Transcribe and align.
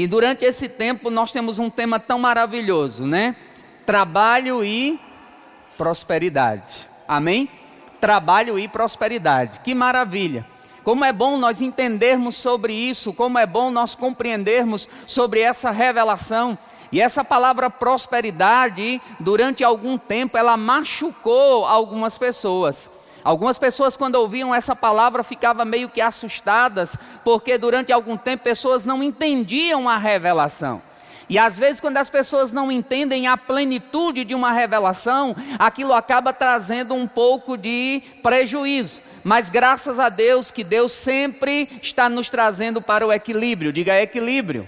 E 0.00 0.06
durante 0.06 0.44
esse 0.44 0.68
tempo 0.68 1.10
nós 1.10 1.32
temos 1.32 1.58
um 1.58 1.68
tema 1.68 1.98
tão 1.98 2.20
maravilhoso, 2.20 3.04
né? 3.04 3.34
Trabalho 3.84 4.62
e 4.62 4.96
prosperidade. 5.76 6.88
Amém? 7.08 7.50
Trabalho 8.00 8.56
e 8.56 8.68
prosperidade. 8.68 9.58
Que 9.58 9.74
maravilha. 9.74 10.46
Como 10.84 11.04
é 11.04 11.12
bom 11.12 11.36
nós 11.36 11.60
entendermos 11.60 12.36
sobre 12.36 12.72
isso, 12.72 13.12
como 13.12 13.40
é 13.40 13.44
bom 13.44 13.72
nós 13.72 13.96
compreendermos 13.96 14.88
sobre 15.04 15.40
essa 15.40 15.72
revelação. 15.72 16.56
E 16.92 17.00
essa 17.00 17.24
palavra 17.24 17.68
prosperidade, 17.68 19.02
durante 19.18 19.64
algum 19.64 19.98
tempo, 19.98 20.38
ela 20.38 20.56
machucou 20.56 21.66
algumas 21.66 22.16
pessoas. 22.16 22.88
Algumas 23.28 23.58
pessoas, 23.58 23.94
quando 23.94 24.14
ouviam 24.14 24.54
essa 24.54 24.74
palavra, 24.74 25.22
ficavam 25.22 25.66
meio 25.66 25.90
que 25.90 26.00
assustadas, 26.00 26.96
porque 27.22 27.58
durante 27.58 27.92
algum 27.92 28.16
tempo 28.16 28.42
pessoas 28.42 28.86
não 28.86 29.02
entendiam 29.02 29.86
a 29.86 29.98
revelação. 29.98 30.80
E 31.28 31.38
às 31.38 31.58
vezes, 31.58 31.78
quando 31.78 31.98
as 31.98 32.08
pessoas 32.08 32.52
não 32.52 32.72
entendem 32.72 33.26
a 33.26 33.36
plenitude 33.36 34.24
de 34.24 34.34
uma 34.34 34.50
revelação, 34.50 35.36
aquilo 35.58 35.92
acaba 35.92 36.32
trazendo 36.32 36.94
um 36.94 37.06
pouco 37.06 37.58
de 37.58 38.00
prejuízo. 38.22 39.02
Mas 39.22 39.50
graças 39.50 39.98
a 39.98 40.08
Deus 40.08 40.50
que 40.50 40.64
Deus 40.64 40.92
sempre 40.92 41.68
está 41.82 42.08
nos 42.08 42.30
trazendo 42.30 42.80
para 42.80 43.06
o 43.06 43.12
equilíbrio. 43.12 43.74
Diga 43.74 44.00
equilíbrio. 44.00 44.66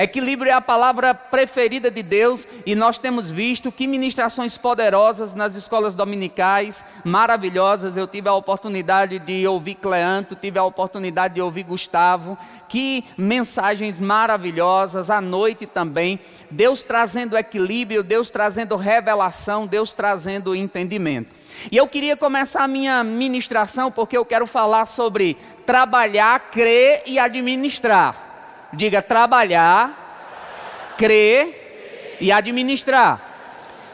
Equilíbrio 0.00 0.48
é 0.48 0.52
a 0.52 0.60
palavra 0.60 1.12
preferida 1.12 1.90
de 1.90 2.04
Deus 2.04 2.46
e 2.64 2.76
nós 2.76 3.00
temos 3.00 3.32
visto 3.32 3.72
que 3.72 3.84
ministrações 3.84 4.56
poderosas 4.56 5.34
nas 5.34 5.56
escolas 5.56 5.92
dominicais, 5.92 6.84
maravilhosas. 7.04 7.96
Eu 7.96 8.06
tive 8.06 8.28
a 8.28 8.32
oportunidade 8.32 9.18
de 9.18 9.44
ouvir 9.44 9.74
Cleanto, 9.74 10.36
tive 10.36 10.56
a 10.56 10.62
oportunidade 10.62 11.34
de 11.34 11.40
ouvir 11.40 11.64
Gustavo. 11.64 12.38
Que 12.68 13.04
mensagens 13.18 13.98
maravilhosas 13.98 15.10
à 15.10 15.20
noite 15.20 15.66
também. 15.66 16.20
Deus 16.48 16.84
trazendo 16.84 17.36
equilíbrio, 17.36 18.04
Deus 18.04 18.30
trazendo 18.30 18.76
revelação, 18.76 19.66
Deus 19.66 19.92
trazendo 19.92 20.54
entendimento. 20.54 21.34
E 21.72 21.76
eu 21.76 21.88
queria 21.88 22.16
começar 22.16 22.62
a 22.62 22.68
minha 22.68 23.02
ministração 23.02 23.90
porque 23.90 24.16
eu 24.16 24.24
quero 24.24 24.46
falar 24.46 24.86
sobre 24.86 25.36
trabalhar, 25.66 26.52
crer 26.52 27.02
e 27.04 27.18
administrar. 27.18 28.27
Diga 28.72 29.00
trabalhar, 29.00 30.94
crer 30.98 32.16
e 32.20 32.30
administrar. 32.30 33.28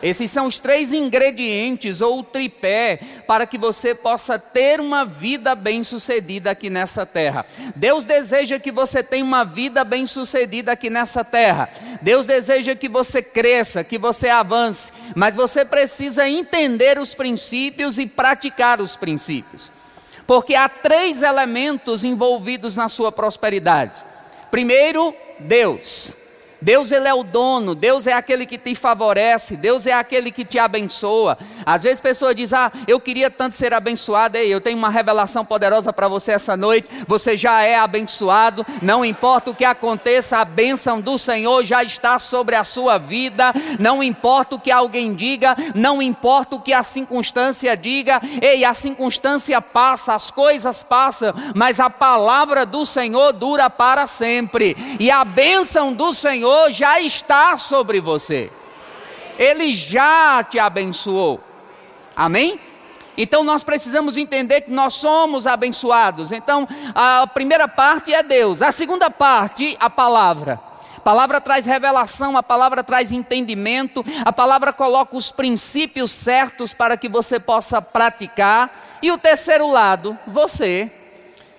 Esses 0.04 0.30
são 0.30 0.46
os 0.46 0.58
três 0.58 0.92
ingredientes 0.92 2.02
ou 2.02 2.18
o 2.18 2.22
tripé 2.22 2.98
para 3.26 3.46
que 3.46 3.56
você 3.56 3.94
possa 3.94 4.38
ter 4.38 4.78
uma 4.78 5.02
vida 5.02 5.54
bem-sucedida 5.54 6.50
aqui 6.50 6.68
nessa 6.68 7.06
terra. 7.06 7.46
Deus 7.74 8.04
deseja 8.04 8.58
que 8.58 8.70
você 8.70 9.02
tenha 9.02 9.24
uma 9.24 9.44
vida 9.44 9.82
bem-sucedida 9.82 10.72
aqui 10.72 10.90
nessa 10.90 11.24
terra. 11.24 11.70
Deus 12.02 12.26
deseja 12.26 12.74
que 12.74 12.86
você 12.86 13.22
cresça, 13.22 13.82
que 13.82 13.96
você 13.96 14.28
avance, 14.28 14.92
mas 15.16 15.34
você 15.34 15.64
precisa 15.64 16.28
entender 16.28 16.98
os 16.98 17.14
princípios 17.14 17.96
e 17.96 18.04
praticar 18.04 18.82
os 18.82 18.96
princípios. 18.96 19.72
Porque 20.26 20.54
há 20.54 20.68
três 20.68 21.22
elementos 21.22 22.04
envolvidos 22.04 22.76
na 22.76 22.90
sua 22.90 23.10
prosperidade. 23.10 24.13
Primeiro, 24.54 25.12
Deus. 25.40 26.14
Deus 26.64 26.90
ele 26.90 27.06
é 27.06 27.12
o 27.12 27.22
dono, 27.22 27.74
Deus 27.74 28.06
é 28.06 28.14
aquele 28.14 28.46
que 28.46 28.56
te 28.56 28.74
favorece, 28.74 29.54
Deus 29.54 29.86
é 29.86 29.92
aquele 29.92 30.30
que 30.30 30.46
te 30.46 30.58
abençoa. 30.58 31.36
Às 31.66 31.82
vezes 31.82 32.00
pessoas 32.00 32.34
dizem: 32.34 32.58
"Ah, 32.58 32.72
eu 32.88 32.98
queria 32.98 33.30
tanto 33.30 33.54
ser 33.54 33.74
abençoado". 33.74 34.38
Ei, 34.38 34.48
eu 34.48 34.62
tenho 34.62 34.78
uma 34.78 34.88
revelação 34.88 35.44
poderosa 35.44 35.92
para 35.92 36.08
você 36.08 36.32
essa 36.32 36.56
noite. 36.56 36.88
Você 37.06 37.36
já 37.36 37.62
é 37.62 37.76
abençoado, 37.76 38.64
não 38.80 39.04
importa 39.04 39.50
o 39.50 39.54
que 39.54 39.64
aconteça, 39.64 40.38
a 40.38 40.44
bênção 40.46 41.02
do 41.02 41.18
Senhor 41.18 41.62
já 41.64 41.84
está 41.84 42.18
sobre 42.18 42.56
a 42.56 42.64
sua 42.64 42.96
vida. 42.96 43.52
Não 43.78 44.02
importa 44.02 44.54
o 44.54 44.58
que 44.60 44.70
alguém 44.70 45.14
diga, 45.14 45.54
não 45.74 46.00
importa 46.00 46.56
o 46.56 46.60
que 46.60 46.72
a 46.72 46.82
circunstância 46.82 47.76
diga. 47.76 48.22
Ei, 48.40 48.64
a 48.64 48.72
circunstância 48.72 49.60
passa, 49.60 50.14
as 50.14 50.30
coisas 50.30 50.82
passam, 50.82 51.34
mas 51.54 51.78
a 51.78 51.90
palavra 51.90 52.64
do 52.64 52.86
Senhor 52.86 53.34
dura 53.34 53.68
para 53.68 54.06
sempre. 54.06 54.74
E 54.98 55.10
a 55.10 55.26
bênção 55.26 55.92
do 55.92 56.14
Senhor 56.14 56.53
Senhor 56.54 56.70
já 56.70 57.00
está 57.00 57.56
sobre 57.56 58.00
você. 58.00 58.50
Ele 59.36 59.72
já 59.72 60.44
te 60.44 60.58
abençoou. 60.58 61.40
Amém? 62.14 62.60
Então 63.16 63.42
nós 63.42 63.64
precisamos 63.64 64.16
entender 64.16 64.60
que 64.60 64.70
nós 64.70 64.94
somos 64.94 65.48
abençoados. 65.48 66.30
Então 66.30 66.68
a 66.94 67.26
primeira 67.26 67.66
parte 67.66 68.14
é 68.14 68.22
Deus, 68.22 68.62
a 68.62 68.70
segunda 68.70 69.10
parte, 69.10 69.76
a 69.80 69.90
palavra. 69.90 70.60
A 70.96 71.00
palavra 71.00 71.40
traz 71.40 71.66
revelação, 71.66 72.36
a 72.36 72.42
palavra 72.42 72.84
traz 72.84 73.10
entendimento, 73.10 74.04
a 74.24 74.32
palavra 74.32 74.72
coloca 74.72 75.16
os 75.16 75.32
princípios 75.32 76.12
certos 76.12 76.72
para 76.72 76.96
que 76.96 77.08
você 77.08 77.40
possa 77.40 77.82
praticar. 77.82 78.70
E 79.02 79.10
o 79.10 79.18
terceiro 79.18 79.70
lado, 79.70 80.16
você 80.26 80.90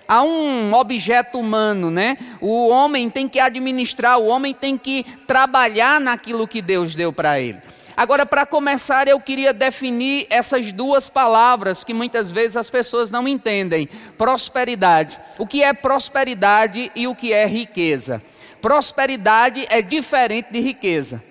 há 0.08 0.22
um 0.22 0.72
objeto 0.74 1.38
humano, 1.38 1.90
né? 1.90 2.16
O 2.40 2.68
homem 2.68 3.10
tem 3.10 3.28
que 3.28 3.40
administrar, 3.40 4.18
o 4.18 4.26
homem 4.26 4.54
tem 4.54 4.76
que 4.76 5.04
trabalhar 5.26 6.00
naquilo 6.00 6.48
que 6.48 6.62
Deus 6.62 6.94
deu 6.94 7.12
para 7.12 7.40
ele. 7.40 7.58
Agora, 7.96 8.26
para 8.26 8.44
começar, 8.44 9.08
eu 9.08 9.18
queria 9.18 9.54
definir 9.54 10.26
essas 10.28 10.70
duas 10.70 11.08
palavras 11.08 11.82
que 11.82 11.94
muitas 11.94 12.30
vezes 12.30 12.56
as 12.56 12.68
pessoas 12.68 13.10
não 13.10 13.26
entendem: 13.26 13.88
prosperidade. 14.18 15.18
O 15.38 15.46
que 15.46 15.62
é 15.62 15.72
prosperidade 15.72 16.92
e 16.94 17.06
o 17.06 17.14
que 17.14 17.32
é 17.32 17.46
riqueza? 17.46 18.22
Prosperidade 18.60 19.66
é 19.70 19.80
diferente 19.80 20.52
de 20.52 20.60
riqueza. 20.60 21.22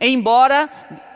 Embora 0.00 0.68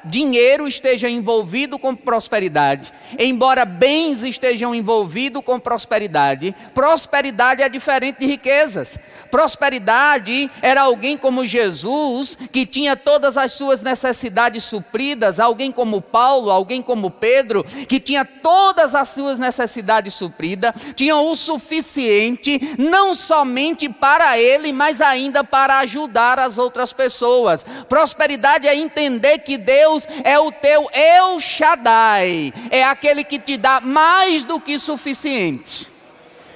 dinheiro 0.08 0.66
esteja 0.66 1.08
envolvido 1.08 1.78
com 1.78 1.94
prosperidade, 1.94 2.92
embora 3.18 3.64
bens 3.64 4.22
estejam 4.22 4.74
envolvidos 4.74 5.42
com 5.44 5.60
prosperidade, 5.60 6.54
prosperidade 6.74 7.62
é 7.62 7.68
diferente 7.68 8.20
de 8.20 8.26
riquezas. 8.26 8.98
Prosperidade 9.30 10.50
era 10.62 10.82
alguém 10.82 11.16
como 11.16 11.44
Jesus, 11.44 12.36
que 12.50 12.64
tinha 12.64 12.96
todas 12.96 13.36
as 13.36 13.52
suas 13.52 13.82
necessidades 13.82 14.64
supridas, 14.64 15.38
alguém 15.38 15.70
como 15.70 16.00
Paulo, 16.00 16.50
alguém 16.50 16.82
como 16.82 17.10
Pedro, 17.10 17.64
que 17.64 18.00
tinha 18.00 18.24
todas 18.24 18.94
as 18.94 19.10
suas 19.10 19.38
necessidades 19.38 20.14
supridas, 20.14 20.72
tinham 20.94 21.30
o 21.30 21.36
suficiente, 21.36 22.76
não 22.78 23.14
somente 23.14 23.88
para 23.88 24.38
ele, 24.38 24.72
mas 24.72 25.00
ainda 25.00 25.44
para 25.44 25.78
ajudar 25.80 26.38
as 26.38 26.58
outras 26.58 26.92
pessoas. 26.92 27.64
Prosperidade 27.88 28.66
é 28.66 28.74
entender 28.74 29.38
que 29.38 29.56
Deus 29.56 29.97
Deus 29.98 30.06
é 30.22 30.38
o 30.38 30.52
teu 30.52 30.88
El 30.92 31.40
Shaddai, 31.40 32.52
é 32.70 32.84
aquele 32.84 33.24
que 33.24 33.38
te 33.38 33.56
dá 33.56 33.80
mais 33.80 34.44
do 34.44 34.60
que 34.60 34.78
suficiente. 34.78 35.88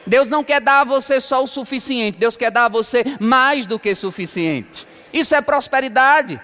Deus 0.07 0.29
não 0.29 0.45
quer 0.45 0.61
dar 0.61 0.81
a 0.81 0.85
você 0.85 1.21
só 1.21 1.43
o 1.43 1.47
suficiente, 1.47 2.19
Deus 2.19 2.37
quer 2.37 2.51
dar 2.51 2.67
a 2.67 2.69
você 2.69 3.05
mais 3.19 3.67
do 3.67 3.79
que 3.79 3.95
suficiente. 3.95 4.87
Isso 5.13 5.35
é 5.35 5.41
prosperidade. 5.41 6.41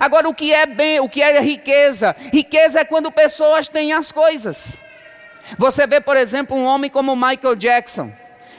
Agora, 0.00 0.28
o 0.28 0.34
que 0.34 0.52
é 0.54 0.64
bem, 0.64 1.00
o 1.00 1.08
que 1.08 1.20
é 1.20 1.38
riqueza? 1.40 2.16
Riqueza 2.32 2.80
é 2.80 2.84
quando 2.84 3.12
pessoas 3.12 3.68
têm 3.68 3.92
as 3.92 4.10
coisas. 4.10 4.78
Você 5.58 5.86
vê, 5.86 6.00
por 6.00 6.16
exemplo, 6.16 6.56
um 6.56 6.64
homem 6.64 6.90
como 6.90 7.16
Michael 7.16 7.56
Jackson. 7.56 8.12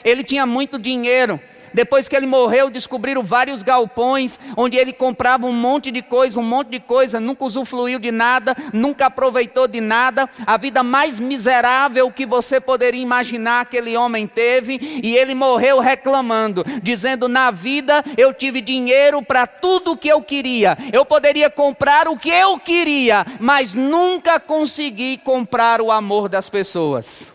Ele 0.04 0.22
tinha 0.22 0.46
muito 0.46 0.78
dinheiro, 0.78 1.40
depois 1.74 2.08
que 2.08 2.14
ele 2.14 2.26
morreu, 2.26 2.70
descobriram 2.70 3.24
vários 3.24 3.62
galpões 3.62 4.38
onde 4.56 4.76
ele 4.76 4.92
comprava 4.92 5.46
um 5.46 5.52
monte 5.52 5.90
de 5.90 6.00
coisa, 6.00 6.38
um 6.38 6.44
monte 6.44 6.68
de 6.68 6.80
coisa, 6.80 7.18
nunca 7.18 7.44
usufruiu 7.44 7.98
de 7.98 8.12
nada, 8.12 8.56
nunca 8.72 9.06
aproveitou 9.06 9.66
de 9.66 9.80
nada. 9.80 10.30
A 10.46 10.56
vida 10.56 10.82
mais 10.82 11.18
miserável 11.18 12.10
que 12.10 12.24
você 12.24 12.60
poderia 12.60 13.02
imaginar 13.02 13.62
aquele 13.62 13.96
homem 13.96 14.26
teve, 14.26 14.78
e 15.02 15.16
ele 15.16 15.34
morreu 15.34 15.80
reclamando, 15.80 16.64
dizendo: 16.80 17.28
"Na 17.28 17.50
vida 17.50 18.04
eu 18.16 18.32
tive 18.32 18.60
dinheiro 18.60 19.20
para 19.20 19.46
tudo 19.46 19.92
o 19.92 19.96
que 19.96 20.08
eu 20.08 20.22
queria. 20.22 20.78
Eu 20.92 21.04
poderia 21.04 21.50
comprar 21.50 22.06
o 22.06 22.16
que 22.16 22.30
eu 22.30 22.58
queria, 22.58 23.26
mas 23.40 23.74
nunca 23.74 24.38
consegui 24.38 25.18
comprar 25.18 25.80
o 25.80 25.90
amor 25.90 26.28
das 26.28 26.48
pessoas." 26.48 27.33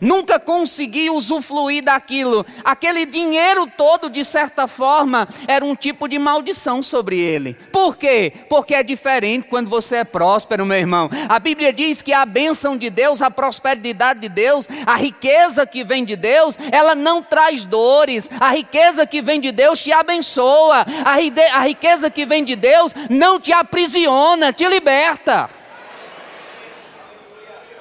Nunca 0.00 0.38
consegui 0.38 1.10
usufruir 1.10 1.82
daquilo. 1.82 2.44
Aquele 2.64 3.06
dinheiro 3.06 3.66
todo, 3.76 4.08
de 4.08 4.24
certa 4.24 4.66
forma, 4.66 5.28
era 5.46 5.64
um 5.64 5.74
tipo 5.74 6.08
de 6.08 6.18
maldição 6.18 6.82
sobre 6.82 7.18
ele. 7.18 7.54
Por 7.72 7.96
quê? 7.96 8.32
Porque 8.48 8.74
é 8.74 8.82
diferente 8.82 9.46
quando 9.48 9.68
você 9.68 9.96
é 9.96 10.04
próspero, 10.04 10.64
meu 10.66 10.78
irmão. 10.78 11.10
A 11.28 11.38
Bíblia 11.38 11.72
diz 11.72 12.02
que 12.02 12.12
a 12.12 12.24
bênção 12.24 12.76
de 12.76 12.90
Deus, 12.90 13.22
a 13.22 13.30
prosperidade 13.30 14.20
de 14.20 14.28
Deus, 14.28 14.68
a 14.86 14.96
riqueza 14.96 15.66
que 15.66 15.84
vem 15.84 16.04
de 16.04 16.16
Deus, 16.16 16.56
ela 16.70 16.94
não 16.94 17.22
traz 17.22 17.64
dores. 17.64 18.28
A 18.40 18.50
riqueza 18.50 19.06
que 19.06 19.20
vem 19.20 19.40
de 19.40 19.52
Deus 19.52 19.82
te 19.82 19.92
abençoa. 19.92 20.86
A 21.04 21.62
riqueza 21.62 22.10
que 22.10 22.24
vem 22.24 22.44
de 22.44 22.56
Deus 22.56 22.94
não 23.10 23.40
te 23.40 23.52
aprisiona, 23.52 24.52
te 24.52 24.66
liberta. 24.66 25.57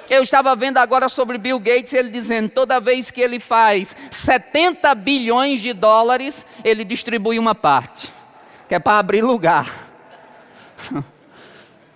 Eu 0.09 0.23
estava 0.23 0.55
vendo 0.55 0.77
agora 0.77 1.09
sobre 1.09 1.37
Bill 1.37 1.59
Gates, 1.59 1.93
ele 1.93 2.09
dizendo: 2.09 2.49
toda 2.49 2.79
vez 2.79 3.11
que 3.11 3.21
ele 3.21 3.39
faz 3.39 3.95
70 4.09 4.95
bilhões 4.95 5.61
de 5.61 5.73
dólares, 5.73 6.45
ele 6.63 6.85
distribui 6.85 7.37
uma 7.37 7.53
parte, 7.53 8.09
que 8.69 8.75
é 8.75 8.79
para 8.79 8.99
abrir 8.99 9.21
lugar. 9.21 9.69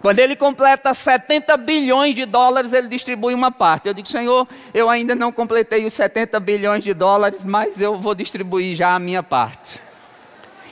Quando 0.02 0.18
ele 0.18 0.36
completa 0.36 0.94
70 0.96 1.56
bilhões 1.58 2.16
de 2.16 2.26
dólares, 2.26 2.74
ele 2.74 2.88
distribui 2.88 3.36
uma 3.36 3.52
parte. 3.52 3.88
Eu 3.88 3.94
digo, 3.94 4.08
Senhor, 4.08 4.48
eu 4.74 4.90
ainda 4.90 5.14
não 5.14 5.32
completei 5.32 5.86
os 5.86 5.94
70 5.94 6.40
bilhões 6.40 6.84
de 6.84 6.92
dólares, 6.92 7.46
mas 7.46 7.80
eu 7.80 8.00
vou 8.00 8.16
distribuir 8.16 8.76
já 8.76 8.96
a 8.96 9.00
minha 9.00 9.22
parte. 9.22 9.80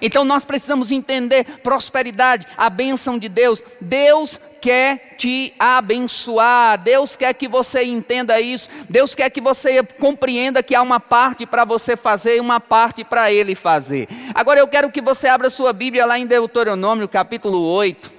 Então 0.02 0.24
nós 0.24 0.46
precisamos 0.46 0.92
entender 0.92 1.44
prosperidade, 1.62 2.48
a 2.58 2.70
bênção 2.70 3.20
de 3.20 3.30
Deus. 3.30 3.62
Deus 3.80 4.40
quer 4.60 5.16
te 5.18 5.54
abençoar. 5.58 6.78
Deus 6.78 7.16
quer 7.16 7.34
que 7.34 7.48
você 7.48 7.84
entenda 7.84 8.40
isso. 8.40 8.70
Deus 8.90 9.16
quer 9.16 9.30
que 9.30 9.42
você 9.42 9.84
compreenda 9.84 10.64
que 10.64 10.76
há 10.76 10.82
uma 10.82 11.00
parte 11.00 11.46
para 11.46 11.66
você 11.66 11.96
fazer 11.98 12.38
e 12.38 12.40
uma 12.40 12.60
parte 12.60 13.04
para 13.04 13.32
Ele 13.32 13.56
fazer. 13.56 14.08
Agora 14.34 14.60
eu 14.60 14.68
quero 14.68 14.92
que 14.92 15.02
você 15.02 15.28
abra 15.28 15.50
sua 15.50 15.74
Bíblia 15.74 16.06
lá 16.06 16.18
em 16.18 16.28
Deuteronômio, 16.28 17.08
capítulo 17.08 17.62
8. 17.62 18.12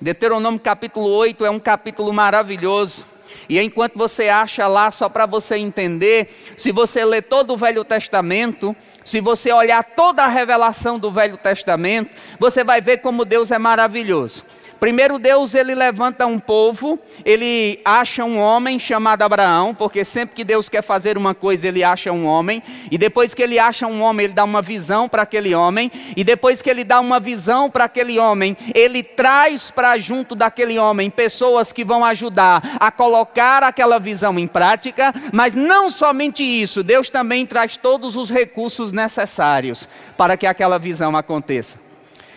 Deuteronômio 0.00 0.58
capítulo 0.58 1.08
8 1.08 1.44
é 1.44 1.50
um 1.50 1.60
capítulo 1.60 2.12
maravilhoso. 2.12 3.04
E 3.48 3.58
enquanto 3.58 3.98
você 3.98 4.28
acha 4.28 4.66
lá, 4.66 4.90
só 4.90 5.08
para 5.08 5.26
você 5.26 5.56
entender, 5.56 6.32
se 6.56 6.70
você 6.70 7.04
ler 7.04 7.22
todo 7.22 7.52
o 7.52 7.56
Velho 7.56 7.84
Testamento, 7.84 8.76
se 9.04 9.20
você 9.20 9.52
olhar 9.52 9.82
toda 9.82 10.24
a 10.24 10.28
revelação 10.28 10.98
do 10.98 11.10
Velho 11.10 11.36
Testamento, 11.36 12.10
você 12.38 12.62
vai 12.62 12.80
ver 12.80 12.98
como 12.98 13.24
Deus 13.24 13.50
é 13.50 13.58
maravilhoso. 13.58 14.44
Primeiro 14.80 15.18
Deus 15.18 15.54
ele 15.54 15.74
levanta 15.74 16.26
um 16.26 16.38
povo, 16.38 16.98
ele 17.22 17.78
acha 17.84 18.24
um 18.24 18.38
homem 18.38 18.78
chamado 18.78 19.20
Abraão, 19.20 19.74
porque 19.74 20.06
sempre 20.06 20.34
que 20.34 20.42
Deus 20.42 20.70
quer 20.70 20.82
fazer 20.82 21.18
uma 21.18 21.34
coisa, 21.34 21.68
ele 21.68 21.84
acha 21.84 22.10
um 22.10 22.24
homem, 22.24 22.62
e 22.90 22.96
depois 22.96 23.34
que 23.34 23.42
ele 23.42 23.58
acha 23.58 23.86
um 23.86 24.00
homem, 24.00 24.24
ele 24.24 24.32
dá 24.32 24.42
uma 24.42 24.62
visão 24.62 25.06
para 25.06 25.20
aquele 25.20 25.54
homem, 25.54 25.92
e 26.16 26.24
depois 26.24 26.62
que 26.62 26.70
ele 26.70 26.82
dá 26.82 26.98
uma 26.98 27.20
visão 27.20 27.68
para 27.70 27.84
aquele 27.84 28.18
homem, 28.18 28.56
ele 28.74 29.02
traz 29.02 29.70
para 29.70 29.98
junto 29.98 30.34
daquele 30.34 30.78
homem 30.78 31.10
pessoas 31.10 31.72
que 31.72 31.84
vão 31.84 32.02
ajudar 32.02 32.78
a 32.80 32.90
colocar 32.90 33.62
aquela 33.62 33.98
visão 33.98 34.38
em 34.38 34.46
prática, 34.46 35.12
mas 35.30 35.54
não 35.54 35.90
somente 35.90 36.42
isso, 36.42 36.82
Deus 36.82 37.10
também 37.10 37.44
traz 37.44 37.76
todos 37.76 38.16
os 38.16 38.30
recursos 38.30 38.92
necessários 38.92 39.86
para 40.16 40.38
que 40.38 40.46
aquela 40.46 40.78
visão 40.78 41.14
aconteça. 41.14 41.89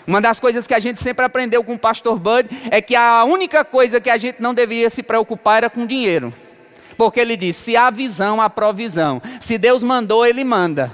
Uma 0.05 0.19
das 0.19 0.39
coisas 0.39 0.67
que 0.67 0.73
a 0.73 0.79
gente 0.79 1.00
sempre 1.00 1.25
aprendeu 1.25 1.63
com 1.63 1.75
o 1.75 1.79
pastor 1.79 2.19
Bud 2.19 2.50
é 2.69 2.81
que 2.81 2.95
a 2.95 3.23
única 3.23 3.63
coisa 3.63 4.01
que 4.01 4.09
a 4.09 4.17
gente 4.17 4.41
não 4.41 4.53
deveria 4.53 4.89
se 4.89 5.01
preocupar 5.01 5.57
era 5.57 5.69
com 5.69 5.85
dinheiro. 5.85 6.33
Porque 6.97 7.19
ele 7.19 7.38
diz: 7.38 7.55
se 7.55 7.77
há 7.77 7.89
visão, 7.89 8.41
há 8.41 8.50
provisão. 8.50 9.21
Se 9.39 9.57
Deus 9.57 9.83
mandou, 9.83 10.25
ele 10.25 10.44
manda. 10.44 10.91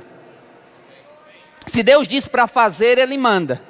Se 1.65 1.83
Deus 1.83 2.07
diz 2.07 2.27
para 2.27 2.47
fazer, 2.47 2.97
ele 2.97 3.17
manda. 3.17 3.61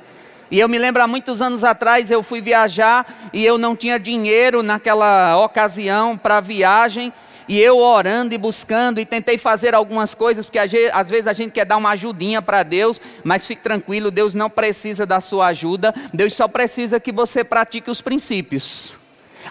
E 0.52 0.60
eu 0.60 0.68
me 0.68 0.80
lembro 0.80 1.04
há 1.04 1.08
muitos 1.08 1.42
anos 1.42 1.64
atrás 1.64 2.10
eu 2.10 2.24
fui 2.24 2.42
viajar 2.42 3.30
e 3.32 3.46
eu 3.46 3.58
não 3.58 3.76
tinha 3.76 4.00
dinheiro 4.00 4.64
naquela 4.64 5.38
ocasião 5.44 6.18
para 6.18 6.40
viagem 6.40 7.14
e 7.50 7.60
eu 7.60 7.80
orando 7.80 8.36
e 8.36 8.38
buscando 8.38 9.00
e 9.00 9.06
tentei 9.06 9.40
fazer 9.40 9.74
algumas 9.74 10.14
coisas, 10.14 10.46
porque 10.46 10.60
às 10.94 11.10
vezes 11.10 11.26
a 11.26 11.34
gente 11.34 11.52
quer 11.52 11.66
dar 11.66 11.78
uma 11.78 11.90
ajudinha 11.90 12.44
para 12.44 12.62
Deus, 12.62 13.02
mas 13.24 13.48
fique 13.48 13.64
tranquilo, 13.64 14.12
Deus 14.12 14.36
não 14.36 14.52
precisa 14.52 15.04
da 15.04 15.20
sua 15.20 15.48
ajuda, 15.48 15.92
Deus 16.14 16.36
só 16.36 16.48
precisa 16.48 17.00
que 17.00 17.12
você 17.12 17.44
pratique 17.44 17.90
os 17.90 18.02
princípios. 18.02 18.94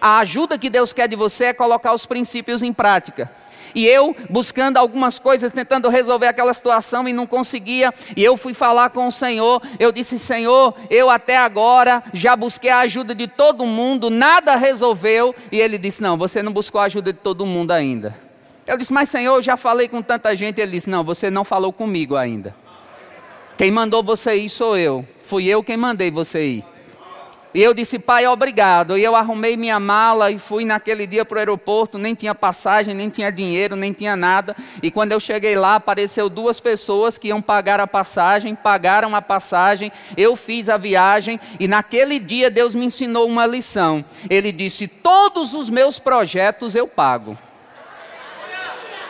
A 0.01 0.19
ajuda 0.19 0.57
que 0.57 0.71
Deus 0.71 0.93
quer 0.93 1.09
de 1.09 1.17
você 1.17 1.47
é 1.47 1.53
colocar 1.53 1.93
os 1.93 2.07
princípios 2.07 2.63
em 2.63 2.73
prática. 2.73 3.29
E 3.79 3.87
eu 3.87 4.17
buscando 4.29 4.77
algumas 4.77 5.21
coisas, 5.21 5.53
tentando 5.53 5.89
resolver 5.89 6.27
aquela 6.27 6.53
situação 6.53 7.07
e 7.07 7.13
não 7.13 7.29
conseguia. 7.29 7.95
E 8.17 8.25
eu 8.25 8.37
fui 8.37 8.53
falar 8.53 8.91
com 8.91 9.07
o 9.07 9.13
Senhor. 9.13 9.63
Eu 9.79 9.93
disse: 9.93 10.19
Senhor, 10.19 10.75
eu 10.91 11.09
até 11.09 11.39
agora 11.39 12.03
já 12.13 12.35
busquei 12.35 12.71
a 12.71 12.81
ajuda 12.81 13.15
de 13.15 13.29
todo 13.29 13.65
mundo, 13.65 14.11
nada 14.11 14.57
resolveu. 14.57 15.33
E 15.53 15.61
ele 15.61 15.79
disse: 15.79 16.03
Não, 16.03 16.19
você 16.19 16.43
não 16.43 16.53
buscou 16.53 16.81
a 16.81 16.87
ajuda 16.87 17.13
de 17.13 17.21
todo 17.21 17.47
mundo 17.47 17.71
ainda. 17.71 18.17
Eu 18.67 18.77
disse: 18.77 18.93
Mas 18.93 19.11
Senhor, 19.11 19.37
eu 19.37 19.43
já 19.43 19.57
falei 19.57 19.87
com 19.87 20.03
tanta 20.03 20.35
gente. 20.35 20.61
Ele 20.61 20.73
disse: 20.73 20.91
Não, 20.91 21.05
você 21.05 21.31
não 21.31 21.45
falou 21.45 21.73
comigo 21.73 22.17
ainda. 22.17 22.57
Quem 23.57 23.71
mandou 23.71 24.03
você 24.03 24.35
ir 24.35 24.49
sou 24.49 24.77
eu. 24.77 25.07
Fui 25.23 25.47
eu 25.47 25.63
quem 25.63 25.77
mandei 25.77 26.11
você 26.11 26.45
ir. 26.45 26.65
E 27.55 27.63
eu 27.63 27.73
disse, 27.73 27.99
pai, 27.99 28.27
obrigado. 28.27 28.99
E 28.99 29.03
eu 29.03 29.17
arrumei 29.17 29.57
minha 29.57 29.81
mala 29.81 30.31
e 30.31 30.39
fui 30.39 30.67
naquele 30.67 31.07
dia 31.07 31.25
para 31.25 31.37
o 31.37 31.39
aeroporto. 31.39 31.97
Nem 31.97 32.15
tinha 32.15 32.35
passagem, 32.35 32.95
nem 32.95 33.09
tinha 33.09 33.33
dinheiro, 33.33 33.75
nem 33.75 33.93
tinha 33.93 34.15
nada. 34.15 34.55
E 34.83 34.91
quando 34.91 35.13
eu 35.13 35.21
cheguei 35.21 35.57
lá, 35.57 35.77
apareceu 35.77 36.29
duas 36.29 36.61
pessoas 36.61 37.17
que 37.17 37.29
iam 37.29 37.41
pagar 37.41 37.81
a 37.81 37.87
passagem, 37.87 38.55
pagaram 38.55 39.17
a 39.17 39.23
passagem. 39.23 39.91
Eu 40.15 40.37
fiz 40.37 40.69
a 40.69 40.77
viagem 40.77 41.41
e 41.59 41.67
naquele 41.67 42.19
dia 42.19 42.51
Deus 42.51 42.75
me 42.75 42.85
ensinou 42.85 43.27
uma 43.27 43.47
lição. 43.47 44.05
Ele 44.29 44.53
disse: 44.53 44.87
Todos 44.87 45.55
os 45.55 45.71
meus 45.71 45.99
projetos 45.99 46.75
eu 46.75 46.87
pago. 46.87 47.37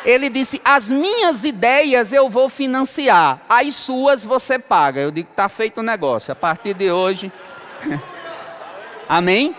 Ele 0.04 0.30
disse: 0.30 0.60
As 0.64 0.92
minhas 0.92 1.42
ideias 1.42 2.12
eu 2.12 2.30
vou 2.30 2.48
financiar, 2.48 3.40
as 3.48 3.74
suas 3.74 4.24
você 4.24 4.60
paga. 4.60 5.00
Eu 5.00 5.10
digo: 5.10 5.28
Está 5.28 5.48
feito 5.48 5.78
o 5.78 5.82
negócio. 5.82 6.30
A 6.30 6.36
partir 6.36 6.72
de 6.74 6.88
hoje. 6.88 7.32
Amém? 9.08 9.56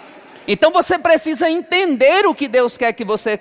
Então 0.48 0.72
você 0.72 0.98
precisa 0.98 1.50
entender 1.50 2.26
o 2.26 2.36
que 2.36 2.48
Deus 2.48 2.78
quer 2.78 2.94
que 2.94 3.04
você 3.04 3.40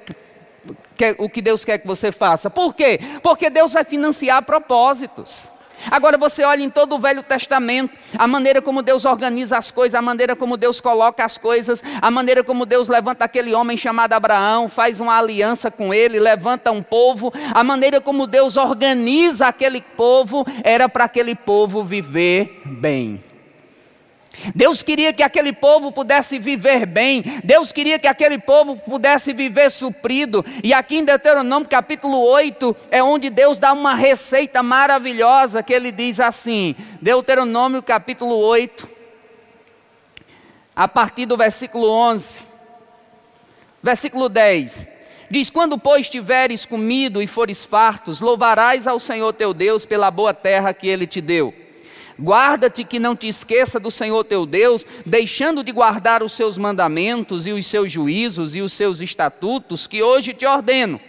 quer, 0.97 1.15
o 1.19 1.29
que 1.29 1.41
Deus 1.41 1.65
quer 1.65 1.79
que 1.79 1.87
você 1.87 2.11
faça. 2.11 2.51
Por 2.51 2.75
quê? 2.75 3.01
Porque 3.23 3.49
Deus 3.51 3.73
vai 3.73 3.85
financiar 3.85 4.43
propósitos. 4.43 5.49
Agora 5.91 6.19
você 6.19 6.43
olha 6.43 6.63
em 6.63 6.71
todo 6.71 6.97
o 6.97 6.99
Velho 6.99 7.23
Testamento, 7.23 7.97
a 8.19 8.27
maneira 8.27 8.61
como 8.61 8.83
Deus 8.83 9.05
organiza 9.05 9.57
as 9.57 9.71
coisas, 9.71 9.95
a 9.95 10.03
maneira 10.03 10.35
como 10.35 10.57
Deus 10.57 10.81
coloca 10.81 11.25
as 11.25 11.39
coisas, 11.39 11.83
a 12.03 12.11
maneira 12.11 12.43
como 12.43 12.67
Deus 12.67 12.89
levanta 12.89 13.25
aquele 13.25 13.55
homem 13.55 13.77
chamado 13.77 14.13
Abraão, 14.13 14.69
faz 14.69 15.01
uma 15.01 15.17
aliança 15.17 15.71
com 15.71 15.95
ele, 15.95 16.19
levanta 16.19 16.73
um 16.73 16.83
povo, 16.83 17.33
a 17.55 17.63
maneira 17.63 18.01
como 18.01 18.27
Deus 18.27 18.57
organiza 18.57 19.47
aquele 19.47 19.81
povo, 19.81 20.45
era 20.65 20.89
para 20.89 21.05
aquele 21.05 21.37
povo 21.37 21.85
viver 21.85 22.61
bem. 22.65 23.28
Deus 24.55 24.83
queria 24.83 25.13
que 25.13 25.23
aquele 25.23 25.53
povo 25.53 25.91
pudesse 25.91 26.39
viver 26.39 26.87
bem, 26.87 27.23
Deus 27.43 27.73
queria 27.73 27.99
que 27.99 28.07
aquele 28.07 28.39
povo 28.39 28.77
pudesse 28.77 29.33
viver 29.33 29.71
suprido, 29.71 30.45
e 30.63 30.73
aqui 30.73 30.99
em 30.99 31.05
Deuteronômio 31.05 31.69
capítulo 31.69 32.19
8 32.19 32.77
é 32.91 33.03
onde 33.03 33.31
Deus 33.31 33.59
dá 33.59 33.73
uma 33.73 33.95
receita 33.95 34.63
maravilhosa 34.63 35.63
que 35.63 35.73
ele 35.73 35.91
diz 35.91 36.21
assim: 36.21 36.75
Deuteronômio 37.01 37.83
capítulo 37.83 38.37
8, 38.37 38.89
a 40.75 40.87
partir 40.87 41.27
do 41.27 41.37
versículo 41.37 41.89
11, 41.91 42.45
versículo 43.83 44.29
10. 44.29 44.87
Diz: 45.31 45.51
Quando, 45.51 45.77
pois, 45.79 46.09
tiveres 46.09 46.65
comido 46.65 47.21
e 47.21 47.27
fores 47.27 47.65
fartos, 47.65 48.21
louvarás 48.21 48.87
ao 48.87 48.99
Senhor 48.99 49.33
teu 49.33 49.53
Deus 49.53 49.85
pela 49.85 50.11
boa 50.11 50.33
terra 50.33 50.73
que 50.73 50.89
ele 50.89 51.07
te 51.07 51.21
deu. 51.21 51.68
Guarda-te 52.21 52.83
que 52.83 52.99
não 52.99 53.15
te 53.15 53.29
esqueça 53.29 53.79
do 53.79 53.91
Senhor 53.91 54.25
teu 54.25 54.45
Deus, 54.45 54.85
deixando 55.07 55.63
de 55.63 55.71
guardar 55.71 56.23
os 56.23 56.33
seus 56.33 56.59
mandamentos 56.59 57.47
e 57.47 57.53
os 57.53 57.65
seus 57.67 57.93
juízos 57.93 58.57
e 58.57 58.61
os 58.61 58.73
seus 58.73 59.01
estatutos 59.01 59.87
que 59.87 60.03
hoje 60.03 60.35
te 60.35 60.45
ordeno, 60.45 61.01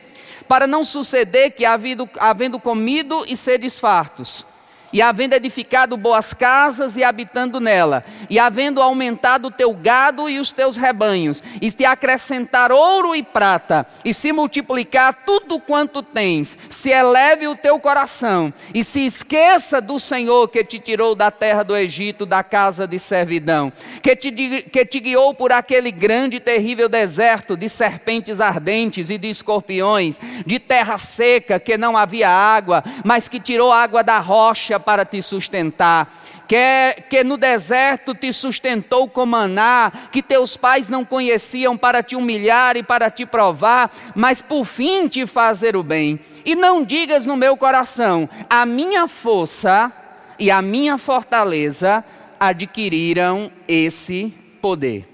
para 0.47 0.67
não 0.67 0.83
suceder 0.83 1.51
que, 1.51 1.65
havendo 1.65 2.59
comido 2.59 3.25
e 3.27 3.35
seres 3.35 3.79
fartos, 3.79 4.45
e 4.91 5.01
havendo 5.01 5.33
edificado 5.33 5.97
boas 5.97 6.33
casas 6.33 6.97
e 6.97 7.03
habitando 7.03 7.59
nela, 7.59 8.03
e 8.29 8.39
havendo 8.39 8.81
aumentado 8.81 9.47
o 9.47 9.51
teu 9.51 9.73
gado 9.73 10.29
e 10.29 10.39
os 10.39 10.51
teus 10.51 10.75
rebanhos, 10.75 11.43
e 11.61 11.71
te 11.71 11.85
acrescentar 11.85 12.71
ouro 12.71 13.15
e 13.15 13.23
prata, 13.23 13.85
e 14.03 14.13
se 14.13 14.31
multiplicar 14.31 15.23
tudo 15.25 15.59
quanto 15.59 16.01
tens, 16.01 16.57
se 16.69 16.89
eleve 16.89 17.47
o 17.47 17.55
teu 17.55 17.79
coração, 17.79 18.53
e 18.73 18.83
se 18.83 19.05
esqueça 19.05 19.79
do 19.79 19.99
Senhor 19.99 20.47
que 20.49 20.63
te 20.63 20.79
tirou 20.79 21.15
da 21.15 21.31
terra 21.31 21.63
do 21.63 21.75
Egito, 21.75 22.25
da 22.25 22.43
casa 22.43 22.87
de 22.87 22.99
servidão, 22.99 23.71
que 24.01 24.15
te, 24.15 24.31
que 24.31 24.85
te 24.85 24.99
guiou 24.99 25.33
por 25.33 25.51
aquele 25.51 25.91
grande 25.91 26.37
e 26.37 26.39
terrível 26.39 26.89
deserto 26.89 27.55
de 27.55 27.69
serpentes 27.69 28.39
ardentes 28.39 29.09
e 29.09 29.17
de 29.17 29.29
escorpiões, 29.29 30.19
de 30.45 30.59
terra 30.59 30.97
seca 30.97 31.59
que 31.59 31.77
não 31.77 31.97
havia 31.97 32.29
água, 32.29 32.83
mas 33.03 33.27
que 33.27 33.39
tirou 33.39 33.71
água 33.71 34.03
da 34.03 34.19
rocha 34.19 34.78
para 34.79 35.05
te 35.05 35.21
sustentar, 35.21 36.11
que, 36.47 37.03
que 37.09 37.23
no 37.23 37.37
deserto 37.37 38.15
te 38.15 38.33
sustentou 38.33 39.07
com 39.07 39.25
maná, 39.25 39.91
que 40.11 40.23
teus 40.23 40.57
pais 40.57 40.89
não 40.89 41.05
conheciam 41.05 41.77
para 41.77 42.01
te 42.01 42.15
humilhar 42.15 42.75
e 42.75 42.81
para 42.83 43.11
te 43.11 43.25
provar, 43.25 43.91
mas 44.15 44.41
por 44.41 44.65
fim 44.65 45.07
te 45.07 45.27
fazer 45.27 45.75
o 45.75 45.83
bem. 45.83 46.19
E 46.43 46.55
não 46.55 46.83
digas 46.83 47.25
no 47.25 47.37
meu 47.37 47.55
coração: 47.55 48.27
a 48.49 48.65
minha 48.65 49.07
força 49.07 49.91
e 50.39 50.49
a 50.49 50.61
minha 50.61 50.97
fortaleza 50.97 52.03
adquiriram 52.39 53.51
esse 53.67 54.33
poder. 54.61 55.07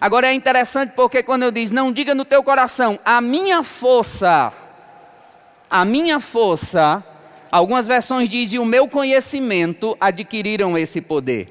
Agora 0.00 0.28
é 0.28 0.34
interessante 0.34 0.92
porque 0.94 1.22
quando 1.22 1.44
eu 1.44 1.50
diz, 1.50 1.70
não 1.70 1.90
diga 1.90 2.14
no 2.14 2.24
teu 2.24 2.42
coração, 2.42 2.98
a 3.04 3.20
minha 3.20 3.62
força, 3.62 4.52
a 5.70 5.84
minha 5.84 6.20
força, 6.20 7.02
algumas 7.56 7.86
versões 7.86 8.28
dizem, 8.28 8.58
o 8.58 8.66
meu 8.66 8.86
conhecimento 8.86 9.96
adquiriram 9.98 10.76
esse 10.76 11.00
poder. 11.00 11.48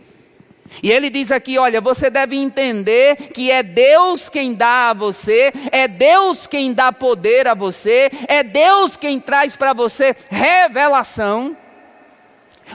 E 0.83 0.91
ele 0.91 1.09
diz 1.09 1.31
aqui: 1.31 1.57
olha, 1.57 1.81
você 1.81 2.09
deve 2.09 2.35
entender 2.35 3.15
que 3.33 3.50
é 3.50 3.63
Deus 3.63 4.29
quem 4.29 4.53
dá 4.53 4.91
a 4.91 4.93
você, 4.93 5.51
é 5.71 5.88
Deus 5.88 6.45
quem 6.45 6.74
dá 6.74 6.91
poder 6.91 7.47
a 7.47 7.53
você, 7.53 8.12
é 8.27 8.43
Deus 8.43 8.95
quem 8.95 9.19
traz 9.19 9.55
para 9.55 9.74
você 9.74 10.15
revelação 10.29 11.57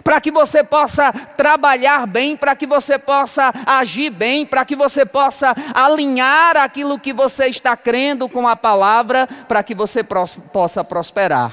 para 0.05 0.21
que 0.21 0.31
você 0.31 0.63
possa 0.63 1.13
trabalhar 1.13 2.07
bem, 2.07 2.37
para 2.37 2.55
que 2.55 2.65
você 2.65 2.97
possa 2.97 3.53
agir 3.67 4.09
bem, 4.09 4.47
para 4.47 4.65
que 4.65 4.77
você 4.77 5.05
possa 5.05 5.53
alinhar 5.75 6.57
aquilo 6.57 6.97
que 6.97 7.13
você 7.13 7.47
está 7.47 7.77
crendo 7.77 8.29
com 8.29 8.47
a 8.47 8.55
palavra, 8.55 9.29
para 9.49 9.65
que 9.65 9.75
você 9.75 10.05
possa 10.05 10.85
prosperar, 10.85 11.53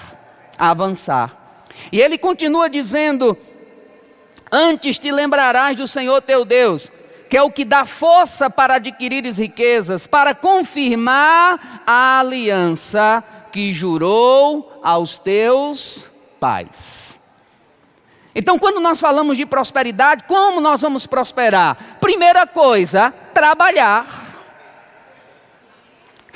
avançar. 0.55 1.46
E 1.91 2.01
ele 2.01 2.17
continua 2.17 2.69
dizendo: 2.69 3.37
Antes 4.51 4.97
te 4.97 5.11
lembrarás 5.11 5.75
do 5.77 5.87
Senhor 5.87 6.21
teu 6.21 6.45
Deus, 6.45 6.91
que 7.29 7.37
é 7.37 7.41
o 7.41 7.51
que 7.51 7.65
dá 7.65 7.85
força 7.85 8.49
para 8.49 8.75
adquirires 8.75 9.37
riquezas, 9.37 10.07
para 10.07 10.33
confirmar 10.33 11.83
a 11.85 12.19
aliança 12.19 13.23
que 13.51 13.73
jurou 13.73 14.79
aos 14.83 15.19
teus 15.19 16.09
pais. 16.39 17.17
Então, 18.33 18.59
quando 18.59 18.79
nós 18.79 18.99
falamos 18.99 19.35
de 19.35 19.47
prosperidade, 19.47 20.25
como 20.27 20.61
nós 20.61 20.79
vamos 20.79 21.07
prosperar? 21.07 21.97
Primeira 21.99 22.45
coisa, 22.45 23.11
trabalhar. 23.33 24.26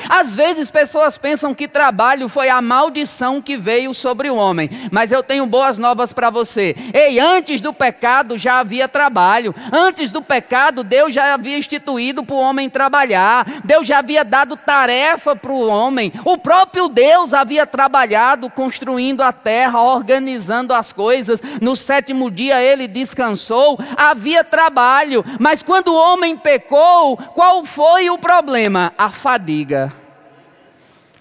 Às 0.09 0.35
vezes 0.35 0.71
pessoas 0.71 1.17
pensam 1.17 1.53
que 1.53 1.67
trabalho 1.67 2.27
foi 2.27 2.49
a 2.49 2.61
maldição 2.61 3.41
que 3.41 3.57
veio 3.57 3.93
sobre 3.93 4.29
o 4.29 4.35
homem, 4.35 4.69
mas 4.91 5.11
eu 5.11 5.23
tenho 5.23 5.45
boas 5.45 5.77
novas 5.77 6.13
para 6.13 6.29
você. 6.29 6.75
Ei, 6.93 7.19
antes 7.19 7.61
do 7.61 7.73
pecado 7.73 8.37
já 8.37 8.59
havia 8.59 8.87
trabalho. 8.87 9.53
Antes 9.71 10.11
do 10.11 10.21
pecado, 10.21 10.83
Deus 10.83 11.13
já 11.13 11.33
havia 11.33 11.57
instituído 11.57 12.23
para 12.23 12.35
o 12.35 12.39
homem 12.39 12.69
trabalhar. 12.69 13.45
Deus 13.63 13.87
já 13.87 13.99
havia 13.99 14.23
dado 14.23 14.55
tarefa 14.55 15.35
para 15.35 15.51
o 15.51 15.67
homem. 15.67 16.11
O 16.25 16.37
próprio 16.37 16.87
Deus 16.87 17.33
havia 17.33 17.65
trabalhado 17.65 18.49
construindo 18.49 19.21
a 19.21 19.31
terra, 19.31 19.81
organizando 19.81 20.73
as 20.73 20.91
coisas. 20.91 21.41
No 21.61 21.75
sétimo 21.75 22.29
dia 22.29 22.61
ele 22.61 22.87
descansou. 22.87 23.79
Havia 23.97 24.43
trabalho, 24.43 25.23
mas 25.39 25.63
quando 25.63 25.89
o 25.89 25.95
homem 25.95 26.37
pecou, 26.37 27.17
qual 27.17 27.63
foi 27.65 28.09
o 28.09 28.17
problema? 28.17 28.93
A 28.97 29.11
fadiga. 29.11 29.90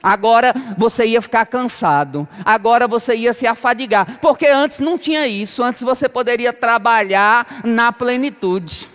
Agora 0.02 0.54
você 0.78 1.04
ia 1.04 1.21
ficar 1.21 1.45
cansado, 1.47 2.26
agora 2.45 2.88
você 2.88 3.14
ia 3.14 3.35
se 3.35 3.47
afadigar, 3.47 4.19
porque 4.21 4.47
antes 4.47 4.78
não 4.78 4.97
tinha 4.97 5.26
isso, 5.26 5.62
antes 5.62 5.83
você 5.83 6.09
poderia 6.09 6.52
trabalhar 6.52 7.47
na 7.64 7.92
plenitude. 7.92 8.88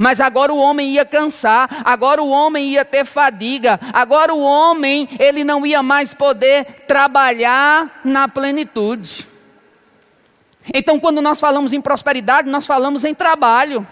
Mas 0.00 0.20
agora 0.20 0.52
o 0.52 0.58
homem 0.58 0.92
ia 0.92 1.04
cansar, 1.04 1.82
agora 1.84 2.22
o 2.22 2.28
homem 2.28 2.70
ia 2.70 2.84
ter 2.84 3.04
fadiga, 3.04 3.78
agora 3.92 4.34
o 4.34 4.40
homem 4.40 5.08
ele 5.18 5.44
não 5.44 5.64
ia 5.64 5.82
mais 5.82 6.14
poder 6.14 6.64
trabalhar 6.86 8.00
na 8.04 8.26
plenitude. 8.26 9.28
Então, 10.72 10.98
quando 10.98 11.20
nós 11.20 11.40
falamos 11.40 11.72
em 11.72 11.80
prosperidade, 11.80 12.48
nós 12.48 12.66
falamos 12.66 13.04
em 13.04 13.14
trabalho. 13.14 13.86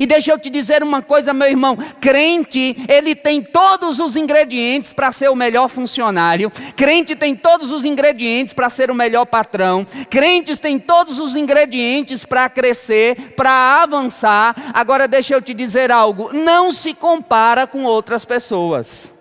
E 0.00 0.06
deixa 0.06 0.32
eu 0.32 0.38
te 0.38 0.50
dizer 0.50 0.82
uma 0.82 1.02
coisa, 1.02 1.32
meu 1.32 1.48
irmão: 1.48 1.76
crente, 2.00 2.76
ele 2.88 3.14
tem 3.14 3.42
todos 3.42 3.98
os 3.98 4.16
ingredientes 4.16 4.92
para 4.92 5.12
ser 5.12 5.30
o 5.30 5.36
melhor 5.36 5.68
funcionário, 5.68 6.50
crente 6.76 7.14
tem 7.14 7.34
todos 7.34 7.70
os 7.70 7.84
ingredientes 7.84 8.52
para 8.54 8.70
ser 8.70 8.90
o 8.90 8.94
melhor 8.94 9.24
patrão, 9.24 9.86
crentes 10.10 10.58
têm 10.58 10.78
todos 10.78 11.18
os 11.18 11.34
ingredientes 11.34 12.24
para 12.24 12.48
crescer, 12.48 13.34
para 13.36 13.82
avançar. 13.82 14.54
Agora, 14.74 15.08
deixa 15.08 15.34
eu 15.34 15.42
te 15.42 15.54
dizer 15.54 15.90
algo: 15.90 16.30
não 16.32 16.70
se 16.70 16.94
compara 16.94 17.66
com 17.66 17.84
outras 17.84 18.24
pessoas. 18.24 19.17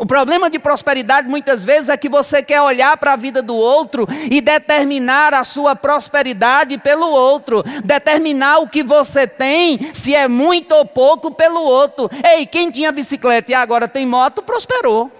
O 0.00 0.06
problema 0.06 0.48
de 0.48 0.58
prosperidade 0.58 1.28
muitas 1.28 1.62
vezes 1.62 1.90
é 1.90 1.96
que 1.96 2.08
você 2.08 2.42
quer 2.42 2.62
olhar 2.62 2.96
para 2.96 3.12
a 3.12 3.16
vida 3.16 3.42
do 3.42 3.54
outro 3.54 4.08
e 4.30 4.40
determinar 4.40 5.34
a 5.34 5.44
sua 5.44 5.76
prosperidade 5.76 6.78
pelo 6.78 7.10
outro, 7.10 7.62
determinar 7.84 8.60
o 8.60 8.66
que 8.66 8.82
você 8.82 9.26
tem, 9.26 9.92
se 9.92 10.14
é 10.14 10.26
muito 10.26 10.72
ou 10.74 10.86
pouco, 10.86 11.30
pelo 11.30 11.60
outro. 11.60 12.08
Ei, 12.26 12.46
quem 12.46 12.70
tinha 12.70 12.90
bicicleta 12.90 13.52
e 13.52 13.54
agora 13.54 13.86
tem 13.86 14.06
moto, 14.06 14.42
prosperou. 14.42 15.12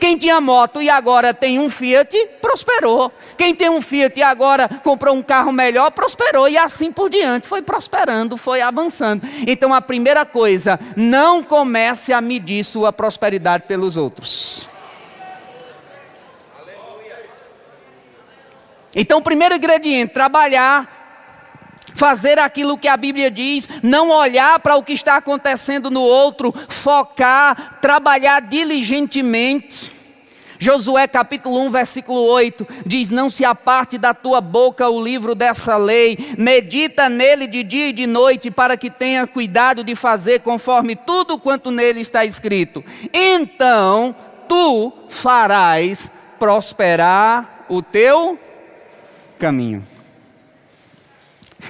Quem 0.00 0.16
tinha 0.16 0.40
moto 0.40 0.80
e 0.80 0.88
agora 0.88 1.34
tem 1.34 1.58
um 1.58 1.68
Fiat, 1.68 2.16
prosperou. 2.40 3.12
Quem 3.36 3.54
tem 3.54 3.68
um 3.68 3.80
Fiat 3.80 4.18
e 4.18 4.22
agora 4.22 4.68
comprou 4.82 5.14
um 5.14 5.22
carro 5.22 5.52
melhor, 5.52 5.90
prosperou. 5.90 6.48
E 6.48 6.56
assim 6.56 6.92
por 6.92 7.10
diante, 7.10 7.48
foi 7.48 7.62
prosperando, 7.62 8.36
foi 8.36 8.60
avançando. 8.60 9.26
Então 9.46 9.74
a 9.74 9.80
primeira 9.80 10.24
coisa, 10.24 10.78
não 10.96 11.42
comece 11.42 12.12
a 12.12 12.20
medir 12.20 12.64
sua 12.64 12.92
prosperidade 12.92 13.64
pelos 13.66 13.96
outros. 13.96 14.68
Então, 18.94 19.18
o 19.18 19.22
primeiro 19.22 19.54
ingrediente, 19.54 20.14
trabalhar 20.14 20.97
fazer 21.94 22.38
aquilo 22.38 22.78
que 22.78 22.88
a 22.88 22.96
Bíblia 22.96 23.30
diz, 23.30 23.68
não 23.82 24.10
olhar 24.10 24.58
para 24.60 24.76
o 24.76 24.82
que 24.82 24.92
está 24.92 25.16
acontecendo 25.16 25.90
no 25.90 26.02
outro, 26.02 26.54
focar, 26.68 27.78
trabalhar 27.80 28.40
diligentemente. 28.40 29.98
Josué 30.58 31.06
capítulo 31.06 31.60
1, 31.66 31.70
versículo 31.70 32.20
8 32.24 32.66
diz: 32.84 33.10
Não 33.10 33.30
se 33.30 33.44
aparte 33.44 33.96
da 33.96 34.12
tua 34.12 34.40
boca 34.40 34.88
o 34.88 35.02
livro 35.02 35.34
dessa 35.34 35.76
lei, 35.76 36.34
medita 36.36 37.08
nele 37.08 37.46
de 37.46 37.62
dia 37.62 37.88
e 37.88 37.92
de 37.92 38.06
noite, 38.06 38.50
para 38.50 38.76
que 38.76 38.90
tenha 38.90 39.26
cuidado 39.26 39.84
de 39.84 39.94
fazer 39.94 40.40
conforme 40.40 40.96
tudo 40.96 41.38
quanto 41.38 41.70
nele 41.70 42.00
está 42.00 42.24
escrito. 42.24 42.84
Então 43.12 44.14
tu 44.48 44.92
farás 45.08 46.10
prosperar 46.38 47.66
o 47.68 47.80
teu 47.80 48.38
caminho. 49.38 49.84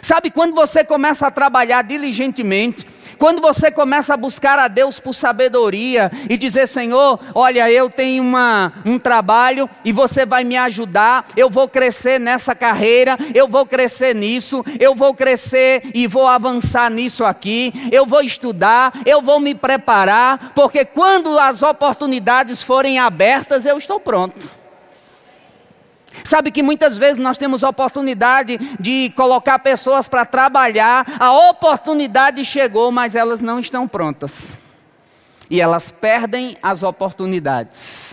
Sabe 0.03 0.31
quando 0.31 0.55
você 0.55 0.85
começa 0.85 1.27
a 1.27 1.31
trabalhar 1.31 1.83
diligentemente, 1.83 2.87
quando 3.19 3.41
você 3.41 3.71
começa 3.71 4.15
a 4.15 4.17
buscar 4.17 4.59
a 4.59 4.69
Deus 4.69 5.01
por 5.01 5.13
sabedoria 5.13 6.11
e 6.31 6.37
dizer: 6.37 6.69
Senhor, 6.69 7.19
olha, 7.35 7.71
eu 7.71 7.91
tenho 7.91 8.23
uma, 8.23 8.73
um 8.85 8.99
trabalho 8.99 9.69
e 9.85 9.93
você 9.93 10.25
vai 10.25 10.45
me 10.45 10.57
ajudar, 10.57 11.27
eu 11.37 11.51
vou 11.51 11.69
crescer 11.69 12.21
nessa 12.21 12.55
carreira, 12.55 13.19
eu 13.35 13.49
vou 13.49 13.67
crescer 13.67 14.15
nisso, 14.15 14.65
eu 14.79 14.95
vou 14.95 15.15
crescer 15.15 15.83
e 15.93 16.07
vou 16.07 16.29
avançar 16.29 16.91
nisso 16.91 17.25
aqui, 17.25 17.73
eu 17.91 18.07
vou 18.07 18.23
estudar, 18.23 18.93
eu 19.05 19.21
vou 19.21 19.41
me 19.41 19.55
preparar, 19.55 20.53
porque 20.55 20.85
quando 20.85 21.39
as 21.39 21.63
oportunidades 21.63 22.63
forem 22.63 22.99
abertas, 22.99 23.67
eu 23.67 23.77
estou 23.77 23.99
pronto. 23.99 24.68
Sabe 26.25 26.51
que 26.51 26.63
muitas 26.63 26.99
vezes 26.99 27.19
nós 27.19 27.39
temos 27.39 27.63
oportunidade 27.63 28.59
de 28.79 29.11
colocar 29.17 29.59
pessoas 29.59 30.09
para 30.09 30.25
trabalhar, 30.25 31.07
a 31.19 31.33
oportunidade 31.51 32.45
chegou, 32.45 32.91
mas 32.91 33.15
elas 33.15 33.41
não 33.41 33.59
estão 33.59 33.87
prontas. 33.87 34.59
E 35.51 35.61
elas 35.61 35.91
perdem 35.91 36.57
as 36.63 36.83
oportunidades. 36.83 38.09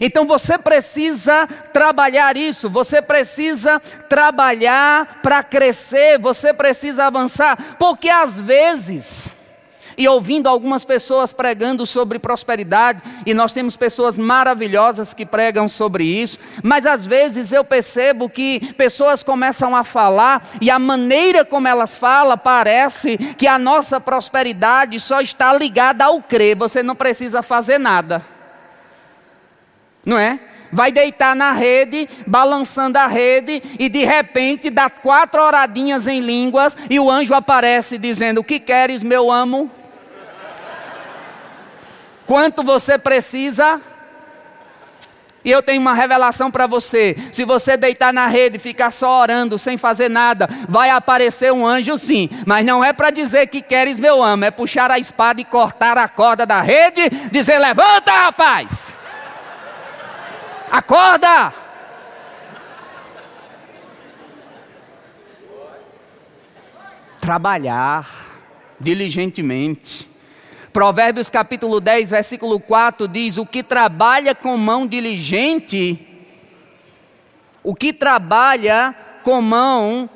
Então 0.00 0.26
você 0.26 0.58
precisa 0.58 1.46
trabalhar 1.72 2.36
isso, 2.36 2.68
você 2.68 3.00
precisa 3.00 3.80
trabalhar 4.08 5.20
para 5.22 5.42
crescer, 5.42 6.18
você 6.18 6.52
precisa 6.52 7.06
avançar, 7.06 7.76
porque 7.78 8.08
às 8.08 8.40
vezes 8.40 9.35
e 9.96 10.06
ouvindo 10.08 10.48
algumas 10.48 10.84
pessoas 10.84 11.32
pregando 11.32 11.86
sobre 11.86 12.18
prosperidade, 12.18 13.02
e 13.24 13.32
nós 13.32 13.52
temos 13.52 13.76
pessoas 13.76 14.18
maravilhosas 14.18 15.14
que 15.14 15.24
pregam 15.24 15.68
sobre 15.68 16.04
isso, 16.04 16.38
mas 16.62 16.84
às 16.84 17.06
vezes 17.06 17.52
eu 17.52 17.64
percebo 17.64 18.28
que 18.28 18.74
pessoas 18.74 19.22
começam 19.22 19.74
a 19.74 19.84
falar 19.84 20.46
e 20.60 20.70
a 20.70 20.78
maneira 20.78 21.44
como 21.44 21.68
elas 21.68 21.96
falam 21.96 22.36
parece 22.36 23.16
que 23.16 23.46
a 23.46 23.58
nossa 23.58 24.00
prosperidade 24.00 24.98
só 25.00 25.20
está 25.20 25.52
ligada 25.52 26.04
ao 26.04 26.20
crer, 26.20 26.56
você 26.56 26.82
não 26.82 26.94
precisa 26.94 27.42
fazer 27.42 27.78
nada. 27.78 28.24
Não 30.04 30.18
é? 30.18 30.38
vai 30.72 30.92
deitar 30.92 31.34
na 31.34 31.52
rede, 31.52 32.08
balançando 32.26 32.98
a 32.98 33.06
rede, 33.06 33.62
e 33.78 33.88
de 33.88 34.04
repente 34.04 34.68
dá 34.68 34.90
quatro 34.90 35.40
horadinhas 35.40 36.06
em 36.06 36.20
línguas, 36.20 36.76
e 36.90 36.98
o 36.98 37.10
anjo 37.10 37.34
aparece 37.34 37.96
dizendo: 37.96 38.40
O 38.40 38.44
que 38.44 38.58
queres, 38.58 39.02
meu 39.02 39.30
amo? 39.30 39.70
Quanto 42.26 42.62
você 42.62 42.98
precisa? 42.98 43.80
E 45.46 45.50
eu 45.52 45.62
tenho 45.62 45.80
uma 45.80 45.94
revelação 45.94 46.50
para 46.50 46.66
você: 46.66 47.16
se 47.30 47.44
você 47.44 47.76
deitar 47.76 48.12
na 48.12 48.26
rede 48.26 48.56
e 48.56 48.60
ficar 48.60 48.90
só 48.90 49.20
orando, 49.22 49.56
sem 49.56 49.78
fazer 49.78 50.10
nada, 50.10 50.48
vai 50.68 50.90
aparecer 50.90 51.52
um 51.52 51.64
anjo 51.64 51.96
sim. 51.96 52.28
Mas 52.44 52.66
não 52.66 52.84
é 52.84 52.92
para 52.92 53.10
dizer 53.10 53.46
que 53.46 53.62
queres 53.62 54.00
meu 54.00 54.20
amo, 54.20 54.44
é 54.44 54.50
puxar 54.50 54.90
a 54.90 54.98
espada 54.98 55.40
e 55.40 55.44
cortar 55.44 55.96
a 55.96 56.08
corda 56.08 56.44
da 56.44 56.60
rede, 56.60 57.08
dizer: 57.30 57.60
levanta, 57.60 58.10
rapaz! 58.10 58.92
Acorda! 60.68 61.52
Trabalhar 67.20 68.08
diligentemente. 68.80 70.15
Provérbios 70.76 71.30
capítulo 71.30 71.80
10, 71.80 72.10
versículo 72.10 72.60
4 72.60 73.08
diz: 73.08 73.38
O 73.38 73.46
que 73.46 73.62
trabalha 73.62 74.34
com 74.34 74.58
mão 74.58 74.86
diligente, 74.86 76.06
o 77.62 77.74
que 77.74 77.94
trabalha 77.94 78.94
com 79.24 79.40
mão 79.40 80.10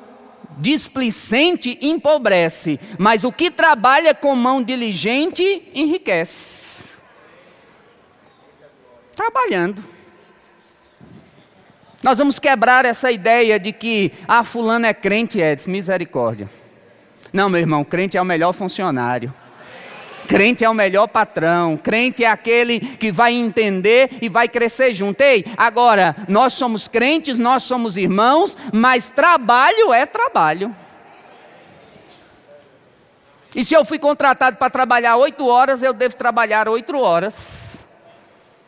displicente 0.59 1.79
empobrece, 1.81 2.79
mas 2.99 3.23
o 3.23 3.31
que 3.31 3.49
trabalha 3.49 4.13
com 4.13 4.35
mão 4.35 4.61
diligente 4.61 5.67
enriquece. 5.73 6.91
Trabalhando. 9.15 9.83
Nós 12.03 12.19
vamos 12.19 12.37
quebrar 12.37 12.85
essa 12.85 13.11
ideia 13.11 13.59
de 13.59 13.73
que, 13.73 14.11
ah, 14.27 14.43
fulano 14.43 14.85
é 14.85 14.93
crente, 14.93 15.39
Edson, 15.39 15.71
misericórdia. 15.71 16.47
Não, 17.33 17.49
meu 17.49 17.59
irmão, 17.59 17.83
crente 17.83 18.15
é 18.15 18.21
o 18.21 18.25
melhor 18.25 18.53
funcionário. 18.53 19.40
Crente 20.31 20.63
é 20.63 20.69
o 20.69 20.73
melhor 20.73 21.09
patrão, 21.09 21.75
crente 21.75 22.23
é 22.23 22.27
aquele 22.29 22.79
que 22.79 23.11
vai 23.11 23.33
entender 23.33 24.11
e 24.21 24.29
vai 24.29 24.47
crescer 24.47 24.93
junto. 24.93 25.19
Ei, 25.19 25.43
agora, 25.57 26.15
nós 26.25 26.53
somos 26.53 26.87
crentes, 26.87 27.37
nós 27.37 27.63
somos 27.63 27.97
irmãos, 27.97 28.55
mas 28.71 29.09
trabalho 29.09 29.91
é 29.91 30.05
trabalho. 30.05 30.73
E 33.53 33.65
se 33.65 33.73
eu 33.73 33.83
fui 33.83 33.99
contratado 33.99 34.55
para 34.55 34.69
trabalhar 34.69 35.17
oito 35.17 35.45
horas, 35.45 35.83
eu 35.83 35.91
devo 35.91 36.15
trabalhar 36.15 36.69
oito 36.69 36.97
horas. 36.97 37.79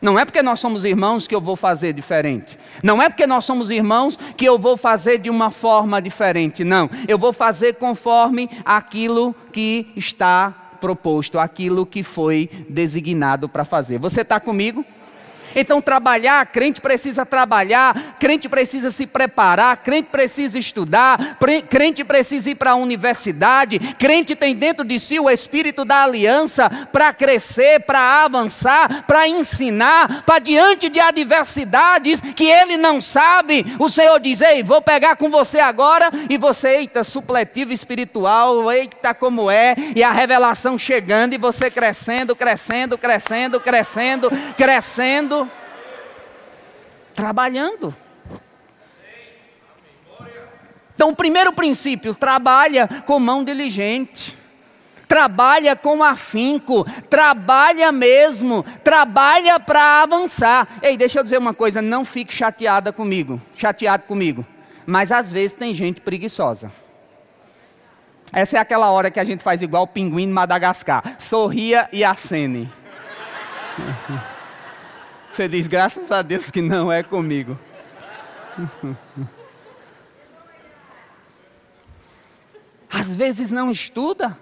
Não 0.02 0.18
é 0.18 0.26
porque 0.26 0.42
nós 0.42 0.60
somos 0.60 0.84
irmãos 0.84 1.26
que 1.26 1.34
eu 1.34 1.40
vou 1.40 1.56
fazer 1.56 1.94
diferente. 1.94 2.58
Não 2.82 3.00
é 3.00 3.08
porque 3.08 3.26
nós 3.26 3.42
somos 3.46 3.70
irmãos 3.70 4.18
que 4.36 4.44
eu 4.44 4.58
vou 4.58 4.76
fazer 4.76 5.16
de 5.16 5.30
uma 5.30 5.50
forma 5.50 6.02
diferente. 6.02 6.62
Não. 6.62 6.90
Eu 7.08 7.16
vou 7.16 7.32
fazer 7.32 7.76
conforme 7.76 8.50
aquilo 8.66 9.34
que 9.50 9.90
está 9.96 10.63
proposto, 10.80 11.38
aquilo 11.38 11.86
que 11.86 12.02
foi 12.02 12.50
designado 12.68 13.48
para 13.48 13.64
fazer. 13.64 13.98
Você 13.98 14.22
está 14.22 14.38
comigo? 14.40 14.84
Então, 15.54 15.80
trabalhar, 15.80 16.44
crente 16.46 16.80
precisa 16.80 17.24
trabalhar, 17.24 18.16
crente 18.18 18.48
precisa 18.48 18.90
se 18.90 19.06
preparar, 19.06 19.76
crente 19.78 20.08
precisa 20.10 20.58
estudar, 20.58 21.38
crente 21.68 22.04
precisa 22.04 22.50
ir 22.50 22.54
para 22.54 22.72
a 22.72 22.76
universidade, 22.76 23.78
crente 23.98 24.34
tem 24.34 24.54
dentro 24.54 24.84
de 24.84 24.98
si 24.98 25.18
o 25.18 25.30
espírito 25.30 25.84
da 25.84 26.04
aliança 26.04 26.68
para 26.92 27.12
crescer, 27.12 27.80
para 27.80 28.24
avançar, 28.24 29.04
para 29.06 29.28
ensinar, 29.28 30.22
para 30.24 30.38
diante 30.38 30.88
de 30.88 31.00
adversidades 31.00 32.20
que 32.20 32.44
ele 32.44 32.76
não 32.76 33.00
sabe, 33.00 33.64
o 33.78 33.88
Senhor 33.88 34.18
diz: 34.20 34.40
Ei, 34.40 34.62
vou 34.62 34.82
pegar 34.82 35.16
com 35.16 35.30
você 35.30 35.60
agora, 35.60 36.10
e 36.28 36.36
você, 36.36 36.76
eita, 36.78 37.04
supletivo 37.04 37.72
espiritual, 37.72 38.70
eita, 38.72 39.14
como 39.14 39.50
é, 39.50 39.74
e 39.94 40.02
a 40.02 40.10
revelação 40.10 40.78
chegando, 40.78 41.34
e 41.34 41.38
você 41.38 41.70
crescendo, 41.70 42.34
crescendo, 42.34 42.98
crescendo, 42.98 43.60
crescendo, 43.60 44.30
crescendo 44.56 45.43
trabalhando. 47.14 47.94
Então, 50.94 51.10
o 51.10 51.16
primeiro 51.16 51.52
princípio, 51.52 52.14
trabalha 52.14 52.88
com 53.06 53.18
mão 53.18 53.42
diligente. 53.44 54.36
Trabalha 55.08 55.76
com 55.76 56.02
afinco, 56.02 56.84
trabalha 57.08 57.92
mesmo, 57.92 58.64
trabalha 58.82 59.60
para 59.60 60.02
avançar. 60.02 60.66
Ei, 60.82 60.96
deixa 60.96 61.18
eu 61.18 61.22
dizer 61.22 61.38
uma 61.38 61.52
coisa, 61.52 61.82
não 61.82 62.04
fique 62.04 62.32
chateada 62.32 62.92
comigo, 62.92 63.40
chateado 63.54 64.04
comigo. 64.04 64.44
Mas 64.86 65.12
às 65.12 65.30
vezes 65.30 65.54
tem 65.54 65.74
gente 65.74 66.00
preguiçosa. 66.00 66.72
Essa 68.32 68.56
é 68.56 68.60
aquela 68.60 68.90
hora 68.90 69.10
que 69.10 69.20
a 69.20 69.24
gente 69.24 69.42
faz 69.42 69.62
igual 69.62 69.84
o 69.84 69.88
pinguim 69.88 70.26
de 70.26 70.32
Madagascar. 70.32 71.16
Sorria 71.18 71.88
e 71.92 72.02
acene. 72.02 72.68
Você 75.34 75.48
diz, 75.48 75.66
graças 75.66 76.12
a 76.12 76.22
Deus 76.22 76.48
que 76.48 76.62
não 76.62 76.92
é 76.92 77.02
comigo. 77.02 77.58
Às 82.88 83.16
vezes 83.16 83.50
não 83.50 83.68
estuda. 83.68 84.38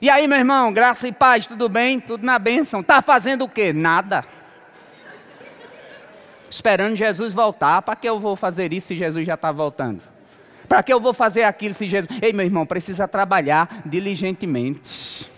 E 0.00 0.10
aí, 0.10 0.26
meu 0.26 0.38
irmão, 0.38 0.72
graça 0.72 1.06
e 1.06 1.12
paz, 1.12 1.46
tudo 1.46 1.68
bem? 1.68 2.00
Tudo 2.00 2.26
na 2.26 2.36
bênção. 2.36 2.80
Está 2.80 3.00
fazendo 3.00 3.44
o 3.44 3.48
quê? 3.48 3.72
Nada. 3.72 4.24
Esperando 6.50 6.96
Jesus 6.96 7.32
voltar. 7.32 7.80
Para 7.82 7.94
que 7.94 8.08
eu 8.08 8.18
vou 8.18 8.34
fazer 8.34 8.72
isso 8.72 8.88
se 8.88 8.96
Jesus 8.96 9.24
já 9.24 9.34
está 9.34 9.52
voltando? 9.52 10.02
Para 10.68 10.82
que 10.82 10.92
eu 10.92 10.98
vou 10.98 11.14
fazer 11.14 11.44
aquilo 11.44 11.74
se 11.74 11.86
Jesus. 11.86 12.18
Ei, 12.20 12.32
meu 12.32 12.44
irmão, 12.44 12.66
precisa 12.66 13.06
trabalhar 13.06 13.68
diligentemente. 13.86 15.30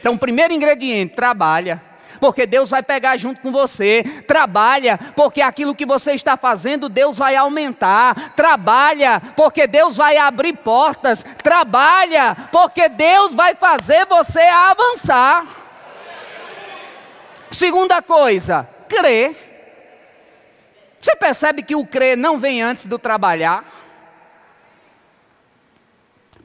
Então, 0.00 0.18
primeiro 0.18 0.52
ingrediente, 0.52 1.14
trabalha 1.14 1.80
porque 2.20 2.46
Deus 2.46 2.70
vai 2.70 2.82
pegar 2.82 3.16
junto 3.16 3.40
com 3.40 3.52
você. 3.52 4.02
Trabalha, 4.26 4.98
porque 5.14 5.40
aquilo 5.40 5.74
que 5.74 5.86
você 5.86 6.12
está 6.12 6.36
fazendo, 6.36 6.88
Deus 6.88 7.18
vai 7.18 7.36
aumentar. 7.36 8.32
Trabalha, 8.34 9.20
porque 9.36 9.66
Deus 9.66 9.96
vai 9.96 10.16
abrir 10.16 10.54
portas. 10.54 11.24
Trabalha, 11.42 12.36
porque 12.50 12.88
Deus 12.88 13.34
vai 13.34 13.54
fazer 13.54 14.06
você 14.06 14.40
avançar. 14.40 15.46
Segunda 17.50 18.02
coisa, 18.02 18.68
crer. 18.88 19.44
Você 21.00 21.14
percebe 21.14 21.62
que 21.62 21.76
o 21.76 21.86
crer 21.86 22.16
não 22.16 22.38
vem 22.38 22.60
antes 22.62 22.86
do 22.86 22.98
trabalhar? 22.98 23.64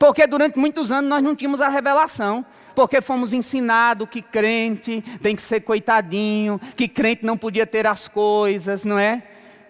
Porque 0.02 0.26
durante 0.26 0.58
muitos 0.58 0.92
anos 0.92 1.08
nós 1.08 1.22
não 1.22 1.36
tínhamos 1.36 1.62
a 1.62 1.70
revelação 1.70 2.44
porque 2.74 3.02
fomos 3.02 3.34
ensinados 3.34 4.10
que 4.10 4.20
crente 4.20 5.00
tem 5.22 5.36
que 5.36 5.42
ser 5.44 5.62
coitadinho, 5.62 6.60
que 6.76 6.88
crente 6.88 7.24
não 7.24 7.38
podia 7.38 7.68
ter 7.68 7.86
as 7.86 8.08
coisas, 8.08 8.84
não 8.84 8.98
é? 8.98 9.22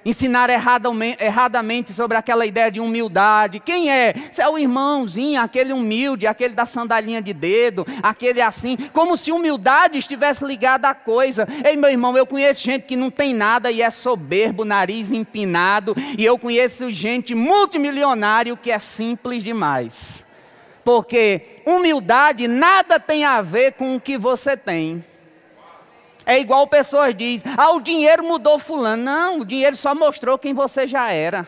Ensinar 0.03 0.49
erradamente 0.49 1.93
sobre 1.93 2.17
aquela 2.17 2.45
ideia 2.45 2.71
de 2.71 2.79
humildade. 2.79 3.59
Quem 3.59 3.91
é? 3.91 4.13
Você 4.13 4.41
é 4.41 4.49
o 4.49 4.57
irmãozinho, 4.57 5.39
aquele 5.39 5.73
humilde, 5.73 6.25
aquele 6.25 6.55
da 6.55 6.65
sandalinha 6.65 7.21
de 7.21 7.33
dedo, 7.33 7.85
aquele 8.01 8.41
assim, 8.41 8.77
como 8.91 9.15
se 9.15 9.31
humildade 9.31 9.97
estivesse 9.97 10.43
ligada 10.43 10.89
à 10.89 10.95
coisa. 10.95 11.47
Ei, 11.63 11.77
meu 11.77 11.89
irmão, 11.89 12.17
eu 12.17 12.25
conheço 12.25 12.61
gente 12.63 12.87
que 12.87 12.95
não 12.95 13.11
tem 13.11 13.33
nada 13.33 13.71
e 13.71 13.81
é 13.81 13.89
soberbo, 13.89 14.65
nariz 14.65 15.11
empinado, 15.11 15.95
e 16.17 16.25
eu 16.25 16.39
conheço 16.39 16.91
gente 16.91 17.35
multimilionário 17.35 18.57
que 18.57 18.71
é 18.71 18.79
simples 18.79 19.43
demais. 19.43 20.25
Porque 20.83 21.61
humildade 21.63 22.47
nada 22.47 22.99
tem 22.99 23.23
a 23.23 23.39
ver 23.39 23.73
com 23.73 23.95
o 23.95 24.01
que 24.01 24.17
você 24.17 24.57
tem. 24.57 25.03
É 26.25 26.39
igual 26.39 26.67
pessoas 26.67 27.15
dizem: 27.15 27.51
ah, 27.57 27.71
o 27.71 27.81
dinheiro 27.81 28.23
mudou 28.23 28.59
fulano. 28.59 29.03
Não, 29.03 29.39
o 29.39 29.45
dinheiro 29.45 29.75
só 29.75 29.95
mostrou 29.95 30.37
quem 30.37 30.53
você 30.53 30.87
já 30.87 31.11
era. 31.11 31.47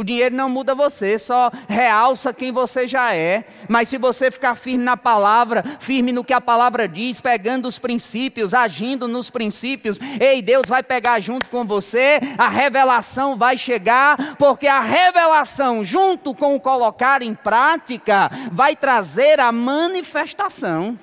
O 0.00 0.04
dinheiro 0.04 0.34
não 0.34 0.48
muda 0.48 0.74
você, 0.74 1.18
só 1.18 1.50
realça 1.68 2.32
quem 2.32 2.50
você 2.52 2.88
já 2.88 3.14
é. 3.14 3.44
Mas 3.68 3.88
se 3.88 3.98
você 3.98 4.30
ficar 4.30 4.54
firme 4.54 4.82
na 4.82 4.96
palavra, 4.96 5.62
firme 5.78 6.10
no 6.10 6.24
que 6.24 6.32
a 6.32 6.40
palavra 6.40 6.88
diz, 6.88 7.20
pegando 7.20 7.66
os 7.66 7.78
princípios, 7.78 8.54
agindo 8.54 9.08
nos 9.08 9.28
princípios, 9.28 9.98
ei, 10.18 10.40
Deus 10.40 10.66
vai 10.68 10.82
pegar 10.82 11.20
junto 11.20 11.48
com 11.48 11.66
você, 11.66 12.18
a 12.38 12.48
revelação 12.48 13.36
vai 13.36 13.58
chegar, 13.58 14.36
porque 14.38 14.68
a 14.68 14.80
revelação, 14.80 15.84
junto 15.84 16.34
com 16.34 16.54
o 16.54 16.60
colocar 16.60 17.20
em 17.20 17.34
prática, 17.34 18.30
vai 18.52 18.74
trazer 18.76 19.38
a 19.38 19.52
manifestação. 19.52 20.96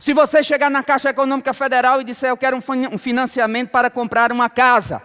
Se 0.00 0.14
você 0.14 0.42
chegar 0.42 0.70
na 0.70 0.82
Caixa 0.82 1.10
Econômica 1.10 1.52
Federal 1.52 2.00
e 2.00 2.04
disser 2.04 2.30
eu 2.30 2.36
quero 2.36 2.56
um 2.56 2.98
financiamento 2.98 3.68
para 3.68 3.90
comprar 3.90 4.32
uma 4.32 4.48
casa, 4.48 5.02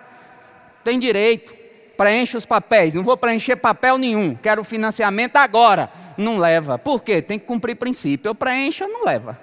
tem 0.85 0.97
direito, 0.97 1.53
preenche 1.97 2.37
os 2.37 2.45
papéis. 2.45 2.95
Não 2.95 3.03
vou 3.03 3.17
preencher 3.17 3.57
papel 3.57 3.97
nenhum, 3.97 4.35
quero 4.35 4.63
financiamento 4.63 5.35
agora. 5.35 5.91
Não 6.17 6.37
leva. 6.37 6.79
Por 6.79 7.03
quê? 7.03 7.21
Tem 7.21 7.37
que 7.37 7.45
cumprir 7.45 7.75
princípio. 7.75 8.29
Eu 8.29 8.33
preencho, 8.33 8.87
não 8.87 9.03
leva. 9.03 9.37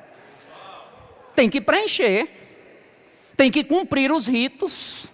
Tem 1.35 1.51
que 1.51 1.61
preencher. 1.61 2.31
Tem 3.37 3.51
que 3.51 3.63
cumprir 3.63 4.11
os 4.11 4.27
ritos. 4.27 5.12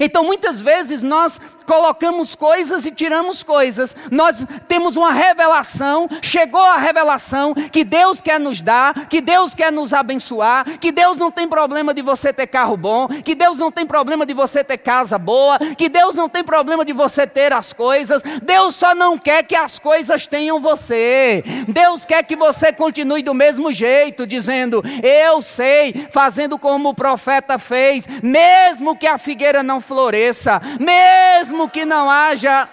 Então 0.00 0.24
muitas 0.24 0.60
vezes 0.60 1.02
nós 1.02 1.40
colocamos 1.66 2.34
coisas 2.34 2.86
e 2.86 2.90
tiramos 2.90 3.42
coisas. 3.42 3.94
Nós 4.10 4.46
temos 4.68 4.96
uma 4.96 5.12
revelação, 5.12 6.08
chegou 6.22 6.62
a 6.62 6.76
revelação 6.76 7.54
que 7.54 7.84
Deus 7.84 8.20
quer 8.20 8.38
nos 8.38 8.62
dar, 8.62 9.06
que 9.08 9.20
Deus 9.20 9.52
quer 9.52 9.72
nos 9.72 9.92
abençoar, 9.92 10.78
que 10.78 10.92
Deus 10.92 11.18
não 11.18 11.30
tem 11.30 11.48
problema 11.48 11.92
de 11.92 12.02
você 12.02 12.32
ter 12.32 12.46
carro 12.46 12.76
bom, 12.76 13.08
que 13.08 13.34
Deus 13.34 13.58
não 13.58 13.70
tem 13.70 13.84
problema 13.84 14.24
de 14.24 14.32
você 14.32 14.62
ter 14.62 14.78
casa 14.78 15.18
boa, 15.18 15.58
que 15.76 15.88
Deus 15.88 16.14
não 16.14 16.28
tem 16.28 16.44
problema 16.44 16.84
de 16.84 16.92
você 16.92 17.26
ter 17.26 17.52
as 17.52 17.72
coisas. 17.72 18.22
Deus 18.42 18.74
só 18.74 18.94
não 18.94 19.18
quer 19.18 19.42
que 19.42 19.56
as 19.56 19.78
coisas 19.78 20.26
tenham 20.26 20.60
você. 20.60 21.42
Deus 21.68 22.04
quer 22.04 22.22
que 22.22 22.36
você 22.36 22.72
continue 22.72 23.22
do 23.22 23.34
mesmo 23.34 23.72
jeito, 23.72 24.26
dizendo: 24.26 24.82
"Eu 25.02 25.42
sei", 25.42 26.06
fazendo 26.10 26.58
como 26.58 26.90
o 26.90 26.94
profeta 26.94 27.58
fez, 27.58 28.06
mesmo 28.22 28.96
que 28.96 29.06
a 29.06 29.18
figueira 29.18 29.62
não 29.62 29.75
floresça, 29.80 30.60
mesmo 30.80 31.26
mesmo 31.36 31.68
que 31.68 31.84
não 31.84 32.10
haja 32.10 32.68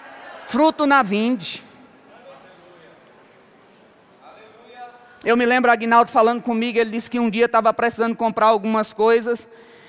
fruto 0.46 0.86
na 0.86 1.02
vinde. 1.02 1.62
Eu 5.24 5.36
me 5.36 5.46
lembro 5.46 5.70
Agnaldo 5.70 6.10
falando 6.10 6.42
comigo, 6.42 6.78
ele 6.78 6.90
disse 6.90 7.10
que 7.10 7.18
um 7.18 7.30
dia 7.30 7.46
estava 7.46 7.72
precisando 7.72 8.14
comprar 8.14 8.46
algumas 8.46 8.92
coisas, 8.92 9.48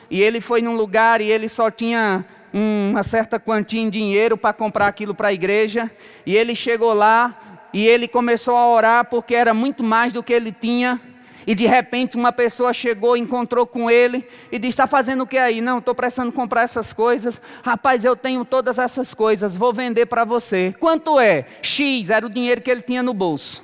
e 0.09 0.21
ele 0.21 0.39
foi 0.39 0.61
num 0.61 0.75
lugar 0.75 1.19
e 1.19 1.29
ele 1.29 1.49
só 1.49 1.71
tinha 1.71 2.23
uma 2.53 3.03
certa 3.03 3.39
quantia 3.39 3.81
em 3.81 3.89
dinheiro 3.89 4.37
para 4.37 4.53
comprar 4.53 4.87
aquilo 4.87 5.13
para 5.13 5.29
a 5.29 5.33
igreja, 5.33 5.91
e 6.25 6.35
ele 6.35 6.55
chegou 6.55 6.93
lá 6.93 7.35
e 7.73 7.85
ele 7.85 8.07
começou 8.07 8.55
a 8.55 8.67
orar 8.67 9.05
porque 9.05 9.35
era 9.35 9.53
muito 9.53 9.83
mais 9.83 10.13
do 10.13 10.23
que 10.23 10.31
ele 10.31 10.51
tinha. 10.51 10.99
E 11.47 11.53
de 11.53 11.65
repente 11.67 12.17
uma 12.17 12.31
pessoa 12.31 12.73
chegou, 12.73 13.15
encontrou 13.15 13.67
com 13.67 13.89
ele 13.89 14.27
e 14.51 14.57
disse: 14.57 14.71
Está 14.71 14.87
fazendo 14.87 15.23
o 15.23 15.27
que 15.27 15.37
aí? 15.37 15.61
Não, 15.61 15.77
estou 15.77 15.93
precisando 15.93 16.31
comprar 16.31 16.63
essas 16.63 16.91
coisas. 16.91 17.39
Rapaz, 17.63 18.03
eu 18.03 18.15
tenho 18.15 18.43
todas 18.43 18.79
essas 18.79 19.13
coisas, 19.13 19.55
vou 19.55 19.71
vender 19.73 20.07
para 20.07 20.23
você. 20.23 20.73
Quanto 20.79 21.19
é? 21.19 21.45
X, 21.61 22.09
era 22.09 22.25
o 22.25 22.29
dinheiro 22.29 22.61
que 22.61 22.71
ele 22.71 22.81
tinha 22.81 23.03
no 23.03 23.13
bolso. 23.13 23.63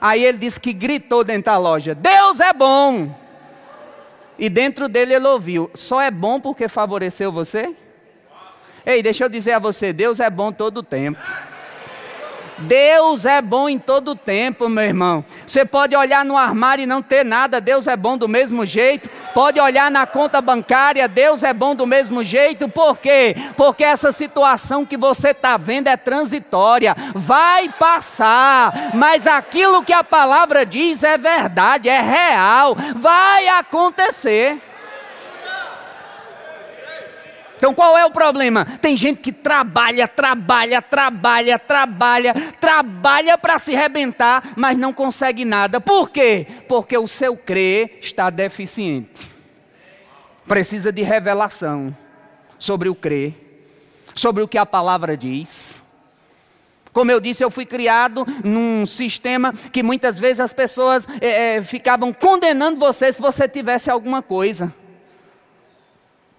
Aí 0.00 0.24
ele 0.24 0.38
disse 0.38 0.58
que 0.58 0.72
gritou 0.72 1.22
dentro 1.22 1.52
da 1.52 1.58
loja: 1.58 1.94
Deus 1.94 2.40
é 2.40 2.52
bom! 2.52 3.14
E 4.38 4.48
dentro 4.48 4.88
dele 4.88 5.14
ele 5.14 5.26
ouviu: 5.26 5.70
Só 5.74 6.00
é 6.00 6.10
bom 6.10 6.40
porque 6.40 6.66
favoreceu 6.68 7.30
você? 7.30 7.74
Ei, 8.84 9.02
deixa 9.02 9.24
eu 9.24 9.28
dizer 9.28 9.52
a 9.52 9.58
você: 9.58 9.92
Deus 9.92 10.18
é 10.18 10.28
bom 10.28 10.50
todo 10.50 10.78
o 10.78 10.82
tempo. 10.82 11.20
Deus 12.58 13.24
é 13.24 13.40
bom 13.40 13.68
em 13.68 13.78
todo 13.78 14.14
tempo, 14.14 14.68
meu 14.68 14.84
irmão. 14.84 15.24
Você 15.46 15.64
pode 15.64 15.96
olhar 15.96 16.24
no 16.24 16.36
armário 16.36 16.82
e 16.82 16.86
não 16.86 17.02
ter 17.02 17.24
nada, 17.24 17.60
Deus 17.60 17.86
é 17.86 17.96
bom 17.96 18.16
do 18.16 18.28
mesmo 18.28 18.64
jeito. 18.64 19.08
Pode 19.34 19.58
olhar 19.60 19.90
na 19.90 20.06
conta 20.06 20.40
bancária, 20.40 21.08
Deus 21.08 21.42
é 21.42 21.52
bom 21.52 21.74
do 21.74 21.86
mesmo 21.86 22.22
jeito. 22.22 22.68
Por 22.68 22.98
quê? 22.98 23.34
Porque 23.56 23.84
essa 23.84 24.12
situação 24.12 24.84
que 24.84 24.96
você 24.96 25.30
está 25.30 25.56
vendo 25.56 25.88
é 25.88 25.96
transitória, 25.96 26.94
vai 27.14 27.68
passar, 27.70 28.92
mas 28.94 29.26
aquilo 29.26 29.82
que 29.82 29.92
a 29.92 30.04
palavra 30.04 30.64
diz 30.64 31.02
é 31.02 31.16
verdade, 31.16 31.88
é 31.88 32.00
real, 32.00 32.76
vai 32.96 33.48
acontecer. 33.48 34.60
Então 37.62 37.72
qual 37.72 37.96
é 37.96 38.04
o 38.04 38.10
problema? 38.10 38.64
Tem 38.64 38.96
gente 38.96 39.20
que 39.20 39.30
trabalha, 39.30 40.08
trabalha, 40.08 40.82
trabalha, 40.82 41.60
trabalha, 41.60 42.34
trabalha 42.58 43.38
para 43.38 43.56
se 43.56 43.72
rebentar, 43.72 44.54
mas 44.56 44.76
não 44.76 44.92
consegue 44.92 45.44
nada. 45.44 45.80
Por 45.80 46.10
quê? 46.10 46.44
Porque 46.66 46.98
o 46.98 47.06
seu 47.06 47.36
crer 47.36 48.00
está 48.02 48.30
deficiente. 48.30 49.30
Precisa 50.44 50.90
de 50.90 51.02
revelação 51.02 51.96
sobre 52.58 52.88
o 52.88 52.96
crer, 52.96 53.32
sobre 54.12 54.42
o 54.42 54.48
que 54.48 54.58
a 54.58 54.66
palavra 54.66 55.16
diz. 55.16 55.80
Como 56.92 57.12
eu 57.12 57.20
disse, 57.20 57.44
eu 57.44 57.50
fui 57.50 57.64
criado 57.64 58.26
num 58.42 58.84
sistema 58.84 59.52
que 59.70 59.84
muitas 59.84 60.18
vezes 60.18 60.40
as 60.40 60.52
pessoas 60.52 61.06
é, 61.20 61.58
é, 61.58 61.62
ficavam 61.62 62.12
condenando 62.12 62.80
você 62.80 63.12
se 63.12 63.22
você 63.22 63.46
tivesse 63.46 63.88
alguma 63.88 64.20
coisa. 64.20 64.81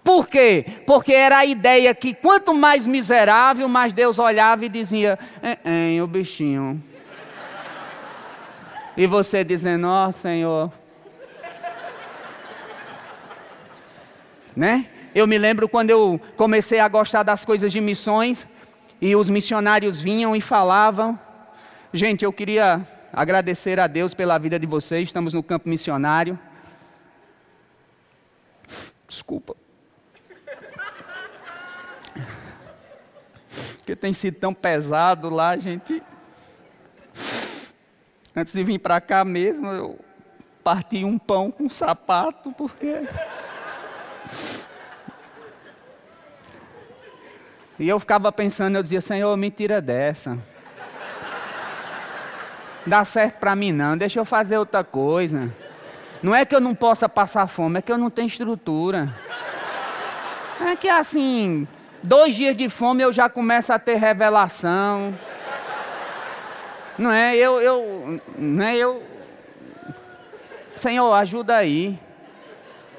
Por 0.04 0.28
quê? 0.28 0.66
Porque 0.86 1.14
era 1.14 1.38
a 1.38 1.46
ideia 1.46 1.94
que 1.94 2.12
quanto 2.12 2.52
mais 2.52 2.86
miserável, 2.86 3.66
mais 3.66 3.94
Deus 3.94 4.18
olhava 4.18 4.66
e 4.66 4.68
dizia: 4.68 5.18
é, 5.42 5.96
é, 5.96 6.02
o 6.02 6.06
bichinho. 6.06 6.78
E 8.98 9.06
você 9.06 9.42
dizendo: 9.42 9.88
Ó 9.88 10.08
oh, 10.08 10.12
Senhor. 10.12 10.70
Né? 14.54 14.86
Eu 15.14 15.26
me 15.26 15.38
lembro 15.38 15.68
quando 15.68 15.88
eu 15.88 16.20
comecei 16.36 16.80
a 16.80 16.86
gostar 16.86 17.22
das 17.22 17.44
coisas 17.44 17.72
de 17.72 17.80
missões 17.80 18.46
e 19.00 19.16
os 19.16 19.30
missionários 19.30 19.98
vinham 19.98 20.36
e 20.36 20.40
falavam. 20.40 21.18
Gente, 21.94 22.26
eu 22.26 22.32
queria 22.32 22.86
agradecer 23.10 23.80
a 23.80 23.86
Deus 23.86 24.12
pela 24.12 24.36
vida 24.36 24.58
de 24.58 24.66
vocês. 24.66 25.08
Estamos 25.08 25.32
no 25.32 25.42
campo 25.42 25.66
missionário. 25.66 26.38
Desculpa. 29.08 29.63
Porque 33.84 33.94
tem 33.94 34.14
sido 34.14 34.38
tão 34.38 34.54
pesado 34.54 35.28
lá, 35.28 35.50
a 35.50 35.58
gente. 35.58 36.02
Antes 38.34 38.54
de 38.54 38.64
vir 38.64 38.78
para 38.78 38.98
cá 38.98 39.26
mesmo, 39.26 39.66
eu 39.68 40.00
parti 40.64 41.04
um 41.04 41.18
pão 41.18 41.50
com 41.50 41.64
um 41.64 41.68
sapato, 41.68 42.50
porque. 42.52 43.06
E 47.78 47.86
eu 47.86 48.00
ficava 48.00 48.32
pensando, 48.32 48.76
eu 48.76 48.82
dizia, 48.82 49.02
Senhor, 49.02 49.36
me 49.36 49.50
tira 49.50 49.82
dessa. 49.82 50.38
Dá 52.86 53.04
certo 53.04 53.38
para 53.38 53.54
mim 53.54 53.70
não, 53.70 53.98
deixa 53.98 54.18
eu 54.18 54.24
fazer 54.24 54.56
outra 54.56 54.82
coisa. 54.82 55.52
Não 56.22 56.34
é 56.34 56.46
que 56.46 56.54
eu 56.54 56.60
não 56.60 56.74
possa 56.74 57.06
passar 57.06 57.46
fome, 57.48 57.80
é 57.80 57.82
que 57.82 57.92
eu 57.92 57.98
não 57.98 58.08
tenho 58.08 58.28
estrutura. 58.28 59.14
É 60.58 60.74
que 60.74 60.88
assim, 60.88 61.68
Dois 62.06 62.34
dias 62.34 62.54
de 62.54 62.68
fome 62.68 63.02
eu 63.02 63.10
já 63.10 63.30
começo 63.30 63.72
a 63.72 63.78
ter 63.78 63.94
revelação. 63.94 65.18
Não 66.98 67.10
é? 67.10 67.34
Eu, 67.34 67.62
eu, 67.62 68.20
não 68.36 68.62
é? 68.62 68.76
Eu. 68.76 69.02
Senhor, 70.74 71.10
ajuda 71.14 71.56
aí. 71.56 71.98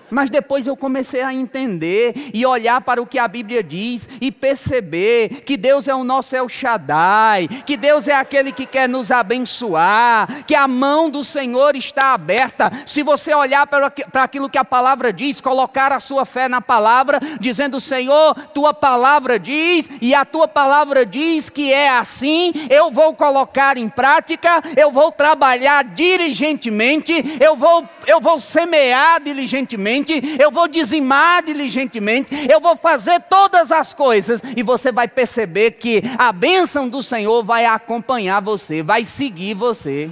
Mas 0.10 0.30
depois 0.30 0.68
eu 0.68 0.76
comecei 0.76 1.22
a 1.22 1.34
entender 1.34 2.14
e 2.34 2.46
olhar 2.46 2.82
para 2.82 3.02
o 3.02 3.08
que 3.08 3.18
a 3.18 3.28
Bíblia 3.28 3.64
diz 3.64 4.08
e 4.22 4.32
perceber 4.32 5.42
que 5.46 5.58
Deus 5.58 5.88
é 5.88 5.96
o 5.96 6.04
nosso 6.04 6.36
El 6.36 6.48
Shaddai, 6.48 7.48
que 7.66 7.76
Deus 7.76 8.08
é 8.08 8.14
aquele 8.14 8.52
que 8.52 8.66
quer 8.66 8.88
nos 8.88 9.12
abençoar, 9.12 10.44
que 10.46 10.54
a 10.54 10.68
mão 10.68 11.10
do 11.10 11.24
Senhor 11.24 11.76
está 11.76 12.14
aberta. 12.14 12.72
Se 12.86 13.02
você 13.02 13.34
olhar 13.34 13.66
para, 13.68 13.92
aquilo 14.24 14.50
que 14.50 14.58
a 14.58 14.66
palavra 14.66 15.12
diz, 15.12 15.42
colocar 15.42 15.92
a 15.92 16.00
sua 16.00 16.26
fé 16.26 16.48
na 16.48 16.62
palavra, 16.62 17.20
dizendo: 17.40 17.80
Senhor, 17.80 18.36
tua 18.54 18.74
palavra 18.74 19.40
diz, 19.40 19.90
e 20.02 20.14
a 20.14 20.24
tua 20.24 20.48
palavra 20.48 21.06
diz 21.06 21.50
que 21.50 21.74
é 21.74 21.90
assim, 21.90 22.54
eu 22.70 22.92
vou 22.92 23.14
colocar 23.14 23.78
em 23.78 23.90
prática, 23.90 24.62
eu 24.78 24.92
vou 24.92 25.12
trabalhar 25.12 25.84
diligentemente, 25.84 27.14
eu 27.40 27.56
vou, 27.56 27.84
eu 28.06 28.22
vou 28.22 28.38
semear 28.38 29.22
diligentemente 29.22 29.95
diligentemente, 30.04 30.42
eu 30.42 30.52
vou 30.52 30.68
dizimar 30.68 31.44
diligentemente, 31.44 32.34
eu 32.50 32.60
vou 32.60 32.76
fazer 32.76 33.20
todas 33.22 33.72
as 33.72 33.94
coisas, 33.94 34.42
e 34.56 34.64
você 34.64 34.92
vai 34.92 35.08
perceber 35.08 35.72
que 35.72 36.04
a 36.18 36.32
bênção 36.32 36.90
do 36.90 37.02
Senhor 37.02 37.44
vai 37.44 37.66
acompanhar 37.66 38.42
você, 38.42 38.82
vai 38.82 39.04
seguir 39.04 39.54
você. 39.54 40.10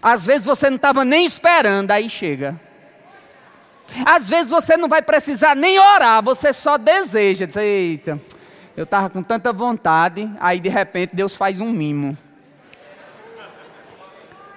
Às 0.00 0.24
vezes 0.24 0.46
você 0.46 0.70
não 0.70 0.76
estava 0.76 1.04
nem 1.04 1.24
esperando, 1.24 1.90
aí 1.90 2.08
chega. 2.08 2.58
Às 4.04 4.28
vezes 4.28 4.50
você 4.50 4.76
não 4.76 4.88
vai 4.88 5.02
precisar 5.02 5.56
nem 5.56 5.78
orar, 5.78 6.22
você 6.22 6.52
só 6.52 6.78
deseja. 6.78 7.46
Diz, 7.46 7.56
Eita, 7.56 8.20
eu 8.76 8.84
estava 8.84 9.10
com 9.10 9.22
tanta 9.22 9.52
vontade, 9.52 10.30
aí 10.38 10.60
de 10.60 10.68
repente 10.68 11.16
Deus 11.16 11.34
faz 11.34 11.60
um 11.60 11.70
mimo. 11.70 12.16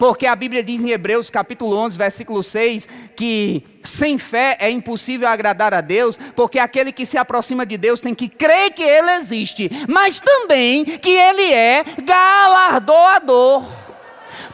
Porque 0.02 0.26
a 0.26 0.36
Bíblia 0.36 0.64
diz 0.64 0.84
em 0.84 0.90
Hebreus 0.90 1.30
capítulo 1.30 1.78
11, 1.78 1.96
versículo 1.96 2.42
6, 2.42 2.88
que 3.16 3.64
sem 3.84 4.18
fé 4.18 4.58
é 4.60 4.68
impossível 4.68 5.28
agradar 5.28 5.76
a 5.76 5.80
Deus, 5.80 6.18
porque 6.36 6.58
aquele 6.58 6.92
que 6.92 7.06
se 7.06 7.20
aproxima 7.20 7.68
de 7.68 7.78
Deus 7.78 8.02
tem 8.02 8.16
que 8.16 8.28
crer 8.28 8.72
que 8.72 8.82
Ele 8.82 9.12
existe, 9.12 9.70
mas 9.88 10.20
também 10.20 10.86
que 10.86 11.12
Ele 11.12 11.54
é 11.54 11.84
galardoador, 12.04 13.64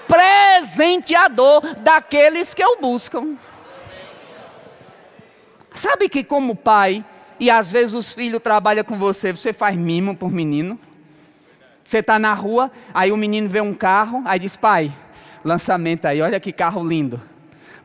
presenteador 0.05 1.61
daqueles 1.77 2.53
que 2.53 2.65
o 2.65 2.81
buscam. 2.81 3.37
Sabe 5.73 6.09
que 6.09 6.25
como 6.25 6.57
pai, 6.57 7.05
e 7.39 7.49
às 7.49 7.71
vezes 7.71 7.95
os 7.95 8.11
filhos 8.11 8.41
trabalham 8.43 8.83
com 8.83 8.97
você, 8.97 9.31
você 9.31 9.53
faz 9.53 9.77
mimo 9.77 10.13
por 10.13 10.29
menino. 10.29 10.77
Você 11.87 11.99
está 11.99 12.19
na 12.19 12.33
rua, 12.33 12.69
aí 12.93 13.13
o 13.13 13.17
menino 13.17 13.47
vê 13.47 13.61
um 13.61 13.73
carro, 13.73 14.21
aí 14.25 14.39
diz, 14.39 14.57
pai, 14.57 14.91
lançamento 15.43 16.05
aí, 16.05 16.21
olha 16.21 16.39
que 16.39 16.51
carro 16.51 16.87
lindo. 16.87 17.21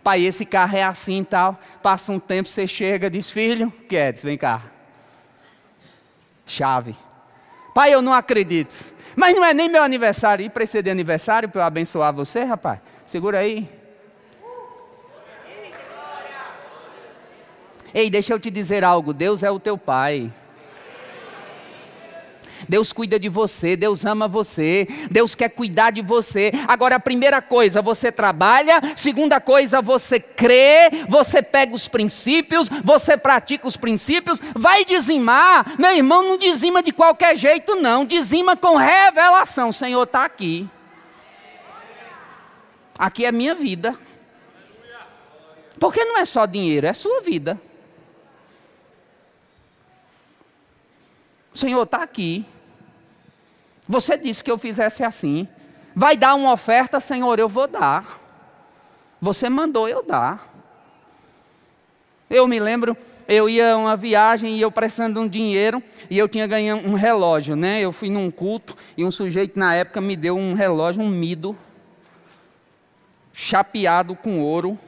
Pai, 0.02 0.22
esse 0.24 0.44
carro 0.44 0.76
é 0.76 0.82
assim 0.82 1.20
e 1.20 1.24
tal. 1.24 1.58
Passa 1.82 2.12
um 2.12 2.18
tempo, 2.18 2.48
você 2.48 2.66
chega, 2.66 3.08
diz: 3.08 3.30
Filho, 3.30 3.72
queres? 3.88 4.22
Vem 4.22 4.36
cá. 4.36 4.62
Chave. 6.44 6.96
Pai, 7.72 7.94
eu 7.94 8.02
não 8.02 8.12
acredito. 8.12 8.90
Mas 9.14 9.34
não 9.34 9.44
é 9.44 9.54
nem 9.54 9.68
meu 9.68 9.82
aniversário. 9.82 10.44
E 10.44 10.50
esse 10.50 10.82
de 10.82 10.90
aniversário, 10.90 11.48
para 11.48 11.62
eu 11.62 11.66
abençoar 11.66 12.12
você, 12.12 12.42
rapaz? 12.42 12.80
Segura 13.06 13.38
aí. 13.38 13.68
Ei, 17.94 18.08
deixa 18.10 18.32
eu 18.32 18.40
te 18.40 18.50
dizer 18.50 18.82
algo: 18.82 19.12
Deus 19.12 19.42
é 19.42 19.50
o 19.50 19.60
teu 19.60 19.78
Pai. 19.78 20.32
Deus 22.68 22.92
cuida 22.92 23.18
de 23.18 23.28
você, 23.28 23.76
Deus 23.76 24.04
ama 24.04 24.28
você, 24.28 24.86
Deus 25.10 25.34
quer 25.34 25.48
cuidar 25.48 25.90
de 25.90 26.02
você. 26.02 26.52
Agora, 26.66 26.96
a 26.96 27.00
primeira 27.00 27.40
coisa, 27.40 27.82
você 27.82 28.10
trabalha, 28.12 28.80
segunda 28.96 29.40
coisa, 29.40 29.80
você 29.80 30.20
crê, 30.20 30.90
você 31.08 31.42
pega 31.42 31.74
os 31.74 31.88
princípios, 31.88 32.68
você 32.84 33.16
pratica 33.16 33.66
os 33.66 33.76
princípios, 33.76 34.40
vai 34.54 34.84
dizimar. 34.84 35.78
Meu 35.78 35.92
irmão, 35.92 36.22
não 36.22 36.38
dizima 36.38 36.82
de 36.82 36.92
qualquer 36.92 37.36
jeito, 37.36 37.76
não, 37.76 38.04
dizima 38.04 38.56
com 38.56 38.76
revelação. 38.76 39.68
O 39.70 39.72
Senhor 39.72 40.02
está 40.02 40.24
aqui. 40.24 40.68
Aqui 42.98 43.24
é 43.24 43.32
minha 43.32 43.54
vida. 43.54 43.96
Porque 45.78 46.04
não 46.04 46.18
é 46.18 46.24
só 46.24 46.46
dinheiro, 46.46 46.86
é 46.86 46.92
sua 46.92 47.20
vida. 47.20 47.60
Senhor 51.54 51.82
está 51.82 52.02
aqui. 52.02 52.44
Você 53.88 54.16
disse 54.16 54.42
que 54.42 54.50
eu 54.50 54.58
fizesse 54.58 55.04
assim. 55.04 55.46
Vai 55.94 56.16
dar 56.16 56.34
uma 56.34 56.52
oferta, 56.52 57.00
Senhor, 57.00 57.38
eu 57.38 57.48
vou 57.48 57.68
dar. 57.68 58.18
Você 59.20 59.48
mandou 59.48 59.88
eu 59.88 60.02
dar. 60.02 60.50
Eu 62.30 62.48
me 62.48 62.58
lembro, 62.58 62.96
eu 63.28 63.46
ia 63.46 63.76
uma 63.76 63.94
viagem 63.94 64.56
e 64.56 64.60
eu 64.62 64.72
prestando 64.72 65.20
um 65.20 65.28
dinheiro 65.28 65.82
e 66.08 66.18
eu 66.18 66.26
tinha 66.26 66.46
ganhado 66.46 66.88
um 66.88 66.94
relógio, 66.94 67.54
né? 67.54 67.80
Eu 67.80 67.92
fui 67.92 68.08
num 68.08 68.30
culto 68.30 68.74
e 68.96 69.04
um 69.04 69.10
sujeito 69.10 69.58
na 69.58 69.74
época 69.74 70.00
me 70.00 70.16
deu 70.16 70.36
um 70.36 70.54
relógio, 70.54 71.02
um 71.02 71.08
mido, 71.10 71.54
chapeado 73.34 74.16
com 74.16 74.40
ouro 74.40 74.78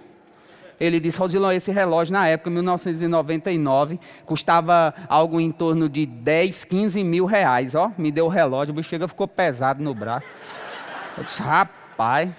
ele 0.84 1.00
disse, 1.00 1.18
Rosilão, 1.18 1.52
esse 1.52 1.70
relógio 1.70 2.12
na 2.12 2.28
época, 2.28 2.50
1999, 2.50 3.98
custava 4.24 4.94
algo 5.08 5.40
em 5.40 5.50
torno 5.50 5.88
de 5.88 6.06
10, 6.06 6.64
15 6.64 7.04
mil 7.04 7.24
reais. 7.24 7.74
Ó, 7.74 7.90
me 7.96 8.10
deu 8.10 8.26
o 8.26 8.28
relógio, 8.28 8.72
o 8.72 8.76
bicho 8.76 8.96
ficou 9.08 9.26
pesado 9.28 9.82
no 9.82 9.94
braço. 9.94 10.26
Eu 11.16 11.24
disse, 11.24 11.42
rapaz. 11.42 12.30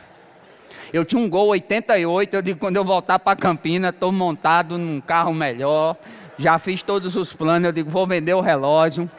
Eu 0.94 1.04
tinha 1.04 1.22
um 1.22 1.30
Gol 1.30 1.48
88, 1.48 2.36
eu 2.36 2.42
digo, 2.42 2.60
quando 2.60 2.78
eu 2.78 2.86
voltar 2.86 3.20
para 3.20 3.36
Campina, 3.36 3.90
estou 3.90 4.12
montado 4.12 4.78
num 4.78 5.02
carro 5.02 5.34
melhor, 5.34 5.98
já 6.38 6.58
fiz 6.60 6.82
todos 6.82 7.16
os 7.16 7.34
planos, 7.34 7.66
eu 7.66 7.72
digo, 7.72 7.90
vou 7.90 8.06
vender 8.08 8.34
o 8.34 8.40
relógio 8.40 9.10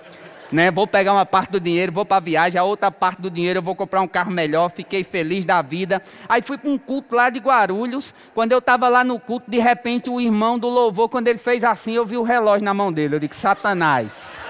né? 0.50 0.70
Vou 0.70 0.86
pegar 0.86 1.12
uma 1.12 1.26
parte 1.26 1.50
do 1.50 1.60
dinheiro, 1.60 1.92
vou 1.92 2.04
para 2.04 2.18
a 2.18 2.20
viagem, 2.20 2.58
a 2.58 2.64
outra 2.64 2.90
parte 2.90 3.20
do 3.20 3.30
dinheiro 3.30 3.58
eu 3.58 3.62
vou 3.62 3.74
comprar 3.74 4.00
um 4.00 4.08
carro 4.08 4.30
melhor. 4.30 4.70
Fiquei 4.70 5.04
feliz 5.04 5.44
da 5.44 5.62
vida. 5.62 6.02
Aí 6.28 6.42
fui 6.42 6.58
para 6.58 6.70
um 6.70 6.78
culto 6.78 7.14
lá 7.14 7.30
de 7.30 7.38
Guarulhos. 7.38 8.14
Quando 8.34 8.52
eu 8.52 8.58
estava 8.58 8.88
lá 8.88 9.04
no 9.04 9.18
culto, 9.18 9.50
de 9.50 9.58
repente 9.58 10.10
o 10.10 10.20
irmão 10.20 10.58
do 10.58 10.68
louvor, 10.68 11.08
quando 11.08 11.28
ele 11.28 11.38
fez 11.38 11.64
assim, 11.64 11.92
eu 11.92 12.06
vi 12.06 12.16
o 12.16 12.22
relógio 12.22 12.64
na 12.64 12.74
mão 12.74 12.92
dele. 12.92 13.16
Eu 13.16 13.20
disse: 13.20 13.40
Satanás. 13.40 14.45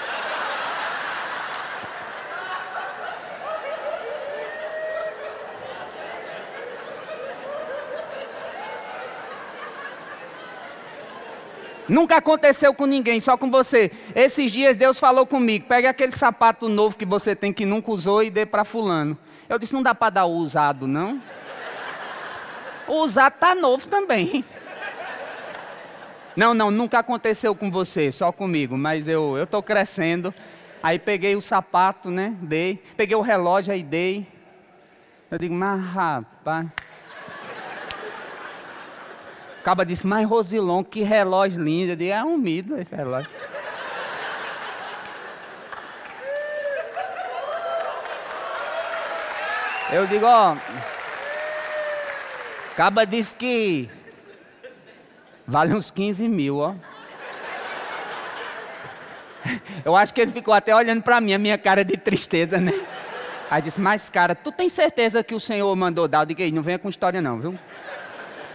Nunca 11.89 12.17
aconteceu 12.17 12.75
com 12.75 12.87
ninguém, 12.87 13.21
só 13.21 13.37
com 13.37 13.51
você. 13.51 13.91
Esses 14.15 14.51
dias 14.51 14.77
Deus 14.77 14.99
falou 14.99 15.27
comigo: 15.27 15.67
pegue 15.69 15.87
aquele 15.87 16.13
sapato 16.13 16.69
novo 16.69 16.97
que 16.97 17.07
você 17.07 17.37
tem 17.37 17.53
que 17.53 17.65
nunca 17.65 17.91
usou 17.91 18.23
e 18.23 18.31
dê 18.31 18.45
para 18.45 18.65
fulano. 18.65 19.17
Eu 19.49 19.59
disse: 19.59 19.73
não 19.73 19.83
dá 19.83 19.95
para 19.95 20.11
dar 20.11 20.25
o 20.25 20.33
usado, 20.33 20.87
não. 20.87 21.21
O 22.89 23.03
usado 23.03 23.35
está 23.35 23.55
novo 23.55 23.87
também. 23.87 24.45
Não, 26.37 26.53
não, 26.53 26.71
nunca 26.71 26.99
aconteceu 26.99 27.55
com 27.55 27.71
você, 27.71 28.13
só 28.13 28.31
comigo, 28.31 28.77
mas 28.77 29.09
eu 29.09 29.43
estou 29.43 29.63
crescendo. 29.63 30.35
Aí 30.83 30.99
peguei 30.99 31.35
o 31.35 31.41
sapato, 31.41 32.11
né? 32.11 32.37
Dei. 32.43 32.83
Peguei 32.97 33.17
o 33.17 33.23
relógio, 33.23 33.73
aí 33.73 33.83
dei. 33.83 34.27
Eu 35.31 35.39
digo, 35.39 35.55
mas 35.55 35.83
rapaz. 35.83 36.67
Acaba 39.67 39.85
disse, 39.85 40.07
mas 40.07 40.25
Rosilon, 40.25 40.85
que 40.85 41.03
relógio 41.03 41.61
lindo. 41.61 41.91
Eu 41.91 41.97
digo, 41.97 42.13
é 42.13 42.23
um 42.23 42.39
mido 42.39 42.79
esse 42.79 42.95
relógio. 42.95 43.29
Eu 49.91 50.07
digo, 50.07 50.25
ó. 50.25 50.57
Acaba 52.75 53.05
disse 53.05 53.35
que 53.35 53.91
vale 55.45 55.75
uns 55.75 55.91
15 55.91 56.29
mil, 56.29 56.59
ó. 56.59 56.73
Eu 59.85 59.97
acho 59.97 60.15
que 60.15 60.21
ele 60.21 60.31
ficou 60.31 60.55
até 60.55 60.73
olhando 60.77 61.03
para 61.03 61.21
mim, 61.21 61.35
a 61.35 61.39
minha 61.39 61.59
cara 61.59 61.85
de 61.85 61.97
tristeza, 61.97 62.61
né? 62.61 62.73
Aí 63.51 63.61
disse, 63.63 63.81
mas 63.81 64.09
cara, 64.09 64.37
tu 64.37 64.53
tem 64.53 64.69
certeza 64.69 65.25
que 65.25 65.35
o 65.35 65.41
Senhor 65.41 65.75
mandou 65.75 66.07
dar? 66.07 66.21
Eu 66.21 66.27
digo, 66.27 66.55
não 66.55 66.63
venha 66.63 66.79
com 66.79 66.89
história 66.89 67.21
não, 67.21 67.41
viu? 67.41 67.59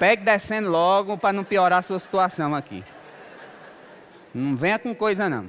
Pegue 0.02 0.24
descendo 0.24 0.68
logo 0.68 1.16
para 1.16 1.32
não 1.32 1.44
piorar 1.44 1.78
a 1.78 1.82
sua 1.84 2.00
situação 2.00 2.56
aqui. 2.56 2.84
Não 4.34 4.56
venha 4.56 4.80
com 4.80 4.96
coisa 4.96 5.30
não. 5.30 5.48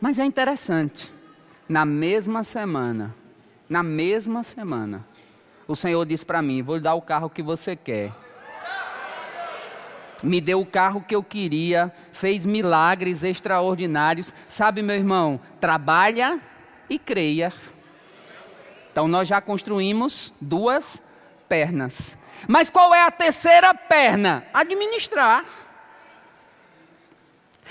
Mas 0.00 0.20
é 0.20 0.24
interessante. 0.24 1.12
Na 1.68 1.84
mesma 1.84 2.44
semana, 2.44 3.12
na 3.68 3.82
mesma 3.82 4.44
semana, 4.44 5.04
o 5.66 5.74
Senhor 5.74 6.06
disse 6.06 6.24
para 6.24 6.40
mim: 6.40 6.62
Vou 6.62 6.76
lhe 6.76 6.82
dar 6.82 6.94
o 6.94 7.02
carro 7.02 7.28
que 7.28 7.42
você 7.42 7.74
quer. 7.74 8.12
Me 10.22 10.40
deu 10.40 10.60
o 10.60 10.66
carro 10.66 11.02
que 11.02 11.16
eu 11.16 11.22
queria, 11.24 11.92
fez 12.12 12.46
milagres 12.46 13.24
extraordinários. 13.24 14.32
Sabe, 14.46 14.82
meu 14.82 14.94
irmão, 14.94 15.40
trabalha 15.58 16.40
e 16.88 16.96
creia. 16.96 17.52
Então 18.92 19.08
nós 19.08 19.26
já 19.26 19.40
construímos 19.40 20.32
duas 20.40 21.02
pernas. 21.48 22.22
Mas 22.48 22.70
qual 22.70 22.94
é 22.94 23.02
a 23.02 23.10
terceira 23.10 23.74
perna? 23.74 24.46
Administrar. 24.52 25.44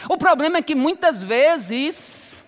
O 0.10 0.18
problema 0.18 0.58
é 0.58 0.62
que 0.62 0.76
muitas 0.76 1.22
vezes 1.22 2.44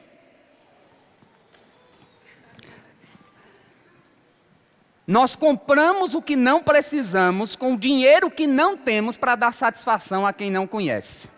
nós 5.08 5.36
compramos 5.36 6.16
o 6.16 6.22
que 6.22 6.36
não 6.36 6.62
precisamos 6.62 7.56
com 7.56 7.74
o 7.74 7.78
dinheiro 7.78 8.32
que 8.32 8.48
não 8.48 8.76
temos 8.76 9.16
para 9.16 9.36
dar 9.36 9.54
satisfação 9.54 10.26
a 10.26 10.34
quem 10.34 10.50
não 10.50 10.66
conhece. 10.66 11.30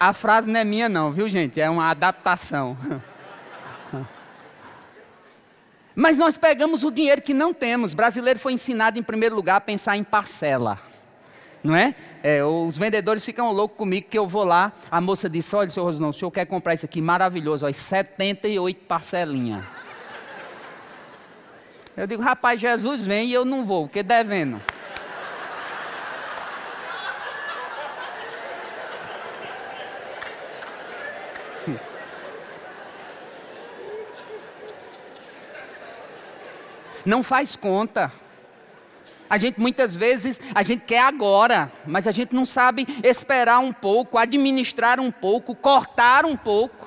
A, 0.00 0.08
a 0.08 0.12
frase 0.12 0.50
não 0.50 0.60
é 0.60 0.64
minha 0.64 0.88
não, 0.88 1.12
viu 1.12 1.28
gente? 1.28 1.60
É 1.60 1.68
uma 1.68 1.90
adaptação. 1.90 2.76
Mas 6.00 6.16
nós 6.16 6.38
pegamos 6.38 6.84
o 6.84 6.92
dinheiro 6.92 7.20
que 7.20 7.34
não 7.34 7.52
temos. 7.52 7.92
Brasileiro 7.92 8.38
foi 8.38 8.52
ensinado, 8.52 9.00
em 9.00 9.02
primeiro 9.02 9.34
lugar, 9.34 9.56
a 9.56 9.60
pensar 9.60 9.96
em 9.96 10.04
parcela. 10.04 10.78
Não 11.60 11.74
é? 11.74 11.92
é 12.22 12.44
os 12.44 12.78
vendedores 12.78 13.24
ficam 13.24 13.50
loucos 13.50 13.76
comigo 13.76 14.06
que 14.08 14.16
eu 14.16 14.24
vou 14.24 14.44
lá. 14.44 14.70
A 14.92 15.00
moça 15.00 15.28
disse: 15.28 15.56
Olha, 15.56 15.68
senhor 15.68 15.86
Rosnão, 15.86 16.10
o 16.10 16.12
senhor 16.12 16.30
quer 16.30 16.44
comprar 16.44 16.74
isso 16.74 16.86
aqui 16.86 17.02
maravilhoso, 17.02 17.66
ó, 17.66 17.72
78 17.72 18.84
parcelinhas. 18.84 19.64
Eu 21.96 22.06
digo: 22.06 22.22
Rapaz, 22.22 22.60
Jesus 22.60 23.04
vem 23.04 23.30
e 23.30 23.32
eu 23.32 23.44
não 23.44 23.64
vou, 23.64 23.88
porque 23.88 24.04
devendo. 24.04 24.62
Não 37.08 37.22
faz 37.22 37.56
conta. 37.56 38.12
A 39.30 39.36
gente 39.36 39.58
muitas 39.58 39.94
vezes, 39.94 40.40
a 40.54 40.62
gente 40.62 40.84
quer 40.84 41.02
agora, 41.02 41.72
mas 41.86 42.06
a 42.06 42.12
gente 42.12 42.34
não 42.34 42.44
sabe 42.44 42.86
esperar 43.02 43.58
um 43.58 43.72
pouco, 43.72 44.16
administrar 44.16 45.00
um 45.00 45.10
pouco, 45.10 45.54
cortar 45.54 46.24
um 46.24 46.36
pouco. 46.36 46.86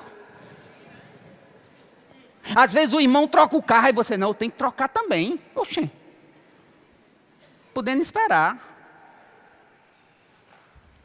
Às 2.54 2.72
vezes 2.72 2.94
o 2.94 3.00
irmão 3.00 3.28
troca 3.28 3.56
o 3.56 3.62
carro 3.62 3.88
e 3.88 3.92
você, 3.92 4.16
não, 4.16 4.34
tenho 4.34 4.50
que 4.50 4.58
trocar 4.58 4.88
também. 4.88 5.38
Oxê. 5.54 5.88
Podendo 7.72 8.02
esperar. 8.02 8.58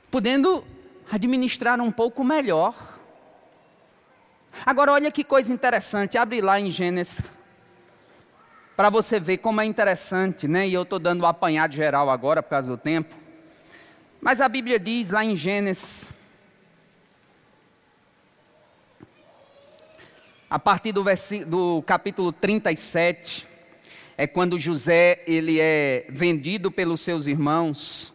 Podendo 0.09 0.63
administrar 1.11 1.79
um 1.79 1.91
pouco 1.91 2.23
melhor. 2.23 2.75
Agora 4.65 4.91
olha 4.91 5.11
que 5.11 5.23
coisa 5.23 5.53
interessante, 5.53 6.17
abre 6.17 6.41
lá 6.41 6.59
em 6.59 6.71
Gênesis 6.71 7.21
Para 8.77 8.91
você 8.91 9.19
ver 9.19 9.37
como 9.37 9.59
é 9.59 9.65
interessante, 9.65 10.47
né? 10.47 10.67
E 10.67 10.73
eu 10.75 10.83
estou 10.83 10.99
dando 10.99 11.21
o 11.21 11.23
um 11.23 11.27
apanhado 11.27 11.73
geral 11.73 12.11
agora 12.11 12.43
por 12.43 12.51
causa 12.51 12.67
do 12.67 12.77
tempo. 12.77 13.15
Mas 14.21 14.39
a 14.39 14.47
Bíblia 14.47 14.79
diz 14.79 15.09
lá 15.09 15.25
em 15.25 15.35
Gênesis, 15.35 16.13
a 20.47 20.59
partir 20.59 20.91
do, 20.91 21.03
do 21.47 21.81
capítulo 21.87 22.31
37, 22.31 23.47
é 24.15 24.27
quando 24.27 24.59
José 24.59 25.23
ele 25.25 25.59
é 25.59 26.05
vendido 26.09 26.69
pelos 26.69 27.01
seus 27.01 27.25
irmãos. 27.25 28.13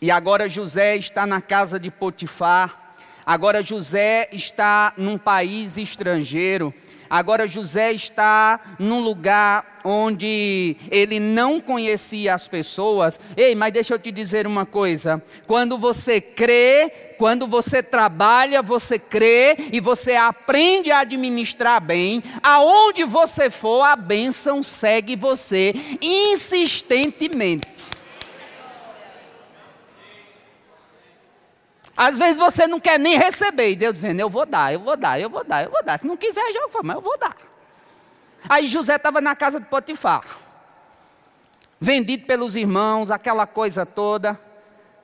E 0.00 0.12
agora 0.12 0.48
José 0.48 0.94
está 0.94 1.26
na 1.26 1.40
casa 1.40 1.80
de 1.80 1.90
Potifar. 1.90 2.94
Agora 3.26 3.64
José 3.64 4.28
está 4.30 4.94
num 4.96 5.18
país 5.18 5.76
estrangeiro. 5.76 6.72
Agora 7.08 7.46
José 7.46 7.92
está 7.92 8.60
num 8.78 9.00
lugar 9.00 9.80
onde 9.84 10.76
ele 10.90 11.20
não 11.20 11.60
conhecia 11.60 12.34
as 12.34 12.48
pessoas. 12.48 13.20
Ei, 13.36 13.54
mas 13.54 13.72
deixa 13.72 13.94
eu 13.94 13.98
te 13.98 14.10
dizer 14.10 14.46
uma 14.46 14.64
coisa: 14.64 15.22
quando 15.46 15.76
você 15.78 16.20
crê, 16.20 16.90
quando 17.18 17.46
você 17.46 17.82
trabalha, 17.82 18.62
você 18.62 18.98
crê 18.98 19.56
e 19.72 19.80
você 19.80 20.16
aprende 20.16 20.90
a 20.90 21.00
administrar 21.00 21.80
bem, 21.80 22.22
aonde 22.42 23.04
você 23.04 23.50
for, 23.50 23.82
a 23.82 23.96
bênção 23.96 24.62
segue 24.62 25.14
você 25.16 25.74
insistentemente. 26.00 27.74
Às 31.96 32.18
vezes 32.18 32.36
você 32.36 32.66
não 32.66 32.80
quer 32.80 32.98
nem 32.98 33.16
receber, 33.16 33.70
e 33.70 33.76
Deus 33.76 33.94
dizendo, 33.94 34.20
eu 34.20 34.28
vou 34.28 34.44
dar, 34.44 34.72
eu 34.72 34.80
vou 34.80 34.96
dar, 34.96 35.20
eu 35.20 35.30
vou 35.30 35.44
dar, 35.44 35.64
eu 35.64 35.70
vou 35.70 35.82
dar. 35.82 35.98
Se 35.98 36.06
não 36.06 36.16
quiser, 36.16 36.52
já 36.52 36.66
vou, 36.66 36.82
mas 36.82 36.96
eu 36.96 37.02
vou 37.02 37.16
dar. 37.18 37.36
Aí 38.48 38.66
José 38.66 38.96
estava 38.96 39.20
na 39.20 39.34
casa 39.34 39.60
de 39.60 39.66
Potifar, 39.66 40.24
vendido 41.80 42.26
pelos 42.26 42.56
irmãos, 42.56 43.10
aquela 43.10 43.46
coisa 43.46 43.86
toda. 43.86 44.38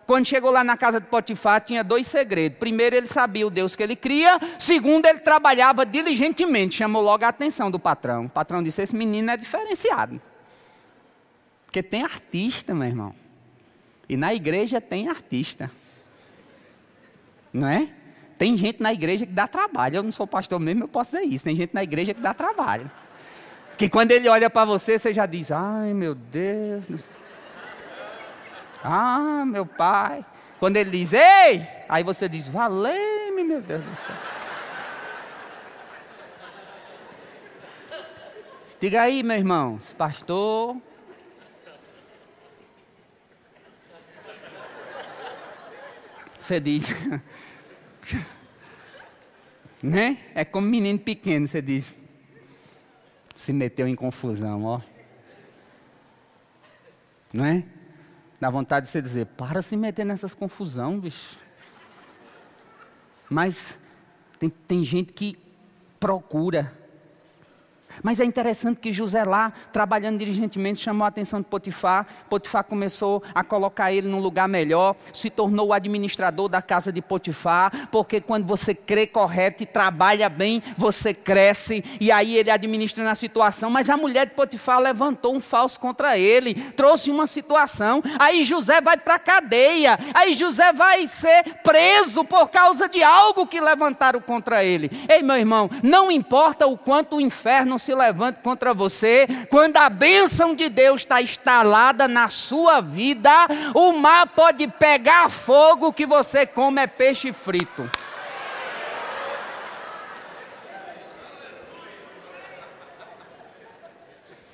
Quando 0.06 0.26
chegou 0.26 0.50
lá 0.50 0.64
na 0.64 0.76
casa 0.76 1.00
de 1.00 1.06
Potifar, 1.06 1.60
tinha 1.60 1.84
dois 1.84 2.04
segredos. 2.08 2.58
Primeiro, 2.58 2.96
ele 2.96 3.06
sabia 3.06 3.46
o 3.46 3.50
Deus 3.50 3.76
que 3.76 3.82
ele 3.84 3.94
cria. 3.94 4.40
Segundo, 4.58 5.06
ele 5.06 5.20
trabalhava 5.20 5.86
diligentemente. 5.86 6.78
Chamou 6.78 7.00
logo 7.00 7.24
a 7.24 7.28
atenção 7.28 7.70
do 7.70 7.78
patrão. 7.78 8.24
O 8.24 8.28
patrão 8.28 8.60
disse: 8.60 8.82
Esse 8.82 8.96
menino 8.96 9.30
é 9.30 9.36
diferenciado. 9.36 10.20
Porque 11.64 11.80
tem 11.80 12.02
artista, 12.02 12.74
meu 12.74 12.88
irmão. 12.88 13.14
E 14.08 14.16
na 14.16 14.34
igreja 14.34 14.80
tem 14.80 15.08
artista. 15.08 15.70
Não 17.52 17.68
é? 17.68 17.88
Tem 18.38 18.56
gente 18.56 18.82
na 18.82 18.92
igreja 18.92 19.26
que 19.26 19.32
dá 19.32 19.46
trabalho. 19.46 19.96
Eu 19.96 20.02
não 20.02 20.12
sou 20.12 20.26
pastor 20.26 20.58
mesmo, 20.58 20.84
eu 20.84 20.88
posso 20.88 21.10
dizer 21.12 21.24
isso. 21.24 21.44
Tem 21.44 21.54
gente 21.54 21.74
na 21.74 21.82
igreja 21.82 22.14
que 22.14 22.20
dá 22.20 22.32
trabalho. 22.32 22.90
Que 23.76 23.88
quando 23.88 24.12
ele 24.12 24.28
olha 24.28 24.48
para 24.48 24.64
você, 24.64 24.98
você 24.98 25.12
já 25.12 25.26
diz: 25.26 25.50
Ai, 25.50 25.92
meu 25.92 26.14
Deus. 26.14 26.84
Ah, 28.82 29.44
meu 29.46 29.66
pai. 29.66 30.24
Quando 30.58 30.76
ele 30.76 30.90
diz: 30.90 31.12
Ei! 31.12 31.66
Aí 31.88 32.02
você 32.02 32.28
diz: 32.28 32.48
Valeu-me, 32.48 33.44
meu 33.44 33.60
Deus 33.60 33.82
do 33.82 33.96
céu. 33.96 34.16
Diga 38.80 39.02
aí, 39.02 39.22
meu 39.22 39.36
irmão, 39.36 39.78
pastor. 39.98 40.74
Você 46.40 46.58
diz. 46.58 46.88
né? 49.82 50.18
É 50.34 50.44
como 50.44 50.66
menino 50.66 50.98
pequeno, 50.98 51.46
você 51.46 51.60
diz. 51.60 51.94
Se 53.36 53.52
meteu 53.52 53.86
em 53.86 53.94
confusão, 53.94 54.64
ó. 54.64 54.80
Não 57.32 57.44
é? 57.44 57.64
Dá 58.40 58.48
vontade 58.48 58.86
de 58.86 58.92
você 58.92 59.02
dizer, 59.02 59.26
para 59.26 59.60
se 59.60 59.76
meter 59.76 60.04
nessas 60.04 60.34
confusão, 60.34 60.98
bicho. 60.98 61.38
Mas 63.28 63.78
tem, 64.38 64.48
tem 64.48 64.82
gente 64.82 65.12
que 65.12 65.38
procura 66.00 66.76
mas 68.02 68.20
é 68.20 68.24
interessante 68.24 68.80
que 68.80 68.92
José 68.92 69.24
lá, 69.24 69.52
trabalhando 69.72 70.18
diligentemente, 70.18 70.80
chamou 70.80 71.04
a 71.04 71.08
atenção 71.08 71.40
de 71.40 71.46
Potifar. 71.46 72.06
Potifar 72.28 72.64
começou 72.64 73.22
a 73.34 73.42
colocar 73.42 73.92
ele 73.92 74.08
num 74.08 74.20
lugar 74.20 74.48
melhor, 74.48 74.94
se 75.12 75.30
tornou 75.30 75.68
o 75.68 75.72
administrador 75.72 76.48
da 76.48 76.62
casa 76.62 76.92
de 76.92 77.02
Potifar, 77.02 77.88
porque 77.90 78.20
quando 78.20 78.46
você 78.46 78.74
crê 78.74 79.06
correto 79.06 79.62
e 79.62 79.66
trabalha 79.66 80.28
bem, 80.28 80.62
você 80.76 81.12
cresce, 81.12 81.84
e 82.00 82.12
aí 82.12 82.36
ele 82.36 82.50
administra 82.50 83.02
na 83.02 83.14
situação. 83.14 83.70
Mas 83.70 83.90
a 83.90 83.96
mulher 83.96 84.26
de 84.26 84.34
Potifar 84.34 84.78
levantou 84.80 85.34
um 85.34 85.40
falso 85.40 85.78
contra 85.80 86.16
ele, 86.16 86.54
trouxe 86.54 87.10
uma 87.10 87.26
situação. 87.26 88.02
Aí 88.18 88.42
José 88.42 88.80
vai 88.80 88.96
para 88.96 89.14
a 89.14 89.18
cadeia, 89.18 89.98
aí 90.14 90.34
José 90.34 90.72
vai 90.72 91.06
ser 91.08 91.42
preso 91.62 92.24
por 92.24 92.48
causa 92.48 92.88
de 92.88 93.02
algo 93.02 93.46
que 93.46 93.60
levantaram 93.60 94.20
contra 94.20 94.62
ele. 94.64 94.90
Ei, 95.08 95.22
meu 95.22 95.36
irmão, 95.36 95.70
não 95.82 96.10
importa 96.10 96.66
o 96.66 96.76
quanto 96.76 97.16
o 97.16 97.20
inferno 97.20 97.78
se 97.80 97.94
levante 97.94 98.40
contra 98.42 98.72
você, 98.72 99.26
quando 99.48 99.76
a 99.76 99.88
bênção 99.88 100.54
de 100.54 100.68
Deus 100.68 101.02
está 101.02 101.20
instalada 101.20 102.06
na 102.06 102.28
sua 102.28 102.80
vida, 102.80 103.30
o 103.74 103.92
mar 103.92 104.28
pode 104.28 104.68
pegar 104.68 105.28
fogo 105.28 105.92
que 105.92 106.06
você 106.06 106.46
come 106.46 106.82
é 106.82 106.86
peixe 106.86 107.32
frito. 107.32 107.90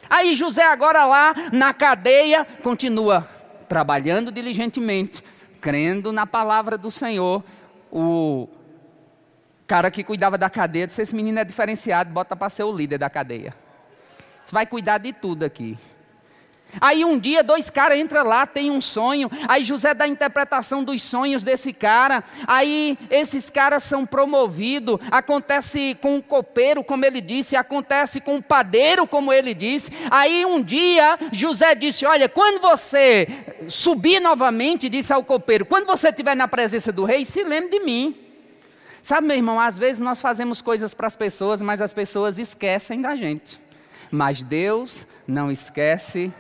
Aí 0.09 0.35
José 0.35 0.65
agora 0.65 1.05
lá 1.05 1.35
na 1.53 1.75
cadeia 1.75 2.47
continua 2.63 3.27
trabalhando 3.69 4.31
diligentemente, 4.31 5.23
crendo 5.61 6.13
na 6.13 6.27
palavra 6.27 6.79
do 6.79 6.91
Senhor. 6.91 7.43
O 7.91 8.49
cara 9.67 9.91
que 9.91 10.05
cuidava 10.05 10.39
da 10.39 10.49
cadeia 10.49 10.87
disse: 10.87 11.03
Esse 11.03 11.15
menino 11.15 11.39
é 11.39 11.45
diferenciado, 11.45 12.11
bota 12.11 12.37
para 12.37 12.51
ser 12.51 12.63
o 12.63 12.73
líder 12.73 12.99
da 12.99 13.11
cadeia. 13.11 13.55
Você 14.45 14.53
vai 14.53 14.67
cuidar 14.67 14.99
de 14.99 15.13
tudo 15.13 15.45
aqui. 15.45 15.77
Aí 16.81 17.05
um 17.05 17.19
dia 17.19 17.43
dois 17.43 17.71
caras 17.71 17.99
entram 17.99 18.25
lá, 18.25 18.47
tem 18.47 18.71
um 18.71 18.81
sonho. 18.81 19.31
Aí 19.49 19.65
José 19.65 19.95
dá 19.95 20.05
a 20.05 20.09
interpretação 20.09 20.85
dos 20.85 21.01
sonhos 21.03 21.43
desse 21.43 21.73
cara. 21.73 22.23
Aí 22.47 22.99
esses 23.11 23.49
caras 23.49 23.83
são 23.83 24.05
promovidos. 24.05 24.99
Acontece 25.11 25.97
com 26.01 26.17
o 26.17 26.23
copeiro, 26.23 26.85
como 26.85 27.05
ele 27.05 27.21
disse, 27.21 27.57
acontece 27.57 28.21
com 28.21 28.37
o 28.37 28.43
padeiro, 28.43 29.07
como 29.07 29.33
ele 29.33 29.55
disse. 29.55 29.91
Aí 30.11 30.45
um 30.45 30.63
dia 30.63 31.19
José 31.33 31.75
disse: 31.75 32.05
Olha, 32.05 32.29
quando 32.29 32.61
você 32.61 33.27
subir 33.69 34.21
novamente, 34.21 34.89
disse 34.89 35.13
ao 35.13 35.25
copeiro, 35.25 35.65
quando 35.65 35.87
você 35.87 36.09
estiver 36.09 36.37
na 36.37 36.49
presença 36.49 36.93
do 36.93 37.05
rei, 37.05 37.25
se 37.25 37.43
lembre 37.43 37.71
de 37.71 37.81
mim. 37.81 38.26
Sabe, 39.07 39.29
meu 39.29 39.37
irmão, 39.37 39.61
às 39.61 39.79
vezes 39.79 40.01
nós 40.01 40.21
fazemos 40.21 40.61
coisas 40.61 40.93
para 40.93 41.07
as 41.07 41.15
pessoas, 41.15 41.63
mas 41.63 41.81
as 41.81 41.93
pessoas 41.93 42.39
esquecem 42.39 43.01
da 43.01 43.15
gente. 43.15 43.63
Mas 44.11 44.43
Deus 44.43 45.07
não 45.29 45.49
esquece 45.49 46.35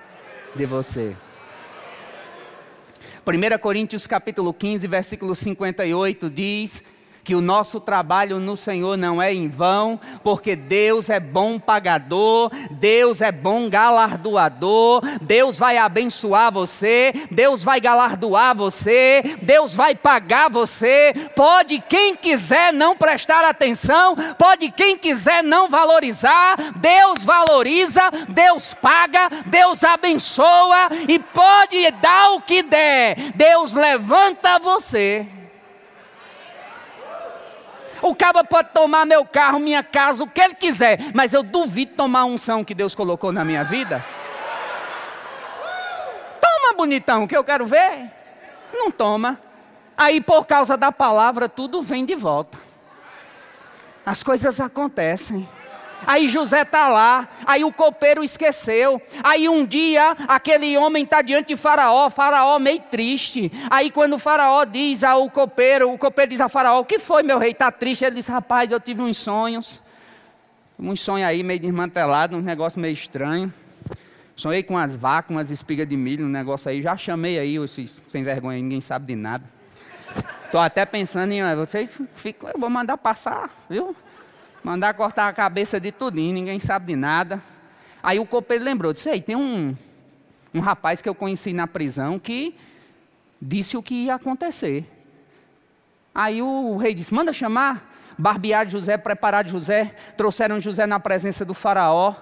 de 0.52 0.66
você. 0.66 1.14
1 3.24 3.58
Coríntios 3.60 4.04
capítulo 4.04 4.52
15, 4.52 4.84
versículo 4.88 5.32
58 5.32 6.28
diz: 6.28 6.82
que 7.26 7.34
o 7.34 7.40
nosso 7.40 7.80
trabalho 7.80 8.38
no 8.38 8.56
Senhor 8.56 8.96
não 8.96 9.20
é 9.20 9.34
em 9.34 9.48
vão, 9.48 9.98
porque 10.22 10.54
Deus 10.54 11.10
é 11.10 11.18
bom 11.18 11.58
pagador, 11.58 12.52
Deus 12.70 13.20
é 13.20 13.32
bom 13.32 13.68
galardoador, 13.68 15.02
Deus 15.20 15.58
vai 15.58 15.76
abençoar 15.76 16.52
você, 16.52 17.12
Deus 17.28 17.64
vai 17.64 17.80
galardoar 17.80 18.56
você, 18.56 19.24
Deus 19.42 19.74
vai 19.74 19.96
pagar 19.96 20.48
você. 20.48 21.12
Pode 21.34 21.82
quem 21.88 22.14
quiser 22.14 22.72
não 22.72 22.96
prestar 22.96 23.44
atenção, 23.44 24.14
pode 24.38 24.70
quem 24.70 24.96
quiser 24.96 25.42
não 25.42 25.68
valorizar, 25.68 26.56
Deus 26.76 27.24
valoriza, 27.24 28.02
Deus 28.28 28.72
paga, 28.72 29.28
Deus 29.46 29.82
abençoa 29.82 30.90
e 31.08 31.18
pode 31.18 31.90
dar 32.00 32.34
o 32.34 32.40
que 32.40 32.62
der, 32.62 33.32
Deus 33.34 33.74
levanta 33.74 34.60
você. 34.60 35.26
O 38.02 38.14
cabo 38.14 38.44
pode 38.44 38.70
tomar 38.70 39.06
meu 39.06 39.24
carro, 39.24 39.58
minha 39.58 39.82
casa, 39.82 40.24
o 40.24 40.28
que 40.28 40.40
ele 40.40 40.54
quiser, 40.54 40.98
mas 41.14 41.32
eu 41.32 41.42
duvido 41.42 41.94
tomar 41.94 42.20
a 42.20 42.24
unção 42.24 42.64
que 42.64 42.74
Deus 42.74 42.94
colocou 42.94 43.32
na 43.32 43.44
minha 43.44 43.64
vida. 43.64 44.04
Toma, 46.40 46.76
bonitão, 46.76 47.26
que 47.26 47.36
eu 47.36 47.44
quero 47.44 47.66
ver. 47.66 48.10
Não 48.72 48.90
toma. 48.90 49.38
Aí, 49.96 50.20
por 50.20 50.46
causa 50.46 50.76
da 50.76 50.92
palavra, 50.92 51.48
tudo 51.48 51.80
vem 51.80 52.04
de 52.04 52.14
volta. 52.14 52.58
As 54.04 54.22
coisas 54.22 54.60
acontecem. 54.60 55.48
Aí 56.04 56.28
José 56.28 56.62
está 56.62 56.88
lá, 56.88 57.28
aí 57.46 57.64
o 57.64 57.72
copeiro 57.72 58.22
esqueceu. 58.22 59.00
Aí 59.22 59.48
um 59.48 59.64
dia 59.64 60.16
aquele 60.28 60.76
homem 60.76 61.04
está 61.04 61.22
diante 61.22 61.48
de 61.48 61.56
Faraó, 61.56 62.10
Faraó 62.10 62.58
meio 62.58 62.80
triste. 62.80 63.50
Aí 63.70 63.90
quando 63.90 64.18
Faraó 64.18 64.64
diz 64.64 65.04
ao 65.04 65.30
copeiro, 65.30 65.92
o 65.92 65.98
copeiro 65.98 66.30
diz 66.30 66.40
a 66.40 66.48
Faraó: 66.48 66.80
O 66.80 66.84
que 66.84 66.98
foi, 66.98 67.22
meu 67.22 67.38
rei? 67.38 67.52
Está 67.52 67.70
triste? 67.70 68.04
Ele 68.04 68.16
diz: 68.16 68.26
Rapaz, 68.26 68.70
eu 68.70 68.80
tive 68.80 69.02
uns 69.02 69.16
sonhos. 69.16 69.80
Um 70.78 70.94
sonho 70.94 71.26
aí 71.26 71.42
meio 71.42 71.58
desmantelado, 71.58 72.36
um 72.36 72.42
negócio 72.42 72.78
meio 72.78 72.92
estranho. 72.92 73.52
Sonhei 74.36 74.62
com 74.62 74.76
as 74.76 74.94
vacas, 74.94 75.30
umas 75.30 75.50
espigas 75.50 75.88
de 75.88 75.96
milho, 75.96 76.26
um 76.26 76.28
negócio 76.28 76.70
aí. 76.70 76.82
Já 76.82 76.96
chamei 76.96 77.38
aí 77.38 77.56
esses 77.56 77.98
sem 78.10 78.22
vergonha, 78.22 78.60
ninguém 78.60 78.82
sabe 78.82 79.06
de 79.06 79.16
nada. 79.16 79.44
Estou 80.44 80.60
até 80.60 80.84
pensando 80.84 81.32
em 81.32 81.42
vocês 81.56 81.98
ficam, 82.14 82.50
eu 82.50 82.60
vou 82.60 82.70
mandar 82.70 82.96
passar, 82.98 83.50
viu? 83.68 83.96
Mandar 84.66 84.94
cortar 84.94 85.28
a 85.28 85.32
cabeça 85.32 85.78
de 85.78 85.92
tudinho, 85.92 86.34
ninguém 86.34 86.58
sabe 86.58 86.86
de 86.86 86.96
nada. 86.96 87.40
Aí 88.02 88.18
o 88.18 88.26
copeiro 88.26 88.64
lembrou, 88.64 88.92
disse, 88.92 89.08
ei, 89.08 89.20
tem 89.22 89.36
um, 89.36 89.72
um 90.52 90.58
rapaz 90.58 91.00
que 91.00 91.08
eu 91.08 91.14
conheci 91.14 91.52
na 91.52 91.68
prisão 91.68 92.18
que 92.18 92.52
disse 93.40 93.76
o 93.76 93.82
que 93.82 93.94
ia 93.94 94.16
acontecer. 94.16 94.84
Aí 96.12 96.42
o 96.42 96.76
rei 96.78 96.94
disse, 96.94 97.14
manda 97.14 97.32
chamar, 97.32 97.94
barbear 98.18 98.68
José, 98.68 98.98
preparar 98.98 99.46
José, 99.46 99.94
trouxeram 100.16 100.58
José 100.58 100.84
na 100.84 100.98
presença 100.98 101.44
do 101.44 101.54
faraó. 101.54 102.16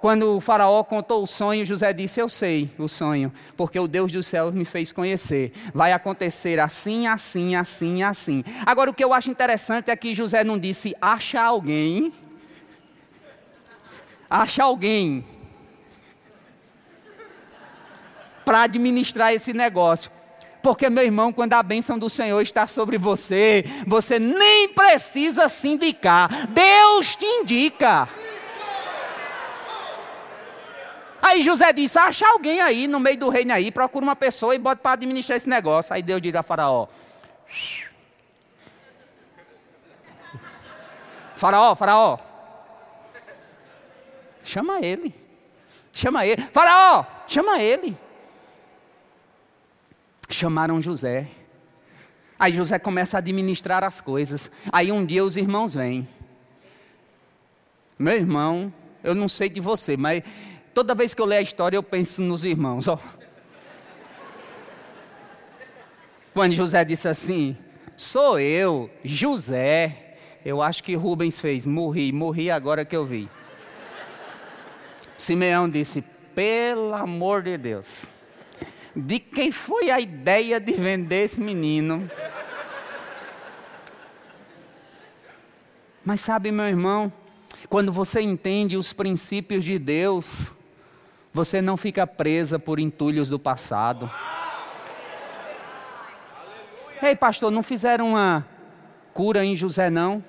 Quando 0.00 0.36
o 0.36 0.40
faraó 0.40 0.84
contou 0.84 1.22
o 1.22 1.26
sonho, 1.26 1.64
José 1.64 1.92
disse: 1.92 2.20
Eu 2.20 2.28
sei 2.28 2.70
o 2.78 2.86
sonho, 2.86 3.32
porque 3.56 3.78
o 3.78 3.88
Deus 3.88 4.12
dos 4.12 4.26
céus 4.26 4.54
me 4.54 4.64
fez 4.64 4.92
conhecer. 4.92 5.52
Vai 5.74 5.92
acontecer 5.92 6.60
assim, 6.60 7.06
assim, 7.06 7.56
assim, 7.56 8.02
assim. 8.02 8.44
Agora, 8.64 8.90
o 8.90 8.94
que 8.94 9.02
eu 9.02 9.12
acho 9.12 9.30
interessante 9.30 9.90
é 9.90 9.96
que 9.96 10.14
José 10.14 10.44
não 10.44 10.58
disse: 10.58 10.94
Acha 11.00 11.40
alguém. 11.40 12.12
Acha 14.28 14.64
alguém. 14.64 15.24
Para 18.44 18.62
administrar 18.62 19.32
esse 19.32 19.52
negócio. 19.52 20.10
Porque, 20.62 20.90
meu 20.90 21.04
irmão, 21.04 21.32
quando 21.32 21.52
a 21.52 21.62
bênção 21.62 21.96
do 21.96 22.10
Senhor 22.10 22.40
está 22.40 22.66
sobre 22.66 22.98
você, 22.98 23.64
você 23.86 24.18
nem 24.18 24.68
precisa 24.68 25.48
se 25.48 25.68
indicar. 25.68 26.48
Deus 26.48 27.14
te 27.14 27.24
indica. 27.24 28.08
Aí 31.26 31.42
José 31.42 31.72
disse: 31.72 31.98
acha 31.98 32.24
alguém 32.28 32.60
aí 32.60 32.86
no 32.86 33.00
meio 33.00 33.18
do 33.18 33.28
reino 33.28 33.52
aí, 33.52 33.72
procura 33.72 34.04
uma 34.04 34.14
pessoa 34.14 34.54
e 34.54 34.58
bota 34.58 34.80
para 34.80 34.92
administrar 34.92 35.36
esse 35.36 35.48
negócio. 35.48 35.92
Aí 35.92 36.00
Deus 36.00 36.22
diz 36.22 36.32
a 36.36 36.42
Faraó: 36.44 36.86
Faraó, 41.34 41.74
Faraó, 41.74 42.18
chama 44.44 44.80
ele, 44.80 45.12
chama 45.92 46.24
ele, 46.24 46.42
Faraó, 46.42 47.04
chama 47.26 47.60
ele. 47.60 47.96
Chamaram 50.28 50.80
José. 50.80 51.26
Aí 52.38 52.52
José 52.52 52.78
começa 52.78 53.16
a 53.16 53.18
administrar 53.18 53.82
as 53.82 54.00
coisas. 54.00 54.48
Aí 54.70 54.92
um 54.92 55.04
dia 55.04 55.24
os 55.24 55.36
irmãos 55.36 55.74
vêm. 55.74 56.06
Meu 57.98 58.14
irmão, 58.14 58.72
eu 59.02 59.14
não 59.14 59.28
sei 59.28 59.48
de 59.48 59.60
você, 59.60 59.96
mas 59.96 60.22
Toda 60.76 60.94
vez 60.94 61.14
que 61.14 61.22
eu 61.22 61.24
leio 61.24 61.38
a 61.38 61.42
história, 61.42 61.74
eu 61.74 61.82
penso 61.82 62.20
nos 62.20 62.44
irmãos. 62.44 62.86
Ó. 62.86 62.98
Quando 66.34 66.52
José 66.52 66.84
disse 66.84 67.08
assim: 67.08 67.56
Sou 67.96 68.38
eu, 68.38 68.90
José. 69.02 70.18
Eu 70.44 70.60
acho 70.60 70.84
que 70.84 70.94
Rubens 70.94 71.40
fez: 71.40 71.64
Morri, 71.64 72.12
morri 72.12 72.50
agora 72.50 72.84
que 72.84 72.94
eu 72.94 73.06
vi. 73.06 73.26
Simeão 75.16 75.66
disse: 75.66 76.04
Pelo 76.34 76.92
amor 76.92 77.42
de 77.42 77.56
Deus, 77.56 78.04
de 78.94 79.18
quem 79.18 79.50
foi 79.50 79.88
a 79.88 79.98
ideia 79.98 80.60
de 80.60 80.74
vender 80.74 81.24
esse 81.24 81.40
menino? 81.40 82.06
Mas 86.04 86.20
sabe, 86.20 86.52
meu 86.52 86.66
irmão, 86.66 87.10
quando 87.66 87.90
você 87.90 88.20
entende 88.20 88.76
os 88.76 88.92
princípios 88.92 89.64
de 89.64 89.78
Deus, 89.78 90.54
você 91.36 91.60
não 91.60 91.76
fica 91.76 92.06
presa 92.06 92.58
por 92.58 92.80
entulhos 92.80 93.28
do 93.28 93.38
passado. 93.38 94.10
Ei, 97.02 97.14
pastor, 97.14 97.50
não 97.50 97.62
fizeram 97.62 98.12
uma 98.12 98.42
cura 99.12 99.44
em 99.44 99.54
José, 99.54 99.90
não? 99.90 100.24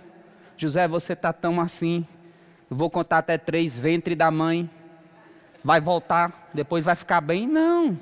José, 0.58 0.86
você 0.86 1.14
está 1.14 1.32
tão 1.32 1.62
assim. 1.62 2.06
Eu 2.70 2.76
vou 2.76 2.90
contar 2.90 3.20
até 3.20 3.38
três, 3.38 3.74
ventre 3.74 4.16
da 4.16 4.30
mãe. 4.30 4.70
Vai 5.64 5.80
voltar, 5.80 6.50
depois 6.54 6.84
vai 6.84 6.94
ficar 6.94 7.22
bem? 7.22 7.48
Não. 7.48 7.98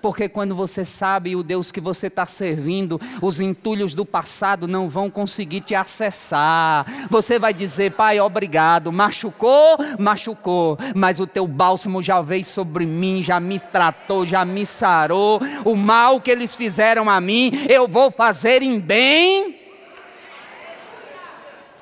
Porque 0.00 0.28
quando 0.28 0.54
você 0.54 0.84
sabe 0.84 1.36
o 1.36 1.42
Deus 1.42 1.70
que 1.70 1.80
você 1.80 2.06
está 2.06 2.24
servindo, 2.26 3.00
os 3.20 3.40
entulhos 3.40 3.94
do 3.94 4.04
passado 4.04 4.66
não 4.66 4.88
vão 4.88 5.10
conseguir 5.10 5.60
te 5.60 5.74
acessar. 5.74 6.86
Você 7.10 7.38
vai 7.38 7.52
dizer, 7.52 7.92
Pai, 7.92 8.18
obrigado. 8.20 8.90
Machucou, 8.90 9.76
machucou. 9.98 10.78
Mas 10.94 11.20
o 11.20 11.26
teu 11.26 11.46
bálsamo 11.46 12.02
já 12.02 12.20
veio 12.20 12.44
sobre 12.44 12.86
mim, 12.86 13.22
já 13.22 13.38
me 13.38 13.60
tratou, 13.60 14.24
já 14.24 14.44
me 14.44 14.64
sarou. 14.64 15.40
O 15.64 15.74
mal 15.74 16.20
que 16.20 16.30
eles 16.30 16.54
fizeram 16.54 17.08
a 17.10 17.20
mim, 17.20 17.52
eu 17.68 17.86
vou 17.86 18.10
fazer 18.10 18.62
em 18.62 18.80
bem. 18.80 19.58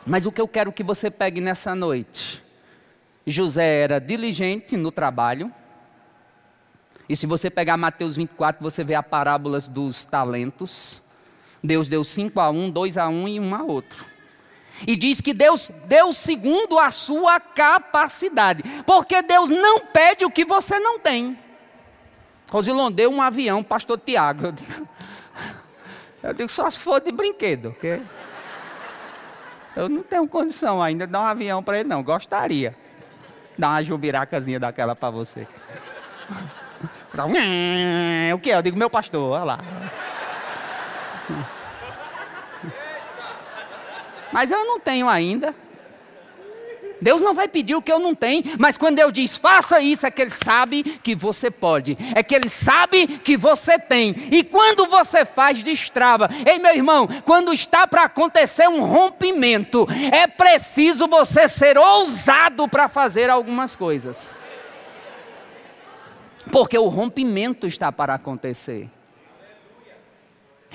Mas 0.07 0.27
o 0.27 0.33
que 0.33 0.41
eu 0.41 0.49
quero 0.49 0.73
que 0.73 0.83
você 0.83 1.11
pegue 1.11 1.41
nessa 1.41 1.75
noite. 1.75 2.43
José 3.27 3.83
era 3.83 4.01
diligente 4.01 4.77
no 4.77 4.91
trabalho 4.91 5.53
e 7.09 7.17
se 7.17 7.27
você 7.27 7.49
pegar 7.49 7.77
Mateus 7.79 8.17
24, 8.17 8.63
você 8.63 8.85
vê 8.85 8.95
a 8.95 9.03
parábolas 9.03 9.67
dos 9.67 10.05
talentos. 10.05 11.01
Deus 11.65 11.89
deu 11.89 12.05
cinco 12.05 12.39
a 12.39 12.51
um, 12.51 12.71
dois 12.71 12.99
a 12.99 13.09
um 13.09 13.27
e 13.27 13.41
um 13.41 13.55
a 13.55 13.63
outro. 13.63 14.05
E 14.87 14.95
diz 14.95 15.21
que 15.21 15.33
Deus 15.33 15.73
deu 15.87 16.13
segundo 16.13 16.79
a 16.79 16.91
sua 16.91 17.41
capacidade. 17.41 18.63
Porque 18.85 19.23
Deus 19.23 19.49
não 19.49 19.81
pede 19.81 20.25
o 20.25 20.31
que 20.31 20.45
você 20.45 20.79
não 20.79 20.99
tem. 20.99 21.37
Rosilon 22.51 22.93
deu 22.93 23.11
um 23.11 23.23
avião, 23.23 23.63
pastor 23.63 23.99
Tiago. 23.99 24.47
Eu 24.47 24.53
digo, 24.53 24.89
eu 26.23 26.35
digo 26.35 26.49
só 26.51 26.69
se 26.69 26.79
for 26.79 27.01
de 27.01 27.11
brinquedo. 27.11 27.71
Okay? 27.71 28.03
Eu 29.75 29.89
não 29.89 30.03
tenho 30.03 30.29
condição 30.29 30.83
ainda 30.83 31.07
de 31.07 31.13
dar 31.13 31.23
um 31.23 31.27
avião 31.27 31.63
para 31.63 31.81
ele, 31.81 31.89
não. 31.89 32.03
Gostaria. 32.03 32.77
Dar 33.57 33.71
uma 33.71 33.83
jubiracazinha 33.83 34.61
daquela 34.61 34.95
para 34.95 35.11
você. 35.11 35.49
O 38.35 38.39
que 38.39 38.51
é? 38.51 38.57
Eu 38.57 38.63
digo, 38.63 38.79
meu 38.79 38.91
pastor, 38.91 39.33
olha 39.33 39.45
lá. 39.45 39.59
Mas 44.33 44.51
eu 44.51 44.65
não 44.65 44.79
tenho 44.79 45.09
ainda. 45.09 45.55
Deus 47.01 47.23
não 47.23 47.33
vai 47.33 47.47
pedir 47.47 47.77
o 47.77 47.83
que 47.83 47.93
eu 47.93 48.01
não 48.01 48.13
tenho, 48.15 48.43
mas 48.59 48.77
quando 48.77 48.97
Deus 48.97 49.13
diz 49.13 49.37
faça 49.37 49.81
isso, 49.81 50.05
é 50.05 50.11
que 50.11 50.21
Ele 50.21 50.31
sabe 50.31 50.83
que 50.83 51.15
você 51.15 51.49
pode, 51.49 51.97
é 52.13 52.25
que 52.25 52.35
Ele 52.35 52.49
sabe 52.49 53.07
que 53.07 53.37
você 53.37 53.79
tem, 53.79 54.17
e 54.33 54.43
quando 54.43 54.85
você 54.87 55.25
faz, 55.25 55.63
destrava. 55.63 56.29
Ei, 56.45 56.59
meu 56.59 56.75
irmão, 56.75 57.09
quando 57.25 57.53
está 57.53 57.87
para 57.87 58.03
acontecer 58.03 58.69
um 58.69 58.83
rompimento, 58.85 59.87
é 60.11 60.27
preciso 60.27 61.07
você 61.07 61.49
ser 61.49 61.79
ousado 61.79 62.67
para 62.67 62.89
fazer 62.89 63.31
algumas 63.31 63.77
coisas 63.77 64.37
porque 66.51 66.79
o 66.79 66.89
rompimento 66.89 67.67
está 67.67 67.93
para 67.93 68.15
acontecer. 68.15 68.89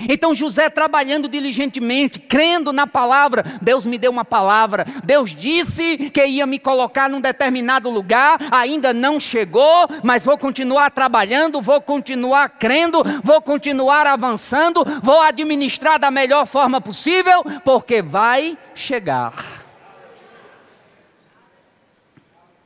Então 0.08 0.34
José 0.34 0.68
trabalhando 0.68 1.28
diligentemente, 1.28 2.18
crendo 2.18 2.72
na 2.72 2.86
palavra, 2.86 3.44
Deus 3.62 3.86
me 3.86 3.96
deu 3.96 4.10
uma 4.10 4.24
palavra, 4.24 4.84
Deus 5.04 5.34
disse 5.34 6.10
que 6.10 6.26
ia 6.26 6.46
me 6.46 6.58
colocar 6.58 7.08
num 7.08 7.20
determinado 7.20 7.88
lugar, 7.90 8.38
ainda 8.50 8.92
não 8.92 9.20
chegou, 9.20 9.88
mas 10.02 10.24
vou 10.24 10.36
continuar 10.36 10.90
trabalhando, 10.90 11.62
vou 11.62 11.80
continuar 11.80 12.48
crendo, 12.50 13.02
vou 13.22 13.40
continuar 13.40 14.06
avançando, 14.06 14.84
vou 15.00 15.20
administrar 15.20 15.98
da 15.98 16.10
melhor 16.10 16.46
forma 16.46 16.80
possível, 16.80 17.44
porque 17.64 18.02
vai 18.02 18.58
chegar. 18.74 19.63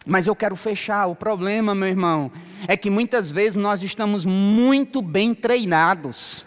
Mas 0.09 0.26
eu 0.26 0.34
quero 0.34 0.56
fechar. 0.56 1.06
O 1.06 1.14
problema, 1.14 1.74
meu 1.74 1.86
irmão, 1.86 2.32
é 2.66 2.78
que 2.78 2.88
muitas 2.88 3.30
vezes 3.30 3.56
nós 3.56 3.82
estamos 3.82 4.24
muito 4.24 5.02
bem 5.02 5.34
treinados. 5.34 6.46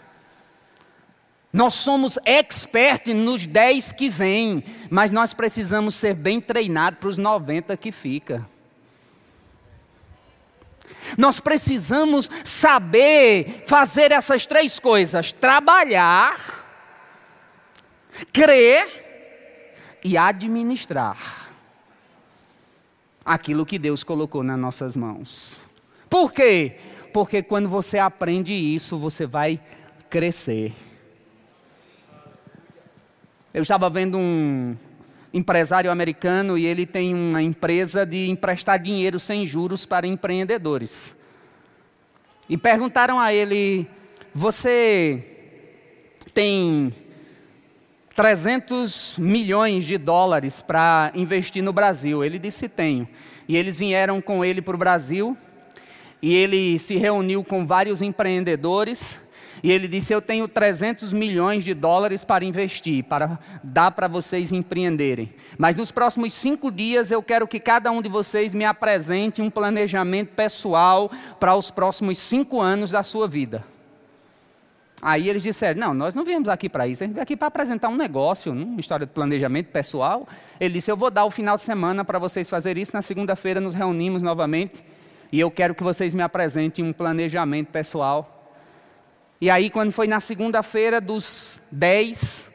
Nós 1.52 1.74
somos 1.74 2.18
expertos 2.26 3.14
nos 3.14 3.46
10 3.46 3.92
que 3.92 4.08
vêm, 4.08 4.64
mas 4.90 5.12
nós 5.12 5.32
precisamos 5.32 5.94
ser 5.94 6.14
bem 6.14 6.40
treinados 6.40 6.98
para 6.98 7.08
os 7.08 7.18
90 7.18 7.76
que 7.76 7.92
fica. 7.92 8.44
Nós 11.16 11.38
precisamos 11.38 12.28
saber 12.44 13.62
fazer 13.68 14.10
essas 14.10 14.44
três 14.44 14.80
coisas: 14.80 15.30
trabalhar, 15.30 16.66
crer 18.32 20.00
e 20.02 20.18
administrar 20.18 21.41
aquilo 23.24 23.66
que 23.66 23.78
Deus 23.78 24.02
colocou 24.02 24.42
nas 24.42 24.58
nossas 24.58 24.96
mãos. 24.96 25.64
Por 26.08 26.32
quê? 26.32 26.76
Porque 27.12 27.42
quando 27.42 27.68
você 27.68 27.98
aprende 27.98 28.52
isso, 28.52 28.98
você 28.98 29.26
vai 29.26 29.60
crescer. 30.08 30.72
Eu 33.52 33.62
estava 33.62 33.88
vendo 33.90 34.18
um 34.18 34.74
empresário 35.32 35.90
americano 35.90 36.58
e 36.58 36.66
ele 36.66 36.86
tem 36.86 37.14
uma 37.14 37.42
empresa 37.42 38.04
de 38.04 38.28
emprestar 38.28 38.78
dinheiro 38.78 39.18
sem 39.18 39.46
juros 39.46 39.86
para 39.86 40.06
empreendedores. 40.06 41.14
E 42.48 42.56
perguntaram 42.56 43.18
a 43.20 43.32
ele: 43.32 43.86
Você 44.34 45.22
tem 46.34 46.92
300 48.12 49.18
milhões 49.18 49.84
de 49.84 49.98
dólares 49.98 50.60
para 50.60 51.10
investir 51.14 51.62
no 51.62 51.72
Brasil? 51.72 52.24
Ele 52.24 52.38
disse: 52.38 52.68
Tenho. 52.68 53.08
E 53.48 53.56
eles 53.56 53.78
vieram 53.78 54.20
com 54.20 54.44
ele 54.44 54.62
para 54.62 54.74
o 54.74 54.78
Brasil 54.78 55.36
e 56.22 56.34
ele 56.34 56.78
se 56.78 56.96
reuniu 56.96 57.42
com 57.42 57.66
vários 57.66 58.00
empreendedores 58.00 59.18
e 59.62 59.70
ele 59.70 59.86
disse: 59.86 60.12
Eu 60.12 60.20
tenho 60.20 60.48
300 60.48 61.12
milhões 61.12 61.64
de 61.64 61.74
dólares 61.74 62.24
para 62.24 62.44
investir, 62.44 63.04
para 63.04 63.38
dar 63.62 63.90
para 63.92 64.08
vocês 64.08 64.52
empreenderem. 64.52 65.32
Mas 65.56 65.76
nos 65.76 65.90
próximos 65.90 66.32
cinco 66.32 66.70
dias 66.70 67.10
eu 67.10 67.22
quero 67.22 67.46
que 67.46 67.60
cada 67.60 67.90
um 67.90 68.02
de 68.02 68.08
vocês 68.08 68.54
me 68.54 68.64
apresente 68.64 69.40
um 69.40 69.50
planejamento 69.50 70.30
pessoal 70.30 71.10
para 71.38 71.54
os 71.54 71.70
próximos 71.70 72.18
cinco 72.18 72.60
anos 72.60 72.90
da 72.90 73.02
sua 73.02 73.28
vida. 73.28 73.64
Aí 75.02 75.28
eles 75.28 75.42
disseram: 75.42 75.80
Não, 75.80 75.92
nós 75.92 76.14
não 76.14 76.24
viemos 76.24 76.48
aqui 76.48 76.68
para 76.68 76.86
isso, 76.86 77.02
a 77.02 77.06
gente 77.06 77.14
veio 77.14 77.24
aqui 77.24 77.36
para 77.36 77.48
apresentar 77.48 77.88
um 77.88 77.96
negócio, 77.96 78.52
uma 78.52 78.80
história 78.80 79.04
de 79.04 79.12
planejamento 79.12 79.66
pessoal. 79.66 80.26
Ele 80.58 80.74
disse: 80.74 80.90
Eu 80.90 80.96
vou 80.96 81.10
dar 81.10 81.24
o 81.24 81.30
final 81.30 81.56
de 81.56 81.64
semana 81.64 82.04
para 82.04 82.18
vocês 82.18 82.48
fazerem 82.48 82.82
isso. 82.82 82.92
Na 82.94 83.02
segunda-feira 83.02 83.60
nos 83.60 83.74
reunimos 83.74 84.22
novamente 84.22 84.84
e 85.32 85.40
eu 85.40 85.50
quero 85.50 85.74
que 85.74 85.82
vocês 85.82 86.14
me 86.14 86.22
apresentem 86.22 86.84
um 86.84 86.92
planejamento 86.92 87.72
pessoal 87.72 88.38
e 89.42 89.50
aí, 89.50 89.70
quando 89.70 89.90
foi 89.90 90.06
na 90.06 90.20
segunda-feira, 90.20 91.00
dos 91.00 91.58
10 91.72 92.48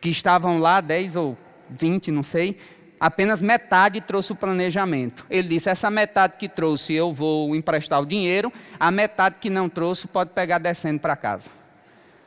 que 0.00 0.08
estavam 0.08 0.60
lá, 0.60 0.80
10 0.80 1.16
ou 1.16 1.36
20, 1.68 2.12
não 2.12 2.22
sei, 2.22 2.58
apenas 3.00 3.42
metade 3.42 4.00
trouxe 4.00 4.30
o 4.30 4.36
planejamento. 4.36 5.26
Ele 5.28 5.48
disse: 5.48 5.68
essa 5.68 5.90
metade 5.90 6.34
que 6.38 6.48
trouxe 6.48 6.92
eu 6.92 7.12
vou 7.12 7.56
emprestar 7.56 8.00
o 8.00 8.06
dinheiro, 8.06 8.52
a 8.78 8.88
metade 8.88 9.38
que 9.40 9.50
não 9.50 9.68
trouxe 9.68 10.06
pode 10.06 10.30
pegar 10.30 10.58
descendo 10.58 11.00
para 11.00 11.16
casa. 11.16 11.50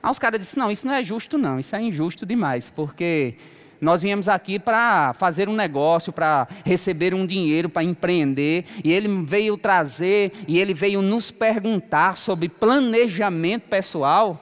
Aí 0.05 0.11
os 0.11 0.19
caras 0.19 0.39
disseram: 0.39 0.65
não, 0.67 0.71
isso 0.71 0.85
não 0.85 0.93
é 0.93 1.03
justo, 1.03 1.35
não, 1.35 1.59
isso 1.59 1.75
é 1.75 1.81
injusto 1.81 2.27
demais, 2.27 2.69
porque 2.69 3.33
nós 3.81 4.03
viemos 4.03 4.29
aqui 4.29 4.59
para 4.59 5.13
fazer 5.13 5.49
um 5.49 5.55
negócio, 5.55 6.13
para 6.13 6.47
receber 6.63 7.15
um 7.15 7.25
dinheiro, 7.25 7.69
para 7.69 7.83
empreender. 7.83 8.65
E 8.83 8.93
ele 8.93 9.07
veio 9.25 9.57
trazer, 9.57 10.31
e 10.47 10.59
ele 10.59 10.75
veio 10.75 11.01
nos 11.01 11.31
perguntar 11.31 12.17
sobre 12.17 12.47
planejamento 12.47 13.63
pessoal. 13.63 14.39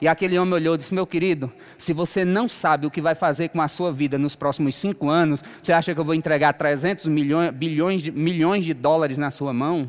E 0.00 0.08
aquele 0.08 0.36
homem 0.36 0.54
olhou 0.54 0.74
e 0.74 0.78
disse: 0.78 0.92
Meu 0.92 1.06
querido, 1.06 1.52
se 1.78 1.92
você 1.92 2.24
não 2.24 2.48
sabe 2.48 2.84
o 2.84 2.90
que 2.90 3.00
vai 3.00 3.14
fazer 3.14 3.50
com 3.50 3.62
a 3.62 3.68
sua 3.68 3.92
vida 3.92 4.18
nos 4.18 4.34
próximos 4.34 4.74
cinco 4.74 5.08
anos, 5.08 5.44
você 5.62 5.72
acha 5.72 5.94
que 5.94 6.00
eu 6.00 6.04
vou 6.04 6.14
entregar 6.14 6.54
300 6.54 7.06
milhões, 7.06 7.52
bilhões 7.52 8.02
de, 8.02 8.10
milhões 8.10 8.64
de 8.64 8.74
dólares 8.74 9.16
na 9.16 9.30
sua 9.30 9.52
mão? 9.52 9.88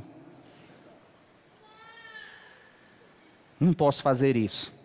Não 3.59 3.73
posso 3.73 4.03
fazer 4.03 4.37
isso. 4.37 4.78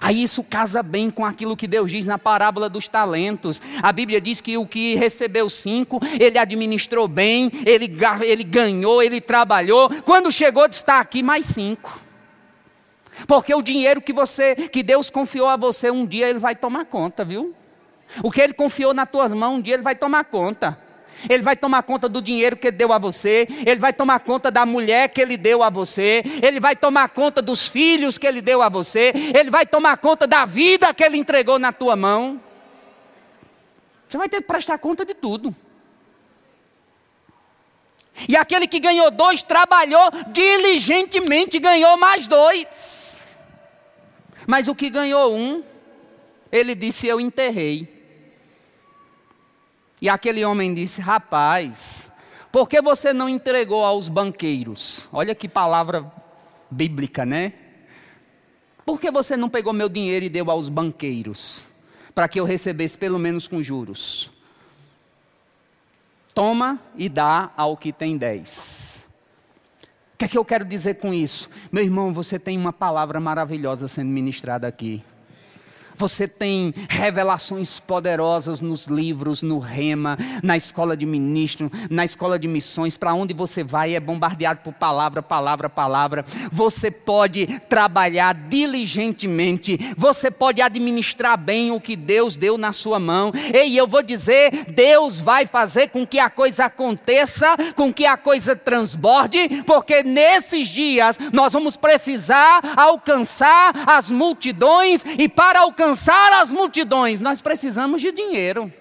Aí 0.00 0.22
isso 0.22 0.42
casa 0.44 0.82
bem 0.82 1.10
com 1.10 1.24
aquilo 1.24 1.56
que 1.56 1.66
Deus 1.66 1.90
diz 1.90 2.06
na 2.06 2.18
parábola 2.18 2.68
dos 2.68 2.88
talentos. 2.88 3.60
A 3.82 3.92
Bíblia 3.92 4.20
diz 4.20 4.40
que 4.40 4.56
o 4.56 4.66
que 4.66 4.94
recebeu 4.94 5.48
cinco, 5.48 6.00
ele 6.18 6.38
administrou 6.38 7.08
bem, 7.08 7.50
ele, 7.64 7.90
ele 8.22 8.44
ganhou, 8.44 9.02
ele 9.02 9.20
trabalhou. 9.20 9.90
Quando 10.04 10.30
chegou, 10.30 10.66
está 10.66 11.00
aqui 11.00 11.22
mais 11.22 11.46
cinco. 11.46 12.00
Porque 13.26 13.54
o 13.54 13.62
dinheiro 13.62 14.00
que 14.00 14.12
você, 14.12 14.54
que 14.54 14.82
Deus 14.82 15.10
confiou 15.10 15.48
a 15.48 15.56
você, 15.56 15.90
um 15.90 16.06
dia 16.06 16.28
ele 16.28 16.38
vai 16.38 16.54
tomar 16.54 16.84
conta, 16.84 17.24
viu? 17.24 17.54
O 18.22 18.30
que 18.30 18.40
ele 18.40 18.52
confiou 18.52 18.92
nas 18.92 19.08
tuas 19.08 19.32
mãos, 19.32 19.56
um 19.56 19.60
dia 19.60 19.74
ele 19.74 19.82
vai 19.82 19.94
tomar 19.94 20.24
conta. 20.24 20.78
Ele 21.28 21.42
vai 21.42 21.56
tomar 21.56 21.82
conta 21.82 22.08
do 22.08 22.22
dinheiro 22.22 22.56
que 22.56 22.68
ele 22.68 22.76
deu 22.76 22.92
a 22.92 22.98
você, 22.98 23.46
ele 23.66 23.78
vai 23.78 23.92
tomar 23.92 24.20
conta 24.20 24.50
da 24.50 24.64
mulher 24.64 25.08
que 25.08 25.20
ele 25.20 25.36
deu 25.36 25.62
a 25.62 25.70
você, 25.70 26.22
ele 26.42 26.60
vai 26.60 26.74
tomar 26.74 27.08
conta 27.10 27.42
dos 27.42 27.66
filhos 27.66 28.16
que 28.16 28.26
ele 28.26 28.40
deu 28.40 28.62
a 28.62 28.68
você, 28.68 29.12
ele 29.34 29.50
vai 29.50 29.66
tomar 29.66 29.96
conta 29.98 30.26
da 30.26 30.44
vida 30.44 30.92
que 30.94 31.04
ele 31.04 31.18
entregou 31.18 31.58
na 31.58 31.72
tua 31.72 31.94
mão. 31.96 32.40
Você 34.08 34.18
vai 34.18 34.28
ter 34.28 34.40
que 34.40 34.46
prestar 34.46 34.78
conta 34.78 35.04
de 35.04 35.14
tudo. 35.14 35.54
E 38.28 38.36
aquele 38.36 38.66
que 38.66 38.80
ganhou 38.80 39.10
dois 39.10 39.42
trabalhou 39.42 40.10
diligentemente, 40.28 41.58
ganhou 41.58 41.96
mais 41.96 42.26
dois. 42.26 43.26
Mas 44.46 44.68
o 44.68 44.74
que 44.74 44.90
ganhou 44.90 45.34
um, 45.34 45.62
ele 46.50 46.74
disse: 46.74 47.06
Eu 47.06 47.20
enterrei. 47.20 47.99
E 50.00 50.08
aquele 50.08 50.44
homem 50.44 50.72
disse: 50.72 51.00
Rapaz, 51.00 52.08
por 52.50 52.68
que 52.68 52.80
você 52.80 53.12
não 53.12 53.28
entregou 53.28 53.84
aos 53.84 54.08
banqueiros? 54.08 55.08
Olha 55.12 55.34
que 55.34 55.48
palavra 55.48 56.10
bíblica, 56.70 57.26
né? 57.26 57.52
Por 58.84 59.00
que 59.00 59.10
você 59.10 59.36
não 59.36 59.48
pegou 59.48 59.72
meu 59.72 59.88
dinheiro 59.88 60.24
e 60.24 60.28
deu 60.28 60.50
aos 60.50 60.68
banqueiros? 60.68 61.64
Para 62.14 62.26
que 62.26 62.40
eu 62.40 62.44
recebesse 62.44 62.98
pelo 62.98 63.18
menos 63.18 63.46
com 63.46 63.62
juros. 63.62 64.30
Toma 66.34 66.80
e 66.96 67.08
dá 67.08 67.52
ao 67.56 67.76
que 67.76 67.92
tem 67.92 68.16
dez. 68.16 69.04
O 70.14 70.18
que 70.18 70.24
é 70.24 70.28
que 70.28 70.38
eu 70.38 70.44
quero 70.44 70.64
dizer 70.64 70.94
com 70.94 71.14
isso? 71.14 71.48
Meu 71.70 71.84
irmão, 71.84 72.12
você 72.12 72.38
tem 72.38 72.56
uma 72.58 72.72
palavra 72.72 73.20
maravilhosa 73.20 73.86
sendo 73.86 74.08
ministrada 74.10 74.66
aqui. 74.66 75.02
Você 76.00 76.26
tem 76.26 76.72
revelações 76.88 77.78
poderosas 77.78 78.62
nos 78.62 78.86
livros, 78.86 79.42
no 79.42 79.58
rema, 79.58 80.16
na 80.42 80.56
escola 80.56 80.96
de 80.96 81.04
ministro, 81.04 81.70
na 81.90 82.06
escola 82.06 82.38
de 82.38 82.48
missões. 82.48 82.96
Para 82.96 83.12
onde 83.12 83.34
você 83.34 83.62
vai 83.62 83.94
é 83.94 84.00
bombardeado 84.00 84.60
por 84.64 84.72
palavra, 84.72 85.20
palavra, 85.22 85.68
palavra. 85.68 86.24
Você 86.50 86.90
pode 86.90 87.46
trabalhar 87.68 88.34
diligentemente. 88.34 89.78
Você 89.94 90.30
pode 90.30 90.62
administrar 90.62 91.36
bem 91.36 91.70
o 91.70 91.78
que 91.78 91.94
Deus 91.96 92.38
deu 92.38 92.56
na 92.56 92.72
sua 92.72 92.98
mão. 92.98 93.30
E 93.52 93.76
eu 93.76 93.86
vou 93.86 94.02
dizer: 94.02 94.70
Deus 94.70 95.20
vai 95.20 95.44
fazer 95.44 95.88
com 95.88 96.06
que 96.06 96.18
a 96.18 96.30
coisa 96.30 96.64
aconteça, 96.64 97.54
com 97.76 97.92
que 97.92 98.06
a 98.06 98.16
coisa 98.16 98.56
transborde, 98.56 99.62
porque 99.66 100.02
nesses 100.02 100.66
dias 100.68 101.18
nós 101.30 101.52
vamos 101.52 101.76
precisar 101.76 102.62
alcançar 102.74 103.86
as 103.86 104.10
multidões 104.10 105.04
e 105.18 105.28
para 105.28 105.60
alcançar 105.60 105.89
alcançar 105.90 106.40
as 106.40 106.52
multidões, 106.52 107.20
nós 107.20 107.40
precisamos 107.40 108.00
de 108.00 108.12
dinheiro. 108.12 108.72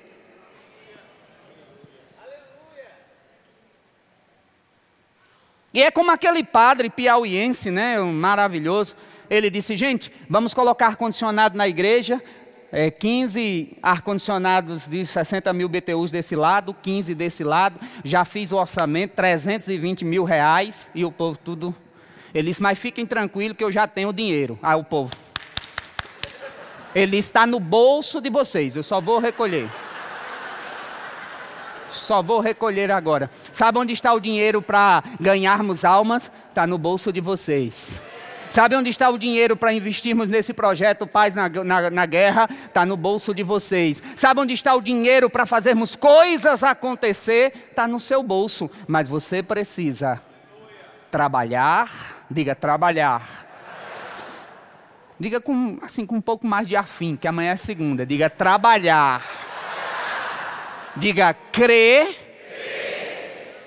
E 5.73 5.81
é 5.81 5.91
como 5.91 6.11
aquele 6.11 6.43
padre 6.43 6.89
piauiense, 6.89 7.69
né, 7.71 7.99
maravilhoso. 7.99 8.95
Ele 9.29 9.49
disse: 9.49 9.75
gente, 9.75 10.11
vamos 10.29 10.53
colocar 10.53 10.87
ar-condicionado 10.87 11.57
na 11.57 11.67
igreja. 11.67 12.21
É, 12.71 12.91
15 12.91 13.77
ar-condicionados 13.81 14.87
de 14.87 15.03
60 15.03 15.51
mil 15.53 15.67
BTUs 15.67 16.11
desse 16.11 16.35
lado, 16.35 16.75
15 16.75 17.15
desse 17.15 17.43
lado. 17.43 17.79
Já 18.03 18.23
fiz 18.23 18.51
o 18.51 18.57
orçamento, 18.57 19.15
320 19.15 20.05
mil 20.05 20.23
reais. 20.23 20.87
E 20.93 21.03
o 21.03 21.11
povo 21.11 21.37
tudo. 21.37 21.75
Ele 22.33 22.49
disse: 22.49 22.61
mas 22.61 22.77
fiquem 22.77 23.05
tranquilos 23.05 23.57
que 23.57 23.63
eu 23.63 23.71
já 23.71 23.87
tenho 23.87 24.13
dinheiro. 24.13 24.59
Aí 24.61 24.79
o 24.79 24.83
povo. 24.83 25.28
Ele 26.93 27.17
está 27.17 27.45
no 27.45 27.59
bolso 27.59 28.19
de 28.19 28.29
vocês, 28.29 28.75
eu 28.75 28.83
só 28.83 28.99
vou 28.99 29.19
recolher. 29.19 29.69
Só 31.87 32.21
vou 32.21 32.39
recolher 32.39 32.91
agora. 32.91 33.29
Sabe 33.51 33.79
onde 33.79 33.93
está 33.93 34.13
o 34.13 34.19
dinheiro 34.19 34.61
para 34.61 35.03
ganharmos 35.19 35.83
almas? 35.83 36.31
Está 36.49 36.67
no 36.67 36.77
bolso 36.77 37.11
de 37.11 37.19
vocês. 37.19 37.99
Sabe 38.49 38.75
onde 38.75 38.89
está 38.89 39.09
o 39.09 39.17
dinheiro 39.17 39.55
para 39.55 39.73
investirmos 39.73 40.27
nesse 40.27 40.53
projeto 40.53 41.05
Paz 41.05 41.35
na, 41.35 41.49
na, 41.49 41.89
na 41.89 42.05
Guerra? 42.05 42.47
Está 42.49 42.85
no 42.85 42.97
bolso 42.97 43.33
de 43.33 43.43
vocês. 43.43 44.01
Sabe 44.15 44.41
onde 44.41 44.53
está 44.53 44.73
o 44.75 44.81
dinheiro 44.81 45.29
para 45.29 45.45
fazermos 45.45 45.95
coisas 45.95 46.63
acontecer? 46.63 47.53
Está 47.69 47.87
no 47.87 47.99
seu 47.99 48.23
bolso. 48.23 48.69
Mas 48.87 49.07
você 49.07 49.43
precisa 49.43 50.19
trabalhar, 51.11 51.91
diga 52.29 52.55
trabalhar 52.55 53.48
Diga 55.19 55.41
com, 55.41 55.77
assim, 55.81 56.05
com 56.05 56.15
um 56.15 56.21
pouco 56.21 56.47
mais 56.47 56.67
de 56.67 56.75
afim, 56.75 57.15
que 57.15 57.27
amanhã 57.27 57.51
é 57.51 57.57
segunda. 57.57 58.05
Diga 58.05 58.29
trabalhar. 58.29 59.23
Diga 60.95 61.33
crer, 61.33 62.29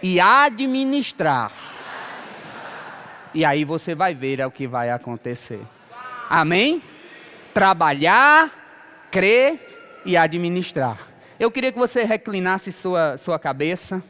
e 0.02 0.18
administrar. 0.18 1.52
E 3.32 3.44
aí 3.44 3.64
você 3.64 3.94
vai 3.94 4.14
ver 4.14 4.44
o 4.44 4.50
que 4.50 4.66
vai 4.66 4.90
acontecer. 4.90 5.60
Amém? 6.28 6.82
Trabalhar, 7.54 8.50
crer 9.10 10.02
e 10.04 10.16
administrar. 10.16 10.98
Eu 11.38 11.50
queria 11.50 11.72
que 11.72 11.78
você 11.78 12.04
reclinasse 12.04 12.72
sua, 12.72 13.16
sua 13.16 13.38
cabeça. 13.38 14.02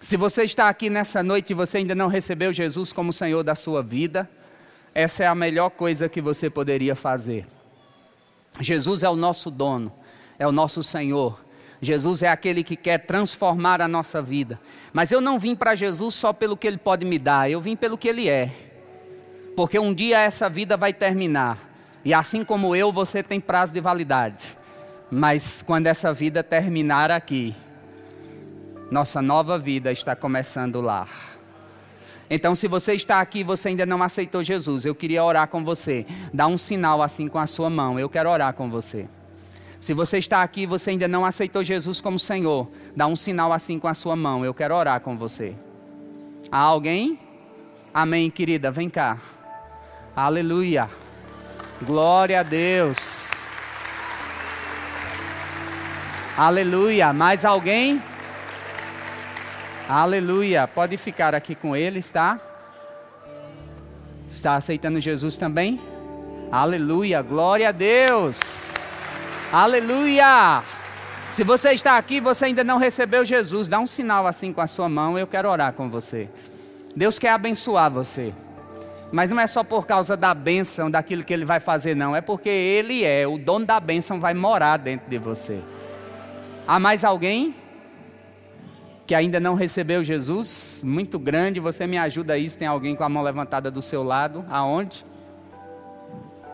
Se 0.00 0.16
você 0.16 0.44
está 0.44 0.68
aqui 0.68 0.88
nessa 0.88 1.22
noite 1.22 1.50
e 1.50 1.54
você 1.54 1.78
ainda 1.78 1.94
não 1.94 2.08
recebeu 2.08 2.52
Jesus 2.52 2.92
como 2.92 3.12
Senhor 3.12 3.42
da 3.42 3.54
sua 3.54 3.82
vida, 3.82 4.28
essa 4.98 5.22
é 5.22 5.28
a 5.28 5.34
melhor 5.34 5.70
coisa 5.70 6.08
que 6.08 6.20
você 6.20 6.50
poderia 6.50 6.96
fazer. 6.96 7.46
Jesus 8.60 9.04
é 9.04 9.08
o 9.08 9.14
nosso 9.14 9.48
dono, 9.48 9.92
é 10.36 10.44
o 10.44 10.50
nosso 10.50 10.82
Senhor. 10.82 11.40
Jesus 11.80 12.24
é 12.24 12.28
aquele 12.28 12.64
que 12.64 12.74
quer 12.74 12.98
transformar 12.98 13.80
a 13.80 13.86
nossa 13.86 14.20
vida. 14.20 14.58
Mas 14.92 15.12
eu 15.12 15.20
não 15.20 15.38
vim 15.38 15.54
para 15.54 15.76
Jesus 15.76 16.16
só 16.16 16.32
pelo 16.32 16.56
que 16.56 16.66
Ele 16.66 16.78
pode 16.78 17.06
me 17.06 17.16
dar, 17.16 17.48
eu 17.48 17.60
vim 17.60 17.76
pelo 17.76 17.96
que 17.96 18.08
Ele 18.08 18.28
é. 18.28 18.50
Porque 19.54 19.78
um 19.78 19.94
dia 19.94 20.18
essa 20.18 20.50
vida 20.50 20.76
vai 20.76 20.92
terminar. 20.92 21.60
E 22.04 22.12
assim 22.12 22.44
como 22.44 22.74
eu, 22.74 22.90
você 22.92 23.22
tem 23.22 23.38
prazo 23.38 23.72
de 23.72 23.80
validade. 23.80 24.56
Mas 25.08 25.62
quando 25.62 25.86
essa 25.86 26.12
vida 26.12 26.42
terminar 26.42 27.08
aqui, 27.12 27.54
nossa 28.90 29.22
nova 29.22 29.56
vida 29.60 29.92
está 29.92 30.16
começando 30.16 30.80
lá. 30.80 31.06
Então, 32.30 32.54
se 32.54 32.68
você 32.68 32.94
está 32.94 33.20
aqui 33.20 33.40
e 33.40 33.44
você 33.44 33.68
ainda 33.68 33.86
não 33.86 34.02
aceitou 34.02 34.42
Jesus, 34.42 34.84
eu 34.84 34.94
queria 34.94 35.24
orar 35.24 35.48
com 35.48 35.64
você. 35.64 36.04
Dá 36.32 36.46
um 36.46 36.58
sinal 36.58 37.02
assim 37.02 37.26
com 37.26 37.38
a 37.38 37.46
sua 37.46 37.70
mão. 37.70 37.98
Eu 37.98 38.08
quero 38.08 38.28
orar 38.28 38.52
com 38.52 38.68
você. 38.70 39.08
Se 39.80 39.94
você 39.94 40.18
está 40.18 40.42
aqui 40.42 40.62
e 40.62 40.66
você 40.66 40.90
ainda 40.90 41.08
não 41.08 41.24
aceitou 41.24 41.62
Jesus 41.62 42.00
como 42.00 42.18
Senhor, 42.18 42.68
dá 42.94 43.06
um 43.06 43.16
sinal 43.16 43.52
assim 43.52 43.78
com 43.78 43.88
a 43.88 43.94
sua 43.94 44.16
mão. 44.16 44.44
Eu 44.44 44.52
quero 44.52 44.74
orar 44.74 45.00
com 45.00 45.16
você. 45.16 45.54
Há 46.50 46.58
alguém? 46.58 47.18
Amém, 47.94 48.30
querida. 48.30 48.70
Vem 48.70 48.90
cá. 48.90 49.16
Aleluia. 50.14 50.90
Glória 51.82 52.40
a 52.40 52.42
Deus. 52.42 53.30
Aleluia. 56.36 57.12
Mais 57.12 57.44
alguém? 57.44 58.02
Aleluia. 59.88 60.68
Pode 60.68 60.98
ficar 60.98 61.34
aqui 61.34 61.54
com 61.54 61.74
eles, 61.74 62.10
tá? 62.10 62.38
Está 64.30 64.54
aceitando 64.54 65.00
Jesus 65.00 65.38
também? 65.38 65.80
Aleluia. 66.52 67.22
Glória 67.22 67.70
a 67.70 67.72
Deus. 67.72 68.74
Aleluia. 69.50 70.62
Se 71.30 71.42
você 71.42 71.70
está 71.70 71.96
aqui, 71.96 72.20
você 72.20 72.46
ainda 72.46 72.62
não 72.62 72.76
recebeu 72.76 73.24
Jesus, 73.24 73.66
dá 73.66 73.78
um 73.78 73.86
sinal 73.86 74.26
assim 74.26 74.52
com 74.52 74.60
a 74.60 74.66
sua 74.66 74.88
mão, 74.88 75.18
eu 75.18 75.26
quero 75.26 75.48
orar 75.48 75.72
com 75.72 75.88
você. 75.88 76.28
Deus 76.94 77.18
quer 77.18 77.30
abençoar 77.30 77.90
você. 77.90 78.34
Mas 79.10 79.30
não 79.30 79.40
é 79.40 79.46
só 79.46 79.64
por 79.64 79.86
causa 79.86 80.16
da 80.16 80.34
bênção, 80.34 80.90
daquilo 80.90 81.24
que 81.24 81.32
ele 81.32 81.46
vai 81.46 81.60
fazer, 81.60 81.94
não. 81.94 82.14
É 82.14 82.20
porque 82.20 82.48
ele 82.48 83.04
é, 83.04 83.26
o 83.26 83.38
dono 83.38 83.64
da 83.64 83.80
bênção 83.80 84.20
vai 84.20 84.34
morar 84.34 84.76
dentro 84.76 85.08
de 85.08 85.16
você. 85.16 85.60
Há 86.66 86.78
mais 86.78 87.04
alguém? 87.04 87.54
Que 89.08 89.14
ainda 89.14 89.40
não 89.40 89.54
recebeu 89.54 90.04
Jesus, 90.04 90.82
muito 90.84 91.18
grande, 91.18 91.58
você 91.58 91.86
me 91.86 91.96
ajuda 91.96 92.34
aí 92.34 92.50
se 92.50 92.58
tem 92.58 92.68
alguém 92.68 92.94
com 92.94 93.02
a 93.02 93.08
mão 93.08 93.22
levantada 93.22 93.70
do 93.70 93.80
seu 93.80 94.02
lado, 94.02 94.44
aonde? 94.50 95.02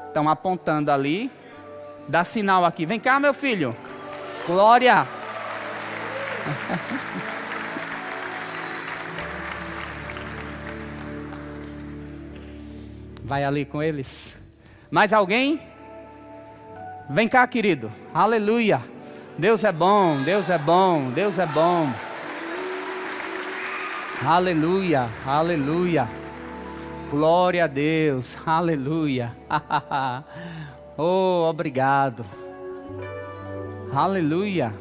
Estão 0.07 0.29
apontando 0.29 0.93
ali. 0.93 1.33
Dá 2.07 2.23
sinal 2.23 2.65
aqui. 2.65 2.87
Vem 2.87 3.01
cá, 3.01 3.19
meu 3.19 3.35
filho. 3.35 3.75
Glória. 4.47 5.05
Vai 13.25 13.43
ali 13.43 13.65
com 13.65 13.83
eles. 13.83 14.39
Mais 14.93 15.13
alguém? 15.13 15.61
Vem 17.11 17.27
cá, 17.27 17.45
querido. 17.49 17.91
Aleluia. 18.15 18.81
Deus 19.37 19.65
é 19.65 19.73
bom, 19.73 20.23
Deus 20.23 20.49
é 20.49 20.57
bom, 20.57 21.11
Deus 21.11 21.37
é 21.37 21.47
bom. 21.47 21.93
Aleluia, 24.23 25.09
aleluia. 25.27 26.09
Glória 27.11 27.65
a 27.65 27.67
Deus, 27.67 28.37
aleluia. 28.47 29.33
oh, 30.97 31.47
obrigado. 31.49 32.25
Aleluia. 33.93 34.73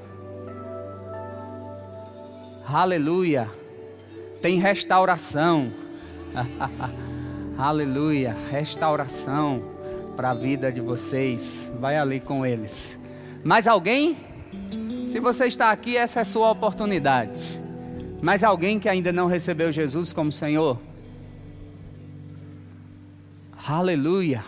Aleluia. 2.66 3.50
Tem 4.42 4.60
restauração. 4.60 5.72
aleluia. 7.58 8.36
Restauração 8.50 9.62
para 10.16 10.30
a 10.32 10.34
vida 10.34 10.72
de 10.72 10.80
vocês. 10.80 11.70
Vai 11.80 11.98
ali 11.98 12.20
com 12.20 12.46
eles. 12.46 12.98
Mais 13.44 13.68
alguém? 13.68 14.16
Se 15.08 15.20
você 15.20 15.46
está 15.48 15.72
aqui, 15.72 15.98
essa 15.98 16.20
é 16.20 16.22
a 16.22 16.26
sua 16.26 16.50
oportunidade. 16.50 17.63
Mas 18.24 18.42
alguém 18.42 18.80
que 18.80 18.88
ainda 18.88 19.12
não 19.12 19.28
recebeu 19.28 19.70
Jesus 19.70 20.14
como 20.14 20.32
Senhor? 20.32 20.80
Aleluia. 23.68 24.46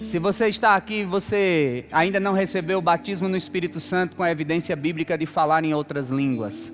Se 0.00 0.18
você 0.18 0.48
está 0.48 0.76
aqui 0.76 1.00
e 1.00 1.04
você 1.04 1.84
ainda 1.92 2.18
não 2.18 2.32
recebeu 2.32 2.78
o 2.78 2.80
batismo 2.80 3.28
no 3.28 3.36
Espírito 3.36 3.78
Santo 3.78 4.16
com 4.16 4.22
a 4.22 4.30
evidência 4.30 4.74
bíblica 4.74 5.18
de 5.18 5.26
falar 5.26 5.62
em 5.62 5.74
outras 5.74 6.08
línguas, 6.08 6.72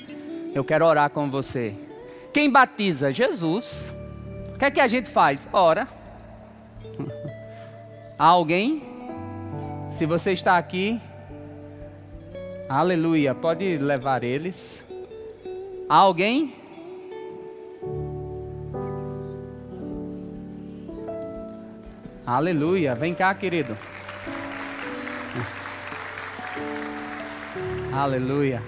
eu 0.55 0.63
quero 0.63 0.87
orar 0.87 1.11
com 1.11 1.29
você. 1.29 1.75
Quem 2.33 2.49
batiza? 2.49 3.11
Jesus. 3.11 3.93
O 4.55 4.59
que 4.61 4.65
é 4.65 4.71
que 4.71 4.81
a 4.81 4.87
gente 4.87 5.11
faz? 5.11 5.49
Ora. 5.53 5.89
Alguém? 8.17 8.81
Se 9.91 10.07
você 10.07 10.31
está 10.31 10.57
aqui 10.57 11.01
Aleluia. 12.69 13.33
Pode 13.33 13.79
levar 13.79 14.25
eles. 14.25 14.83
Alguém? 15.89 16.53
Aleluia. 22.27 22.95
Vem 22.97 23.15
cá, 23.15 23.33
querido. 23.35 23.77
Aleluia. 27.93 28.61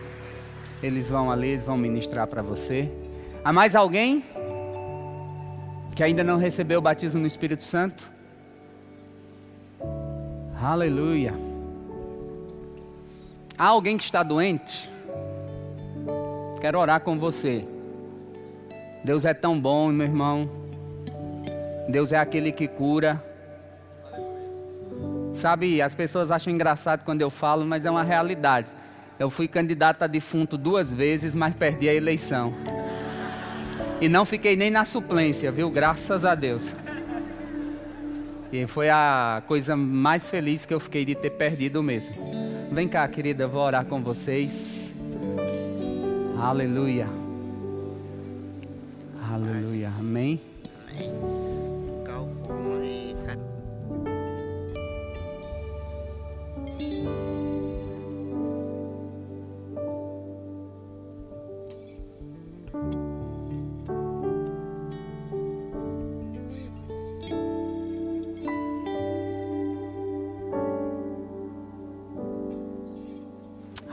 Eles 0.81 1.11
vão 1.11 1.29
ali, 1.29 1.49
eles 1.49 1.65
vão 1.65 1.77
ministrar 1.77 2.29
para 2.29 2.41
você. 2.41 2.89
Há 3.45 3.53
mais 3.53 3.75
alguém 3.75 4.23
que 5.97 6.05
ainda 6.05 6.23
não 6.23 6.39
recebeu 6.39 6.79
o 6.79 6.83
batismo 6.83 7.21
no 7.21 7.27
Espírito 7.27 7.65
Santo? 7.65 8.09
Aleluia. 10.63 11.48
Há 13.59 13.67
alguém 13.67 13.99
que 13.99 14.05
está 14.05 14.23
doente? 14.23 14.89
Quero 16.61 16.79
orar 16.79 17.01
com 17.01 17.19
você. 17.19 17.67
Deus 19.03 19.25
é 19.25 19.35
tão 19.35 19.61
bom, 19.61 19.89
meu 19.89 20.07
irmão. 20.07 20.49
Deus 21.89 22.13
é 22.13 22.19
aquele 22.19 22.53
que 22.53 22.69
cura. 22.69 23.21
Sabe, 25.35 25.83
as 25.83 25.93
pessoas 25.93 26.31
acham 26.31 26.53
engraçado 26.53 27.05
quando 27.05 27.21
eu 27.21 27.31
falo, 27.31 27.67
mas 27.67 27.85
é 27.85 27.91
uma 27.91 28.05
realidade. 28.05 28.69
Eu 29.19 29.29
fui 29.29 29.49
candidato 29.49 30.05
a 30.05 30.07
defunto 30.07 30.57
duas 30.57 30.95
vezes, 30.95 31.35
mas 31.35 31.53
perdi 31.53 31.89
a 31.89 31.95
eleição. 31.95 32.53
E 34.01 34.09
não 34.09 34.25
fiquei 34.25 34.55
nem 34.55 34.71
na 34.71 34.85
suplência, 34.85 35.51
viu? 35.51 35.69
Graças 35.69 36.25
a 36.25 36.37
Deus. 36.37 36.73
E 38.53 38.69
foi 38.69 38.89
a 38.89 39.43
coisa 39.49 39.77
mais 39.77 40.29
feliz 40.29 40.65
que 40.65 40.73
eu 40.73 40.79
fiquei 40.79 41.05
de 41.05 41.17
ter 41.17 41.31
perdido 41.31 41.83
mesmo. 41.83 42.15
Vem 42.71 42.87
cá, 42.87 43.09
querida, 43.09 43.49
vou 43.49 43.63
orar 43.63 43.85
com 43.85 44.03
vocês. 44.03 44.93
Aleluia. 46.39 47.09
Aleluia. 49.31 49.91
Amém. 49.99 50.41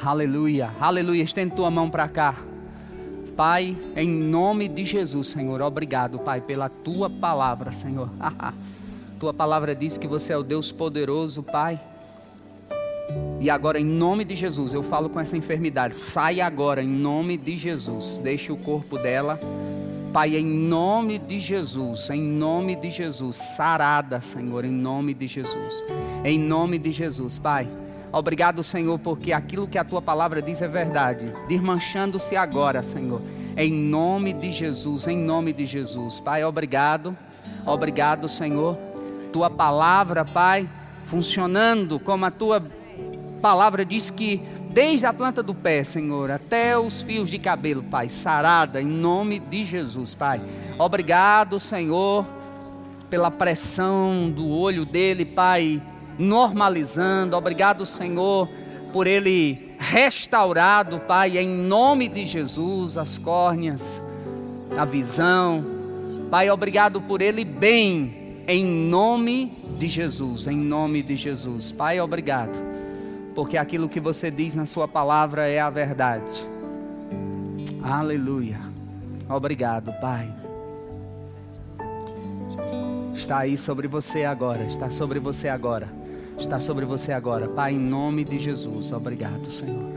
Aleluia, 0.06 0.72
aleluia. 0.80 1.24
Estende 1.24 1.56
tua 1.56 1.72
mão 1.72 1.90
para 1.90 2.08
cá. 2.08 2.36
Pai, 3.36 3.76
em 3.96 4.08
nome 4.08 4.68
de 4.68 4.86
Jesus, 4.86 5.30
Senhor, 5.30 5.60
obrigado, 5.64 6.20
Pai, 6.20 6.40
pela 6.40 6.70
tua 6.70 7.10
palavra, 7.10 7.72
Senhor. 7.72 8.08
tua 9.20 9.34
palavra 9.34 9.74
diz 9.74 9.98
que 9.98 10.08
você 10.08 10.32
é 10.32 10.38
o 10.38 10.44
Deus 10.44 10.72
poderoso, 10.72 11.42
Pai. 11.42 11.82
E 13.42 13.50
agora, 13.50 13.80
em 13.80 13.86
nome 13.86 14.24
de 14.24 14.36
Jesus, 14.36 14.76
eu 14.76 14.84
falo 14.84 15.10
com 15.10 15.20
essa 15.20 15.36
enfermidade. 15.36 15.96
Sai 15.96 16.40
agora, 16.40 16.84
em 16.84 16.88
nome 16.88 17.36
de 17.36 17.58
Jesus. 17.58 18.20
Deixe 18.24 18.52
o 18.52 18.58
corpo 18.58 19.00
dela. 19.00 19.40
Pai, 20.14 20.36
em 20.36 20.46
nome 20.46 21.18
de 21.18 21.40
Jesus, 21.40 22.12
em 22.12 22.22
nome 22.22 22.76
de 22.76 22.92
Jesus, 22.92 23.36
sarada, 23.36 24.22
Senhor, 24.22 24.66
em 24.66 24.72
nome 24.72 25.16
de 25.16 25.28
Jesus. 25.28 25.84
Em 26.24 26.38
nome 26.38 26.78
de 26.78 26.92
Jesus, 26.92 27.40
Pai. 27.40 27.68
Obrigado, 28.12 28.64
Senhor, 28.64 28.98
porque 29.00 29.34
aquilo 29.34 29.68
que 29.68 29.78
a 29.78 29.84
tua 29.84 30.02
palavra 30.02 30.42
diz 30.42 30.62
é 30.62 30.68
verdade. 30.68 31.26
Desmanchando-se 31.48 32.36
agora, 32.36 32.82
Senhor. 32.82 33.22
Em 33.58 33.72
nome 33.72 34.34
de 34.34 34.52
Jesus, 34.52 35.08
em 35.08 35.18
nome 35.18 35.54
de 35.54 35.66
Jesus. 35.66 36.20
Pai, 36.20 36.44
obrigado. 36.44 37.16
Obrigado, 37.66 38.28
Senhor. 38.30 38.78
Tua 39.32 39.50
palavra, 39.50 40.24
Pai, 40.24 40.70
funcionando 41.06 42.00
como 42.00 42.26
a 42.26 42.32
tua 42.32 42.66
palavra 43.42 43.86
diz 43.86 44.10
que 44.10 44.42
desde 44.72 45.06
a 45.06 45.14
planta 45.14 45.44
do 45.44 45.54
pé, 45.54 45.84
Senhor, 45.84 46.32
até 46.32 46.78
os 46.78 47.02
fios 47.02 47.30
de 47.30 47.40
cabelo, 47.40 47.84
Pai, 47.84 48.10
sarada 48.10 48.82
em 48.82 48.88
nome 48.88 49.40
de 49.40 49.64
Jesus, 49.64 50.14
Pai. 50.14 50.42
Obrigado, 50.78 51.60
Senhor, 51.60 52.26
pela 53.10 53.32
pressão 53.32 54.30
do 54.30 54.50
olho 54.50 54.86
dele, 54.86 55.24
Pai, 55.24 55.82
normalizando. 56.18 57.36
Obrigado, 57.36 57.86
Senhor, 57.86 58.48
por 58.92 59.08
ele 59.08 59.76
restaurado, 59.78 61.00
Pai, 61.02 61.38
em 61.38 61.48
nome 61.48 62.08
de 62.08 62.26
Jesus, 62.26 62.98
as 62.98 63.18
córneas, 63.18 64.02
a 64.78 64.86
visão. 64.86 65.64
Pai, 66.30 66.50
obrigado 66.50 67.02
por 67.02 67.22
ele 67.22 67.46
bem, 67.46 68.44
em 68.48 68.66
nome 68.66 69.52
de 69.78 69.88
Jesus, 69.88 70.48
em 70.48 70.58
nome 70.58 71.04
de 71.04 71.16
Jesus. 71.16 71.72
Pai, 71.72 72.00
obrigado, 72.00 72.58
porque 73.34 73.58
aquilo 73.58 73.90
que 73.90 74.00
você 74.00 74.32
diz 74.32 74.56
na 74.56 74.66
Sua 74.66 74.88
palavra 74.88 75.48
é 75.48 75.60
a 75.60 75.70
verdade. 75.70 76.34
Aleluia. 77.84 78.60
Obrigado, 79.30 79.92
Pai. 80.00 80.34
Está 83.14 83.40
aí 83.40 83.58
sobre 83.58 83.88
você 83.88 84.24
agora, 84.26 84.64
está 84.66 84.90
sobre 84.90 85.20
você 85.20 85.48
agora, 85.48 85.88
está 86.38 86.60
sobre 86.60 86.86
você 86.86 87.12
agora, 87.12 87.48
Pai, 87.48 87.74
em 87.74 87.80
nome 87.80 88.24
de 88.24 88.38
Jesus. 88.38 88.92
Obrigado, 88.92 89.50
Senhor. 89.52 89.96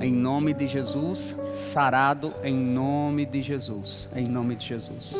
Em 0.00 0.12
nome 0.12 0.54
de 0.54 0.66
Jesus, 0.66 1.34
sarado 1.50 2.32
em 2.44 2.54
nome 2.54 3.26
de 3.26 3.42
Jesus, 3.42 4.08
em 4.14 4.28
nome 4.28 4.54
de 4.54 4.66
Jesus. 4.66 5.16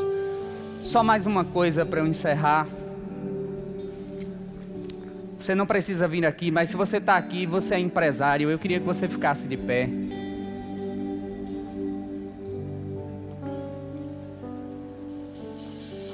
Só 0.81 1.03
mais 1.03 1.27
uma 1.27 1.45
coisa 1.45 1.85
para 1.85 2.01
eu 2.01 2.07
encerrar. 2.07 2.66
Você 5.39 5.55
não 5.55 5.66
precisa 5.66 6.07
vir 6.07 6.27
aqui, 6.27 6.51
mas 6.51 6.70
se 6.70 6.77
você 6.77 6.99
está 6.99 7.16
aqui, 7.16 7.47
você 7.47 7.74
é 7.74 7.79
empresário, 7.79 8.51
eu 8.51 8.59
queria 8.59 8.79
que 8.79 8.87
você 8.87 9.09
ficasse 9.09 9.49
de 9.49 9.57
pé. 9.57 9.89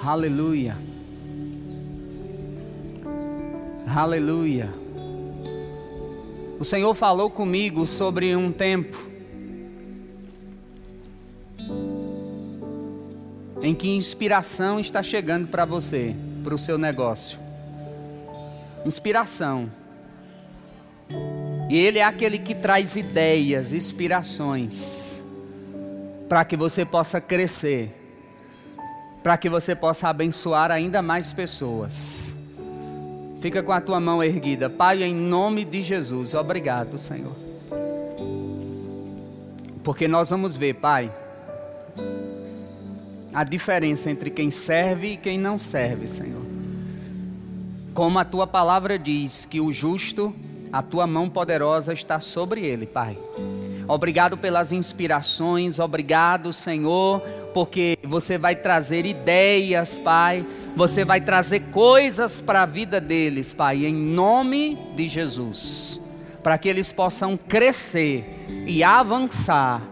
Aleluia. 0.04 0.91
Aleluia. 3.94 4.70
O 6.58 6.64
Senhor 6.64 6.94
falou 6.94 7.28
comigo 7.28 7.86
sobre 7.86 8.34
um 8.34 8.50
tempo 8.50 8.96
em 13.60 13.74
que 13.74 13.94
inspiração 13.94 14.80
está 14.80 15.02
chegando 15.02 15.46
para 15.48 15.66
você, 15.66 16.16
para 16.42 16.54
o 16.54 16.58
seu 16.58 16.78
negócio. 16.78 17.38
Inspiração. 18.86 19.68
E 21.68 21.76
Ele 21.76 21.98
é 21.98 22.04
aquele 22.04 22.38
que 22.38 22.54
traz 22.54 22.96
ideias, 22.96 23.74
inspirações, 23.74 25.18
para 26.30 26.46
que 26.46 26.56
você 26.56 26.84
possa 26.84 27.20
crescer, 27.20 27.92
para 29.22 29.36
que 29.36 29.50
você 29.50 29.76
possa 29.76 30.08
abençoar 30.08 30.70
ainda 30.70 31.02
mais 31.02 31.32
pessoas. 31.32 32.31
Fica 33.42 33.62
com 33.62 33.72
a 33.72 33.80
tua 33.80 34.00
mão 34.00 34.24
erguida, 34.24 34.70
Pai, 34.70 35.02
em 35.02 35.14
nome 35.14 35.66
de 35.66 35.82
Jesus, 35.82 36.32
obrigado, 36.32 36.96
Senhor. 36.96 37.36
Porque 39.84 40.08
nós 40.08 40.30
vamos 40.30 40.56
ver, 40.56 40.76
Pai 40.76 41.12
a 43.32 43.44
diferença 43.44 44.10
entre 44.10 44.30
quem 44.30 44.50
serve 44.50 45.12
e 45.12 45.16
quem 45.16 45.38
não 45.38 45.56
serve, 45.56 46.06
Senhor. 46.06 46.42
Como 47.94 48.18
a 48.18 48.24
tua 48.24 48.46
palavra 48.46 48.98
diz 48.98 49.46
que 49.46 49.60
o 49.60 49.72
justo, 49.72 50.34
a 50.72 50.82
tua 50.82 51.06
mão 51.06 51.28
poderosa 51.28 51.92
está 51.92 52.20
sobre 52.20 52.64
ele, 52.64 52.86
Pai. 52.86 53.18
Obrigado 53.88 54.36
pelas 54.36 54.70
inspirações, 54.70 55.78
obrigado, 55.78 56.52
Senhor, 56.52 57.22
porque 57.52 57.98
você 58.02 58.38
vai 58.38 58.56
trazer 58.56 59.06
ideias, 59.06 59.98
Pai. 59.98 60.44
Você 60.76 61.04
vai 61.04 61.20
trazer 61.20 61.60
coisas 61.70 62.40
para 62.40 62.62
a 62.62 62.66
vida 62.66 63.00
deles, 63.00 63.52
Pai, 63.52 63.84
em 63.84 63.94
nome 63.94 64.78
de 64.96 65.08
Jesus, 65.08 66.00
para 66.42 66.56
que 66.56 66.68
eles 66.68 66.90
possam 66.92 67.36
crescer 67.36 68.24
e 68.66 68.82
avançar 68.82 69.82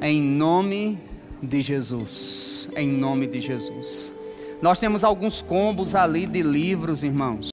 em 0.00 0.22
nome 0.22 0.98
de 1.42 1.62
Jesus 1.62 2.50
em 2.76 2.88
nome 2.88 3.26
de 3.26 3.40
Jesus. 3.40 4.12
Nós 4.60 4.78
temos 4.78 5.04
alguns 5.04 5.40
combos 5.40 5.94
ali 5.94 6.26
de 6.26 6.42
livros, 6.42 7.02
irmãos. 7.02 7.48